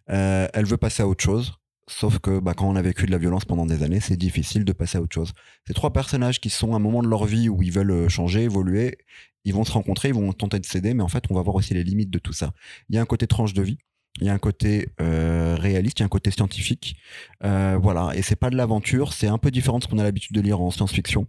[0.10, 1.54] Euh, elle veut passer à autre chose.
[1.88, 4.64] Sauf que bah, quand on a vécu de la violence pendant des années, c'est difficile
[4.64, 5.34] de passer à autre chose.
[5.68, 8.44] Ces trois personnages qui sont à un moment de leur vie où ils veulent changer,
[8.44, 9.00] évoluer,
[9.44, 11.56] ils vont se rencontrer, ils vont tenter de s'aider, mais en fait, on va voir
[11.56, 12.52] aussi les limites de tout ça.
[12.90, 13.80] Il y a un côté tranche de vie,
[14.22, 16.96] il y a un côté euh, réaliste, il y a un côté scientifique.
[17.44, 20.04] Euh, voilà, et c'est pas de l'aventure, c'est un peu différent de ce qu'on a
[20.04, 21.26] l'habitude de lire en science-fiction.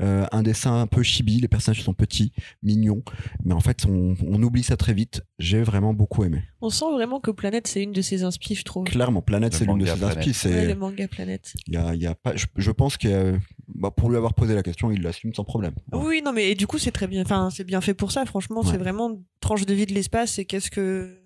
[0.00, 3.02] Euh, un dessin un peu chibi, les personnages sont petits, mignons,
[3.44, 5.22] mais en fait, on, on oublie ça très vite.
[5.38, 6.42] J'ai vraiment beaucoup aimé.
[6.62, 8.84] On sent vraiment que Planète, c'est une de ses inspi, je trouve.
[8.84, 10.18] Clairement, Planète, c'est l'une de ses Planète.
[10.18, 10.30] inspi.
[10.30, 11.52] Ouais, C'est le manga Planète.
[11.66, 13.38] Il y a, il y a pas, je, je pense que
[13.74, 15.74] bah, pour lui avoir posé la question, il l'assume sans problème.
[15.92, 17.22] Oui, non, mais et du coup, c'est très bien.
[17.22, 18.24] Enfin, c'est bien fait pour ça.
[18.24, 18.66] Franchement, Ouais.
[18.70, 20.38] c'est vraiment une tranche de vie de l'espace.
[20.38, 21.16] Et qu'est-ce que.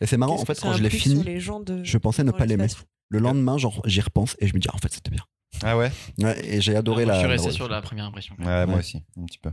[0.00, 2.24] Et c'est marrant, en fait, quand je l'ai fini, sur les gens de- je pensais
[2.24, 2.66] ne pas l'aimer.
[3.08, 5.24] Le lendemain, genre, j'y repense et je me dis, ah, en fait, c'était bien.
[5.62, 5.90] Ah ouais?
[6.18, 7.14] Ouais, et j'ai adoré Moi, la.
[7.14, 8.36] Je suis la- resté sur la première impression.
[8.38, 9.50] Ouais, moi aussi, un petit peu.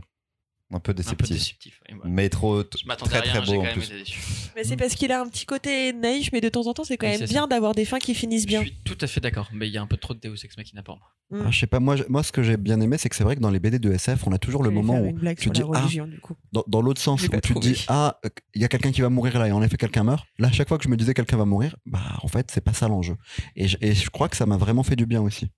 [0.70, 1.80] Un peu Un peu déceptif.
[2.04, 3.86] Mais trop Je m'attendais très à rien, très beau quand en même plus.
[3.86, 4.20] été déçu.
[4.54, 6.98] Mais c'est parce qu'il a un petit côté naïf, mais de temps en temps, c'est
[6.98, 8.60] quand Oui, même bien d'avoir des fins qui finissent bien.
[8.60, 10.44] Je suis tout à fait d'accord, mais il y a un peu trop de Deus
[10.44, 11.42] Ex Machina pour moi.
[11.46, 13.34] Ah, je sais pas, moi, moi, ce que j'ai bien aimé, c'est que c'est vrai
[13.36, 15.80] que dans les BD de SF, on a toujours le moment où, tu dis, ah,
[15.80, 16.34] religion, du coup.
[16.52, 19.08] dans, dans l'autre sens, où tu dis, ah, euh, il y a quelqu'un qui va
[19.08, 20.26] mourir là, et en effet, quelqu'un meurt.
[20.38, 22.74] Là, chaque fois que je me disais quelqu'un va mourir, bah, en fait, c'est pas
[22.74, 23.16] ça l'enjeu.
[23.56, 25.48] Et, je- et je crois que ça m'a vraiment fait du bien aussi.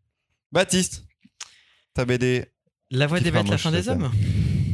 [0.53, 1.05] Baptiste,
[1.95, 2.47] ta BD.
[2.93, 4.11] La voix des bêtes, la fin des hommes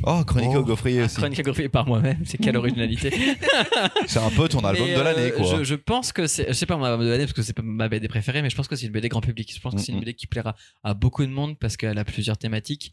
[0.08, 0.58] Oh, Chronique Oh.
[0.58, 1.16] au gaufrier Ah, aussi.
[1.16, 3.10] Chronique agrafée par moi-même, c'est quelle originalité.
[4.06, 5.58] C'est un peu ton album Mais, de l'année, euh, quoi.
[5.58, 7.52] Je, je pense que c'est, je sais pas mon album de l'année parce que c'est
[7.52, 9.52] pas ma BD préférée, mais je pense que c'est une BD grand public.
[9.52, 9.98] Je pense que c'est une.
[10.00, 10.54] BD qui plaira
[10.84, 12.92] à beaucoup de monde parce qu'elle a plusieurs thématiques,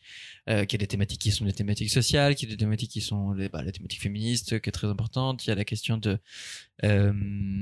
[0.49, 2.59] euh, qu'il y a des thématiques qui sont des thématiques sociales, qu'il y a des
[2.59, 5.45] thématiques qui sont les, bah, la thématique féministe qui est très importante.
[5.45, 6.17] Il y a la question de euh,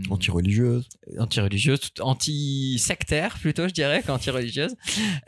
[0.10, 0.88] Anti-religieuse.
[1.20, 4.76] anti-religieuse, tout- anti-sectaire plutôt, je dirais, qu'anti-religieuse.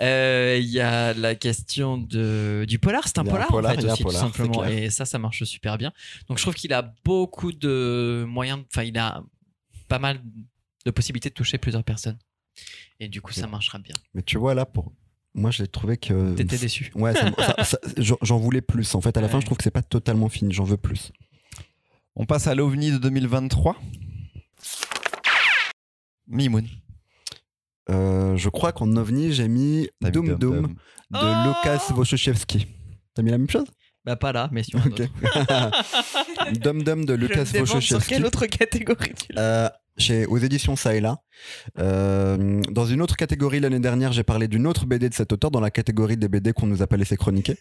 [0.02, 3.72] Euh, Il y a la question de, du polar, c'est un a un polar, polar,
[3.72, 4.66] en fait aussi, polar, tout simplement.
[4.66, 5.92] Et ça, ça marche super bien.
[6.28, 9.24] Donc je trouve qu'il a beaucoup de moyens, enfin il a
[9.88, 10.22] pas mal
[10.86, 12.18] de possibilités de toucher plusieurs personnes.
[13.00, 13.96] Et du coup, ça marchera bien.
[14.14, 14.94] Mais tu vois, là, pour.
[15.36, 16.36] Moi, j'ai trouvé que.
[16.36, 16.92] T'étais déçu.
[16.96, 17.14] Ouais,
[17.98, 18.94] j'en voulais plus.
[18.96, 20.54] En fait, à la fin, je trouve que c'est pas totalement fini.
[20.54, 21.12] J'en veux plus.
[22.16, 23.76] On passe à l'OVNI de 2023.
[26.28, 26.68] Mimoun.
[27.90, 30.76] Euh, je crois qu'en ovni, j'ai mis Doom Dum Doom Dum.
[31.12, 32.68] de Oh Lukas Wojciechowski.
[33.14, 33.66] T'as mis la même chose?
[34.06, 35.02] Bah, pas là, mais sur un Ok.
[35.02, 36.54] autre.
[36.60, 38.10] Dum Dum de me demande sur Wojciechowski.
[38.10, 39.42] quelle autre catégorie tu l'as?
[39.42, 41.18] Euh, chez, aux éditions ça et là.
[41.80, 45.52] Euh, dans une autre catégorie l'année dernière, j'ai parlé d'une autre BD de cet auteur
[45.52, 47.58] dans la catégorie des BD qu'on nous a pas laissé chroniquer.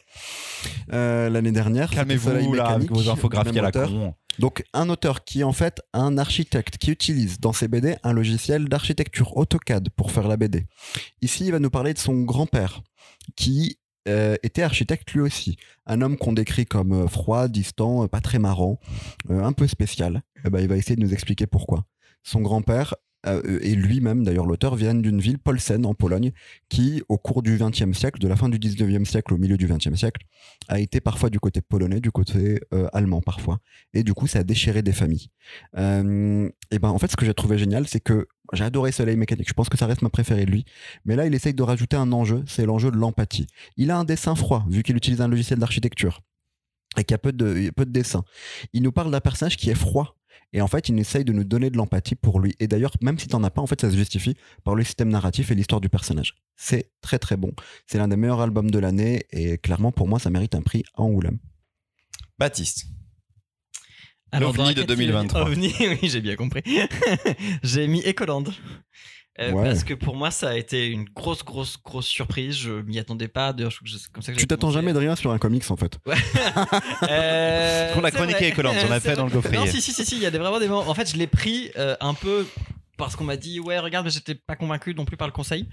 [0.93, 1.91] Euh, l'année dernière.
[1.91, 4.15] Calmez-vous là avec vos infographies à la con.
[4.39, 8.13] Donc un auteur qui est en fait un architecte qui utilise dans ses BD un
[8.13, 10.67] logiciel d'architecture AutoCAD pour faire la BD.
[11.21, 12.81] Ici, il va nous parler de son grand-père
[13.37, 13.79] qui
[14.09, 15.57] euh, était architecte lui aussi.
[15.87, 18.81] Un homme qu'on décrit comme euh, froid, distant, euh, pas très marrant,
[19.31, 20.23] euh, un peu spécial.
[20.45, 21.85] Eh ben, il va essayer de nous expliquer pourquoi.
[22.23, 22.95] Son grand-père
[23.27, 26.33] euh, et lui-même, d'ailleurs l'auteur, viennent d'une ville, Polsen, en Pologne,
[26.69, 29.67] qui, au cours du XXe siècle, de la fin du XIXe siècle au milieu du
[29.67, 30.27] XXe siècle,
[30.69, 33.59] a été parfois du côté polonais, du côté euh, allemand parfois
[33.95, 35.29] et du coup ça a déchiré des familles.
[35.77, 39.17] Euh, et ben en fait ce que j'ai trouvé génial c'est que j'ai adoré Soleil
[39.17, 40.65] Mécanique, je pense que ça reste ma préférée de lui,
[41.05, 43.47] mais là il essaye de rajouter un enjeu, c'est l'enjeu de l'empathie.
[43.77, 46.21] Il a un dessin froid vu qu'il utilise un logiciel d'architecture
[46.97, 48.25] et qu'il y a peu de, peu de dessin.
[48.73, 50.17] Il nous parle d'un personnage qui est froid.
[50.53, 52.55] Et en fait, il essaye de nous donner de l'empathie pour lui.
[52.61, 55.09] Et d'ailleurs, même si t'en as pas, en fait, ça se justifie par le système
[55.09, 56.35] narratif et l'histoire du personnage.
[56.57, 57.53] C'est très très bon.
[57.87, 60.85] C'est l'un des meilleurs albums de l'année et clairement, pour moi, ça mérite un prix
[60.95, 61.39] à Angoulême.
[62.39, 62.87] Baptiste.
[64.31, 65.41] Alors, dans L'OVNI la de catégorie 2023.
[65.47, 66.63] OVNI, oui, j'ai bien compris.
[67.63, 68.45] j'ai mis Ecoland.
[69.41, 69.65] Euh, Ouais.
[69.65, 72.55] Parce que pour moi, ça a été une grosse, grosse, grosse surprise.
[72.55, 73.53] Je m'y attendais pas.
[73.53, 75.39] D'ailleurs, je trouve que c'est comme ça que Tu t'attends jamais de rien sur un
[75.39, 75.99] comics en fait.
[77.09, 78.51] Euh, Qu'on a c'est chroniqué vrai.
[78.53, 79.59] Ecoland, on a C'est fait dans le gaufrier.
[79.59, 80.89] Non, si, si, si, si, il y a des, vraiment des moments.
[80.89, 82.47] En fait, je l'ai pris euh, un peu
[82.99, 85.67] parce qu'on m'a dit, ouais, regarde, mais j'étais pas convaincu non plus par le conseil.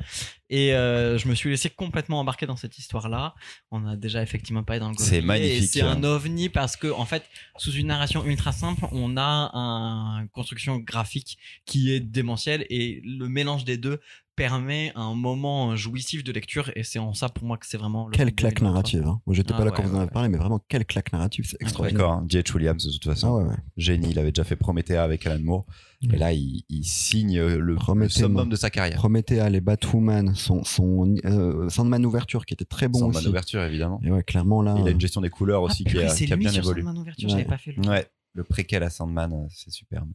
[0.49, 3.35] Et euh, je me suis laissé complètement embarquer dans cette histoire-là.
[3.71, 5.69] On a déjà effectivement parlé dans le C'est magnifique.
[5.69, 7.23] C'est un ovni parce que, en fait,
[7.57, 13.01] sous une narration ultra simple, on a un- une construction graphique qui est démentielle et
[13.03, 13.99] le mélange des deux
[14.39, 18.07] permet un moment jouissif de lecture et c'est en ça pour moi que c'est vraiment
[18.07, 18.69] le Quelle claque 2023.
[18.71, 19.03] narrative.
[19.05, 19.21] Hein.
[19.25, 20.11] Moi, j'étais Ah pas là ouais, quand vous en avez ouais.
[20.11, 21.45] parlé, mais vraiment, quelle claque narrative.
[21.49, 21.99] C'est extraordinaire.
[21.99, 22.25] D'accord, hein.
[22.29, 22.53] J.H.
[22.55, 23.27] Williams de toute façon.
[23.27, 23.57] Ah ouais, ouais.
[23.75, 25.65] Génie, il avait déjà fait Promethea avec Alan Moore.
[26.01, 28.95] Et là, il, il signe le, le summum de sa carrière.
[28.97, 33.27] Promethea, les Batwoman, son, son euh, Sandman ouverture qui était très bon Sandman aussi.
[33.27, 33.99] ouverture, évidemment.
[34.05, 34.75] Et ouais, clairement là.
[34.77, 36.53] Il a euh, une gestion des couleurs aussi Ah, qui, a, c'est qui a bien
[36.53, 36.81] évolué.
[36.81, 40.09] Sandman ouverture, j'avais pas fait le Ouais, le préquel à Sandman, euh, c'est superbe.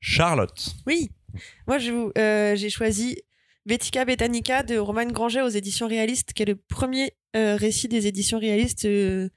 [0.00, 0.74] Charlotte.
[0.86, 1.12] Oui,
[1.66, 1.78] moi
[2.18, 3.16] euh, j'ai choisi
[3.66, 8.06] Vetica Betanica de Roman Granger aux éditions réalistes, qui est le premier euh, récit des
[8.06, 9.28] éditions réalistes euh,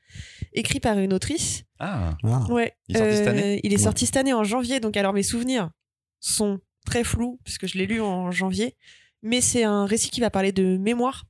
[0.54, 1.64] écrit par une autrice.
[1.80, 2.18] Ah,
[2.50, 2.74] Ouais.
[2.90, 3.84] Il est sorti cette Euh, année Il est Ouais.
[3.84, 5.70] sorti cette année en janvier, donc alors mes souvenirs
[6.20, 8.76] sont très flous puisque je l'ai lu en janvier,
[9.22, 11.26] mais c'est un récit qui va parler de mémoire.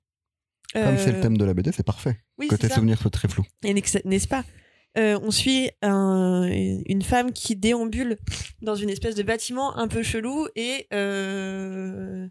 [0.74, 2.18] Comme Euh, c'est le thème de la BD, c'est parfait.
[2.38, 2.76] oui, que c'est tes ça.
[2.76, 3.28] souvenirs soient très
[3.74, 4.44] n'est- n'est-ce pas?
[4.98, 8.18] Euh, On suit un- une femme qui déambule
[8.62, 12.28] dans une espèce de bâtiment un peu chelou et euh,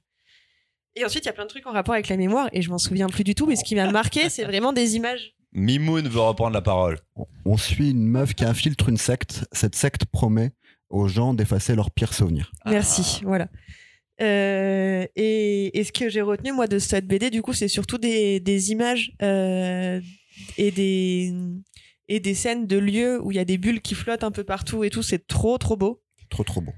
[0.96, 2.70] et ensuite il y a plein de trucs en rapport avec la mémoire et je
[2.70, 3.46] m'en souviens plus du tout.
[3.46, 5.34] Mais ce qui m'a marqué, c'est vraiment des images.
[5.52, 6.98] Mimoun veut reprendre la parole.
[7.44, 9.44] On- suit une meuf qui infiltre une secte.
[9.52, 10.50] Cette secte promet
[10.90, 12.50] aux gens d'effacer leurs pires souvenirs.
[12.66, 13.48] Merci, voilà.
[14.20, 17.98] Euh, et, et ce que j'ai retenu moi de cette BD, du coup, c'est surtout
[17.98, 20.00] des, des images euh,
[20.56, 21.32] et des
[22.08, 24.44] et des scènes de lieux où il y a des bulles qui flottent un peu
[24.44, 25.02] partout et tout.
[25.02, 26.02] C'est trop trop beau.
[26.30, 26.72] Trop trop bon.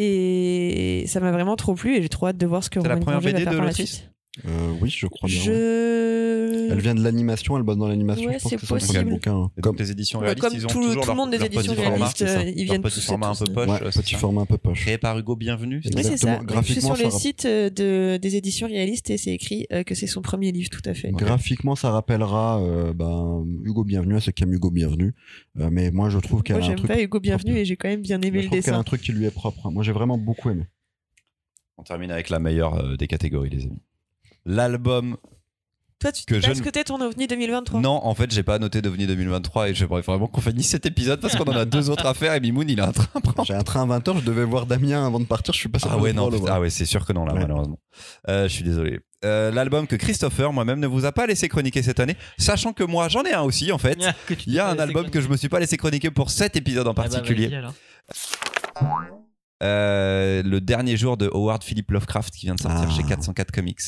[0.00, 2.88] Et ça m'a vraiment trop plu et j'ai trop hâte de voir ce que C'est
[2.88, 4.10] la première BD faire de par la l'autrice suite.
[4.46, 5.38] Euh, oui, je crois bien.
[5.38, 5.44] ouais.
[5.44, 6.68] Je...
[6.70, 8.26] Elle vient de l'animation, elle bosse dans l'animation.
[8.28, 9.10] Ouais, je pense c'est que c'est possible.
[9.10, 9.34] bouquin.
[9.34, 9.50] hein.
[9.62, 11.42] Comme donc les éditions réalistes, comme ils ont tout- toujours tout le leur, monde des
[11.44, 13.68] éditions réalistes, c'est euh, ils viennent petit tous format un peu poche.
[13.80, 14.80] ouais, c'est petit ça format un peu poche.
[14.80, 15.80] Créé par Hugo Bienvenu.
[15.82, 16.34] c'est Oui, ça c'est ça.
[16.34, 16.62] Exactement.
[16.62, 19.82] Je suis sur Graphiquement, le site euh, de, des éditions réalistes et c'est écrit euh,
[19.82, 21.10] que c'est son premier livre, tout à fait.
[21.12, 25.14] Graphiquement, ça rappellera euh, ben, Hugo Bienvenu à ceux qui aiment Hugo Bienvenu.
[25.58, 26.88] Euh, mais moi, je trouve qu'elle a un j'aime truc.
[26.88, 28.78] pas Hugo Bienvenu et j'ai quand même bien je aimé le trouve qu'elle a dessin.
[28.80, 29.66] un truc qui lui est propre.
[29.66, 29.70] hein.
[29.72, 30.64] Moi, j'ai vraiment beaucoup aimé.
[31.78, 33.80] On termine avec la meilleure des catégories, les amis.
[34.48, 35.16] L'album.
[36.00, 38.44] Toi, tu que je parce ne- que t'es ton ovni 2023 Non, en fait, j'ai
[38.44, 41.64] pas noté d'OVNI 2023 et j'aimerais vraiment qu'on finisse cet épisode parce qu'on en a
[41.64, 43.44] deux autres à faire et Mimoun, il a un train à prendre.
[43.44, 45.52] J'ai un train à 20h, je devais voir Damien avant de partir.
[45.54, 47.34] Je suis pas sûr Ah ouais, non, putain, ah ouais, c'est sûr que non, là,
[47.34, 47.40] Ouais.
[47.40, 47.80] malheureusement.
[48.28, 49.00] Euh, je suis désolé.
[49.24, 52.84] Euh, L'album que Christopher, moi-même, ne vous a pas laissé chroniquer cette année, sachant que
[52.84, 53.98] moi, j'en ai un aussi, en fait.
[54.06, 54.14] Ah,
[54.46, 56.86] Il y a un album que je me suis pas laissé chroniquer pour cet épisode
[56.86, 57.48] en Ah bah, particulier.
[57.48, 57.74] vas-y, alors.
[59.62, 62.94] Euh, le dernier jour de Howard Philip Lovecraft qui vient de sortir Ah.
[62.96, 63.80] chez 404 Comics,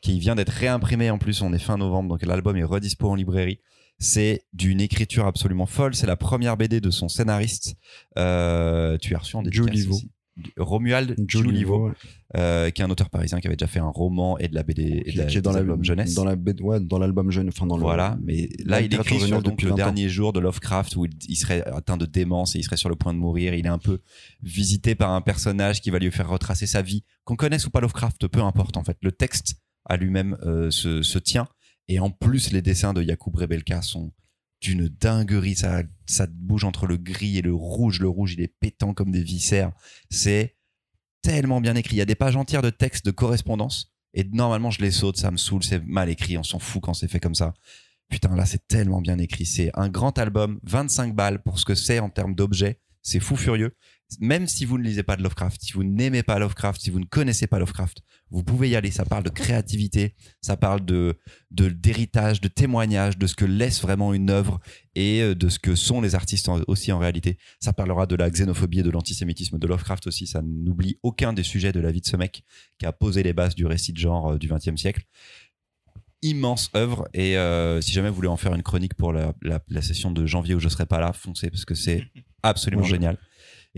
[0.00, 1.42] qui vient d'être réimprimé en plus.
[1.42, 3.60] On est fin novembre, donc l'album est redispo en librairie.
[3.98, 5.94] C'est d'une écriture absolument folle.
[5.94, 7.74] C'est la première BD de son scénariste.
[8.16, 9.94] Euh, tu as reçu en dédicace Joe Livo.
[9.96, 10.10] aussi.
[10.56, 11.90] Romuald Julivo,
[12.36, 14.62] euh, qui est un auteur parisien qui avait déjà fait un roman et de la
[14.62, 16.14] BD et de la, qui est dans des la- albums jeunesse.
[16.14, 19.26] Dans la ouais, dans l'album jeune, enfin dans le- Voilà, mais là il écrit sur
[19.28, 19.76] jeunesse donc le 20 ans.
[19.76, 22.88] dernier jour de Lovecraft où il, il serait atteint de démence et il serait sur
[22.88, 23.54] le point de mourir.
[23.54, 24.00] Il est un peu
[24.42, 27.04] visité par un personnage qui va lui faire retracer sa vie.
[27.24, 28.96] Qu'on connaisse ou pas Lovecraft, peu importe en fait.
[29.02, 31.46] Le texte à lui-même euh, se, se tient
[31.88, 34.12] et en plus les dessins de Jakub Rebelka sont
[34.60, 35.56] d'une dinguerie.
[35.56, 38.00] Ça, ça bouge entre le gris et le rouge.
[38.00, 39.72] Le rouge il est pétant comme des viscères.
[40.10, 40.56] C'est
[41.22, 41.96] tellement bien écrit.
[41.96, 43.92] Il y a des pages entières de textes de correspondance.
[44.14, 46.94] Et normalement, je les saute, ça me saoule, c'est mal écrit, on s'en fout quand
[46.94, 47.54] c'est fait comme ça.
[48.08, 49.44] Putain, là, c'est tellement bien écrit.
[49.44, 52.80] C'est un grand album, 25 balles pour ce que c'est en termes d'objets.
[53.02, 53.76] C'est fou furieux.
[54.20, 56.98] Même si vous ne lisez pas de Lovecraft, si vous n'aimez pas Lovecraft, si vous
[56.98, 58.90] ne connaissez pas Lovecraft, vous pouvez y aller.
[58.90, 61.18] Ça parle de créativité, ça parle de
[61.50, 64.60] de- d'héritage, de, témoignage, de ce que laisse vraiment une œuvre
[64.94, 67.36] et euh, de ce que sont les artistes en- aussi en réalité.
[67.60, 70.26] Ça parlera de la xénophobie et de l'antisémitisme de Lovecraft aussi.
[70.26, 72.44] Ça n'oublie aucun des sujets de la vie de ce mec
[72.78, 75.04] qui a posé les bases du récit de genre euh, du XXe siècle.
[76.20, 79.60] Immense œuvre et euh, si jamais vous voulez en faire une chronique pour la, la-
[79.68, 82.02] la session de janvier où je serai pas là, foncez parce que c'est
[82.42, 83.18] absolument génial.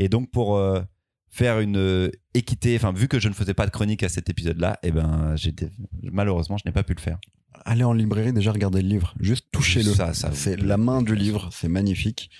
[0.02, 0.80] Et donc pour euh,
[1.28, 4.30] faire une euh, équité, enfin vu que je ne faisais pas de chronique à cet
[4.30, 5.68] épisode-là, et ben j'étais
[6.02, 7.18] malheureusement je n'ai pas pu le faire.
[7.66, 9.92] Allez en librairie déjà regarder le livre, juste touchez-le.
[9.92, 12.30] Ça, ça c'est la main du livre, c'est magnifique.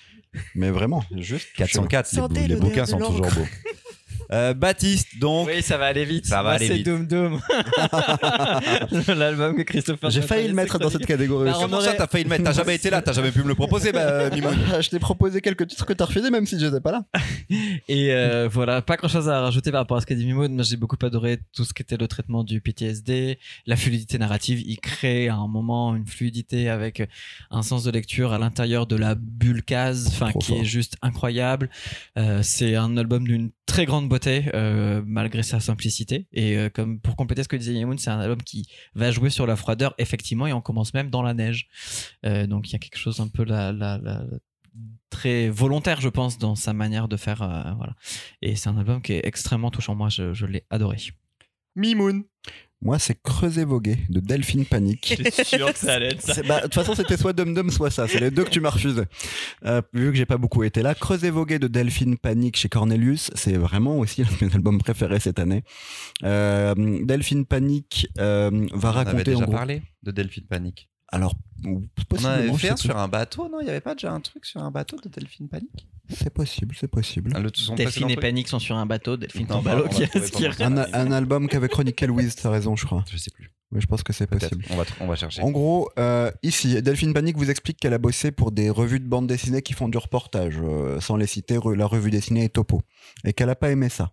[0.55, 1.87] Mais vraiment, juste touchez-le.
[1.89, 3.47] 404, les, bou- les bouquins sont toujours beaux.
[4.33, 6.27] Euh, Baptiste, donc, Oui, ça va aller vite.
[6.27, 6.87] Ça va Moi, aller c'est vite.
[6.87, 7.41] Doom Doom.
[9.09, 10.11] L'album que Christopher.
[10.11, 11.47] J'ai failli le mettre dans cette catégorie.
[11.51, 12.45] Bah, on comment aurait- ça t'as failli le mettre?
[12.45, 14.55] T'as jamais été là, t'as jamais pu me le proposer, bah, Mimoun.
[14.81, 17.05] je t'ai proposé quelques titres que t'as refusés, même si j'étais pas là.
[17.89, 20.55] Et euh, voilà, pas grand chose à rajouter par rapport à ce qu'a dit Mimoun.
[20.55, 24.63] Moi, j'ai beaucoup adoré tout ce qui était le traitement du PTSD, la fluidité narrative.
[24.65, 27.03] Il crée à un moment une fluidité avec
[27.51, 30.61] un sens de lecture à l'intérieur de la bulle case, enfin, Trop qui fort.
[30.61, 31.69] est juste incroyable.
[32.19, 36.27] Euh, c'est un album d'une très grande beauté, euh, malgré sa simplicité.
[36.33, 39.31] Et euh, comme pour compléter ce que disait Mimoun, c'est un album qui va jouer
[39.31, 41.69] sur la froideur, effectivement, et on commence même dans la neige.
[42.27, 44.25] Euh, donc, il y a quelque chose un peu la, la, la-
[45.11, 47.39] très volontaire, je pense, dans sa manière de faire.
[47.77, 47.95] voilà.
[48.43, 49.95] Et c'est un album qui est extrêmement touchant.
[49.95, 50.99] Moi, je, je l'ai adoré.
[51.77, 52.25] Mimoun.
[52.83, 55.15] Moi, c'est Creuser Voguer de Delphine Panique.
[55.19, 57.71] J'étais sûr que ça allait être C'est- bah, De toute façon, c'était soit Dum Dum,
[57.71, 58.09] soit ça.
[58.09, 59.03] C'est les deux que tu m'as refusé.
[59.67, 63.31] Euh, vu que j'ai pas beaucoup été là, Creuser Voguer de Delphine Panique chez Cornelius,
[63.35, 65.63] c'est vraiment aussi l'un de mes albums préférés cette année.
[66.25, 66.75] Euh,
[67.05, 69.53] Delphine Panique euh, va On avait raconter en déjà gros.
[69.53, 70.89] parlé de Delphine Panique.
[71.13, 71.35] Alors,
[71.67, 71.83] On
[72.25, 73.59] avait fait un sur un bateau, non?
[73.61, 76.75] Il y avait pas déjà un truc sur un bateau de Delphine Panique C'est possible,
[76.79, 77.33] c'est possible.
[77.35, 79.17] Ah, le- son Delphine et truc Panique sont sur un bateau.
[79.17, 80.05] Delphine Tambalo qui
[80.63, 83.05] Un, un album qu'avait chroniqué Louise, t'as raison, je crois.
[83.11, 83.51] Je sais plus.
[83.73, 84.65] Oui, je pense que c'est possible.
[84.71, 85.43] On va, on va chercher.
[85.43, 89.07] En gros, euh, ici, Delphine Panique vous explique qu'elle a bossé pour des revues de
[89.07, 92.83] bande dessinée qui font du reportage, euh, sans les citer, la revue dessinée et Topo,
[93.25, 94.13] et qu'elle n'a pas aimé ça.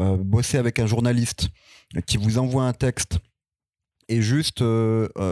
[0.00, 1.50] Euh, bosser avec un journaliste
[2.06, 3.18] qui vous envoie un texte
[4.08, 4.62] et juste,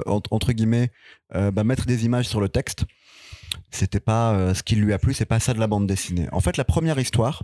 [0.06, 0.90] entre, guillemets,
[1.34, 2.84] euh, bah, mettre des images sur le texte,
[3.70, 6.28] c'était pas euh, ce qui lui a plu, c'est pas ça de la bande dessinée.
[6.32, 7.42] En fait, la première histoire,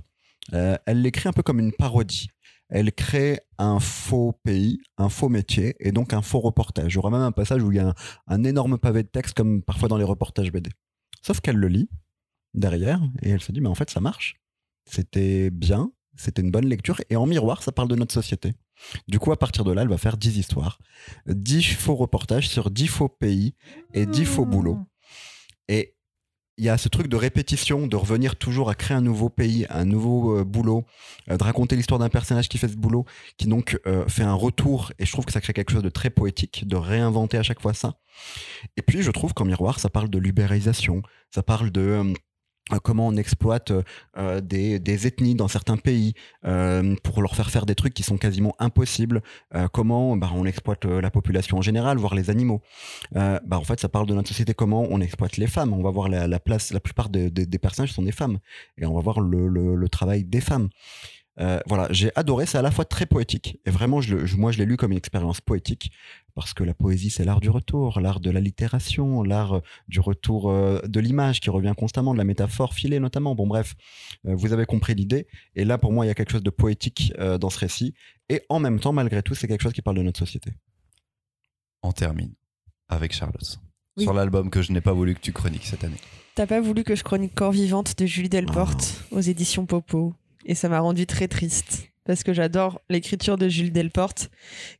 [0.53, 2.29] euh, elle l'écrit un peu comme une parodie.
[2.69, 6.93] Elle crée un faux pays, un faux métier et donc un faux reportage.
[6.93, 7.95] J'aurai même un passage où il y a un,
[8.29, 10.71] un énorme pavé de texte comme parfois dans les reportages BD.
[11.23, 11.89] Sauf qu'elle le lit
[12.55, 14.37] derrière et elle se dit mais en fait ça marche.
[14.87, 18.55] C'était bien, c'était une bonne lecture et en miroir ça parle de notre société.
[19.09, 20.79] Du coup à partir de là elle va faire 10 histoires,
[21.27, 23.55] 10 faux reportages sur 10 faux pays
[23.95, 24.79] et 10 faux boulots.
[25.69, 25.97] Et
[26.61, 29.67] il y a ce truc de répétition, de revenir toujours à créer un nouveau pays,
[29.71, 30.85] un nouveau euh, boulot,
[31.31, 33.07] euh, de raconter l'histoire d'un personnage qui fait ce boulot,
[33.39, 35.89] qui donc euh, fait un retour, et je trouve que ça crée quelque chose de
[35.89, 37.95] très poétique, de réinventer à chaque fois ça.
[38.77, 41.01] Et puis je trouve qu'en miroir, ça parle de libéralisation,
[41.35, 42.13] ça parle de
[42.79, 43.73] comment on exploite
[44.17, 46.15] euh, des, des ethnies dans certains pays
[46.45, 49.23] euh, pour leur faire faire des trucs qui sont quasiment impossibles,
[49.55, 52.63] euh, comment bah, on exploite euh, la population en général, voire les animaux.
[53.17, 55.73] Euh, bah, en fait, ça parle de notre société, comment on exploite les femmes.
[55.73, 58.39] On va voir la, la place, la plupart des- personnages sont des femmes,
[58.79, 60.69] et on va voir le travail des femmes.
[61.39, 64.37] Euh, voilà, j'ai adoré, c'est à la fois très poétique, et vraiment, je le- je-
[64.37, 65.93] moi je l'ai lu comme une expérience poétique,
[66.35, 70.51] parce que la poésie c'est l'art du retour, l'art de l'allitération, l'art euh, du retour
[70.51, 73.35] euh, de l'image qui revient constamment, de la métaphore filée notamment.
[73.37, 73.75] Bon bref,
[74.27, 76.51] euh, vous avez compris l'idée, et là pour moi il y a quelque chose de
[76.51, 77.95] poétique euh, dans ce récit,
[78.29, 80.53] et en même temps, malgré tout, c'est quelque chose qui parle de notre société.
[81.83, 82.35] On termine
[82.89, 83.59] avec Charlotte.
[83.97, 84.03] Oui.
[84.05, 85.97] Sur l'album que je n'ai pas voulu que tu chroniques cette année.
[86.35, 90.15] T'as pas voulu que je chronique Corps vivante de Julie Delporte aux éditions Popo?
[90.47, 91.89] Et ça m'a rendu très triste.
[92.05, 94.31] Parce que j'adore l'écriture de Julie Delporte,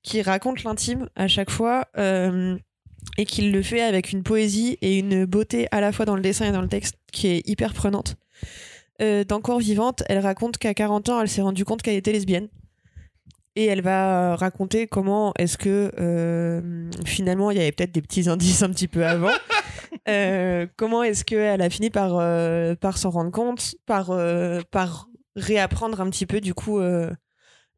[0.03, 2.57] qui raconte l'intime à chaque fois, euh,
[3.19, 6.23] et qui le fait avec une poésie et une beauté à la fois dans le
[6.23, 8.17] dessin et dans le texte qui est hyper prenante.
[9.03, 12.49] euh, d'Encore Vivante, elle raconte qu'à 40 ans, elle s'est rendue compte qu'elle était lesbienne.
[13.57, 18.29] Et elle va raconter comment est-ce que euh, finalement il y avait peut-être des petits
[18.29, 19.31] indices un petit peu avant.
[20.09, 25.09] Euh, comment est-ce qu'elle a fini par, euh, par s'en rendre compte, par, euh, par
[25.41, 27.11] réapprendre un petit peu du coup euh,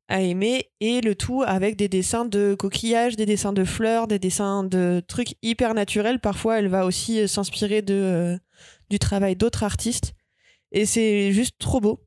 [0.09, 0.71] à aimer.
[0.81, 5.03] Et le tout avec des dessins de coquillages, des dessins de fleurs, des dessins de
[5.07, 6.21] trucs hyper naturels.
[6.21, 8.39] Parfois elle va aussi euh, s'inspirer de, euh,
[8.91, 10.15] du travail d'autres artistes.
[10.73, 12.05] Et c'est juste trop beau.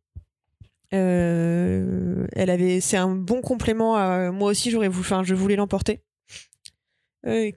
[0.92, 3.96] Elle avait, c'est un bon complément.
[3.96, 6.02] À, moi aussi, j'aurais voulu, enfin, je voulais l'emporter.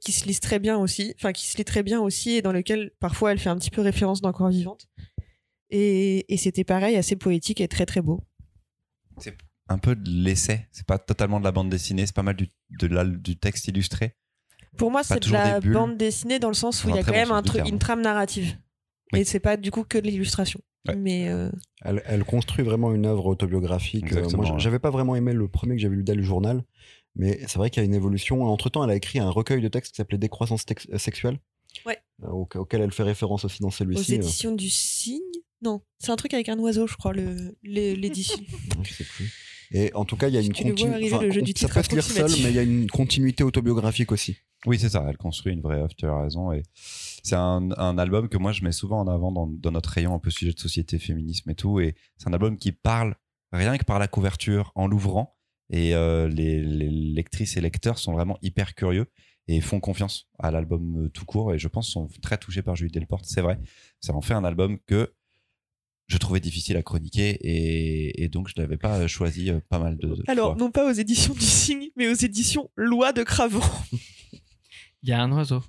[0.01, 2.53] Qui se lise très bien aussi, enfin qui se lit très bien aussi et dans
[2.53, 4.89] lequel parfois elle fait un petit peu référence d'encore vivante.
[5.71, 8.21] Et, et c'était pareil, assez poétique et très très beau.
[9.71, 10.67] Un peu de l'essai.
[10.73, 13.69] C'est pas totalement de la bande dessinée, c'est pas mal du, de la- du texte
[13.69, 14.15] illustré.
[14.79, 15.73] Pour moi, c'est de la bulles.
[15.75, 17.63] bande dessinée dans le sens où il y a quand bon même un du truc,
[17.63, 17.69] terme.
[17.75, 18.57] une trame narrative.
[19.13, 19.21] Oui.
[19.21, 20.61] Et c'est pas du coup que de l'illustration.
[20.87, 20.95] Ouais.
[20.97, 21.51] Mais euh,
[21.83, 24.11] Elle, elle construit vraiment une œuvre autobiographique.
[24.13, 24.59] Euh, moi, ouais.
[24.61, 26.63] j'avais pas vraiment aimé le premier que j'avais lu d'elle, le journal,
[27.17, 28.45] mais c'est vrai qu'il y a une évolution.
[28.45, 31.39] Entre temps, elle a écrit un recueil de textes qui s'appelait Décroissance euh, sexuelle,
[31.85, 31.99] Ouais.
[32.23, 34.13] euh, au- auquel elle fait référence aussi dans aux celui-ci.
[34.13, 35.21] euh, éditions du Cygne
[35.63, 38.39] Non, c'est un truc avec un oiseau, je crois, le- le- l'édition.
[38.85, 39.33] je sais plus.
[39.71, 41.09] Et en tout cas, il y a une continuité.
[41.61, 44.37] ça peut se lire seul, mais il y a une continuité autobiographique aussi.
[44.67, 45.05] Oui, c'est ça.
[45.09, 46.53] Elle construit une vraie œuvre, tu as raison.
[46.53, 49.91] Et c'est un, un album que moi, je mets souvent en avant dans, dans notre
[49.91, 51.81] rayon un peu sujet de société, féminisme et tout.
[51.81, 53.15] Et c'est un album qui parle
[53.53, 55.37] rien que par la couverture en l'ouvrant.
[55.71, 59.07] Et euh, les, les lectrices et lecteurs sont vraiment hyper curieux
[59.49, 61.53] et font confiance à l'album euh, tout court.
[61.53, 63.27] Et je pense sont très touchés par Julie Delporte.
[63.27, 63.61] C'est vrai.
[64.01, 65.13] Ça en fait un album que
[66.09, 69.97] je trouvais difficile à chroniquer et, et donc je l'avais pas choisi euh, pas mal
[69.99, 70.57] de, de Alors, fois.
[70.59, 73.61] non pas aux éditions du Cygne, mais aux éditions Loi de Cravant.
[75.05, 75.63] Il y a un oiseau.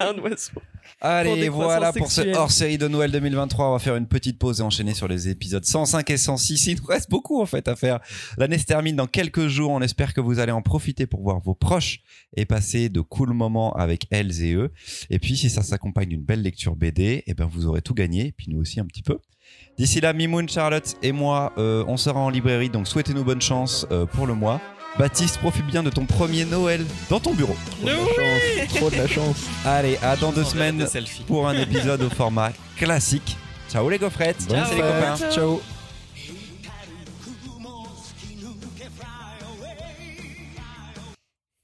[0.00, 0.52] un oiseau.
[0.54, 0.62] Pour
[1.02, 3.68] Allez, des voilà pour ce hors-série de Noël 2023.
[3.68, 6.68] On va faire une petite pause et enchaîner sur les épisodes 105 et 106.
[6.68, 8.00] Il nous reste beaucoup en fait à faire.
[8.38, 9.70] L'année se termine dans quelques jours.
[9.70, 12.00] On espère que vous allez en profiter pour voir vos proches
[12.38, 14.72] et passer de cool moments avec elles et eux.
[15.10, 18.28] Et puis, si ça s'accompagne d'une belle lecture BD, eh ben, vous aurez tout gagné.
[18.28, 19.18] Et puis nous aussi un petit peu.
[19.76, 22.68] D'ici là, Mimoun, Charlotte et moi, euh, on sera en librairie.
[22.68, 24.60] Donc, souhaitez-nous bonne chance euh, pour le mois.
[24.98, 27.56] Baptiste, profite bien de ton premier Noël dans ton bureau.
[27.80, 28.74] Trop de la chance.
[28.76, 29.36] Trop de la chance.
[29.64, 30.86] Allez, à dans deux semaines
[31.26, 33.36] pour un épisode au format classique.
[33.68, 34.42] Ciao les gaufrettes.
[34.42, 35.16] Salut les copains.
[35.32, 35.60] Ciao.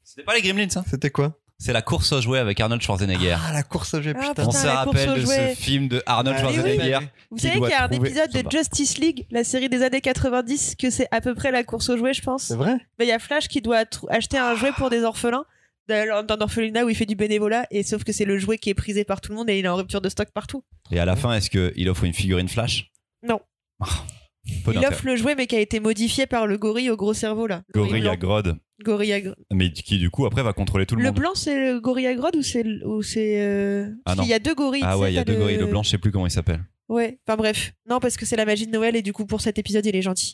[0.03, 1.33] C'était pas les Gremlins, ça C'était quoi?
[1.62, 3.37] C'est la course aux jouets avec Arnold Schwarzenegger.
[3.39, 4.45] Ah, la course au jet, Ah, putain.
[4.45, 5.55] On putain, se rappelle aux de jouets.
[5.55, 6.99] ce film de Arnold Ah, Schwarzenegger.
[7.31, 8.51] Vous Qui savez qu'il y a un épisode de.
[8.51, 11.99] Justice League, la série des années 90, que c'est à peu près la course aux
[11.99, 12.45] jouets, je pense.
[12.45, 12.77] C'est vrai?
[12.99, 15.45] Ben, Il y a Flash qui doit acheter un jouet pour des orphelins
[15.89, 18.57] dans dans un orphelinat où il fait du bénévolat, et sauf que c'est le jouet
[18.57, 20.65] qui est prisé par tout le monde et il est en rupture de stock partout.
[20.91, 22.91] Et à la fin, est-ce qu'il offre une figurine Flash?
[23.23, 23.41] Non.
[23.82, 23.87] Ah,
[24.47, 27.47] il offre le jouet, mais qui a été modifié par le gorille au gros cerveau,
[27.47, 27.62] là.
[27.74, 28.16] Le Gorille à.
[28.16, 28.57] Grod.
[28.82, 31.19] Gorille à gr- Mais qui, du coup, après, va contrôler tout le, Le monde.
[31.19, 32.62] blanc, c'est le gorille à grode ou c'est.
[32.62, 34.82] le- Ou c'est euh, Ah qu'il y a deux gorilles.
[34.85, 35.57] Ah ouais, il y a deux gorilles.
[35.59, 36.61] Le blanc, je sais plus comment il s'appelle.
[36.89, 37.73] Ouais, enfin bref.
[37.89, 39.94] Non, parce que c'est la magie de Noël et du coup, pour cet épisode, il
[39.94, 40.28] est gentil.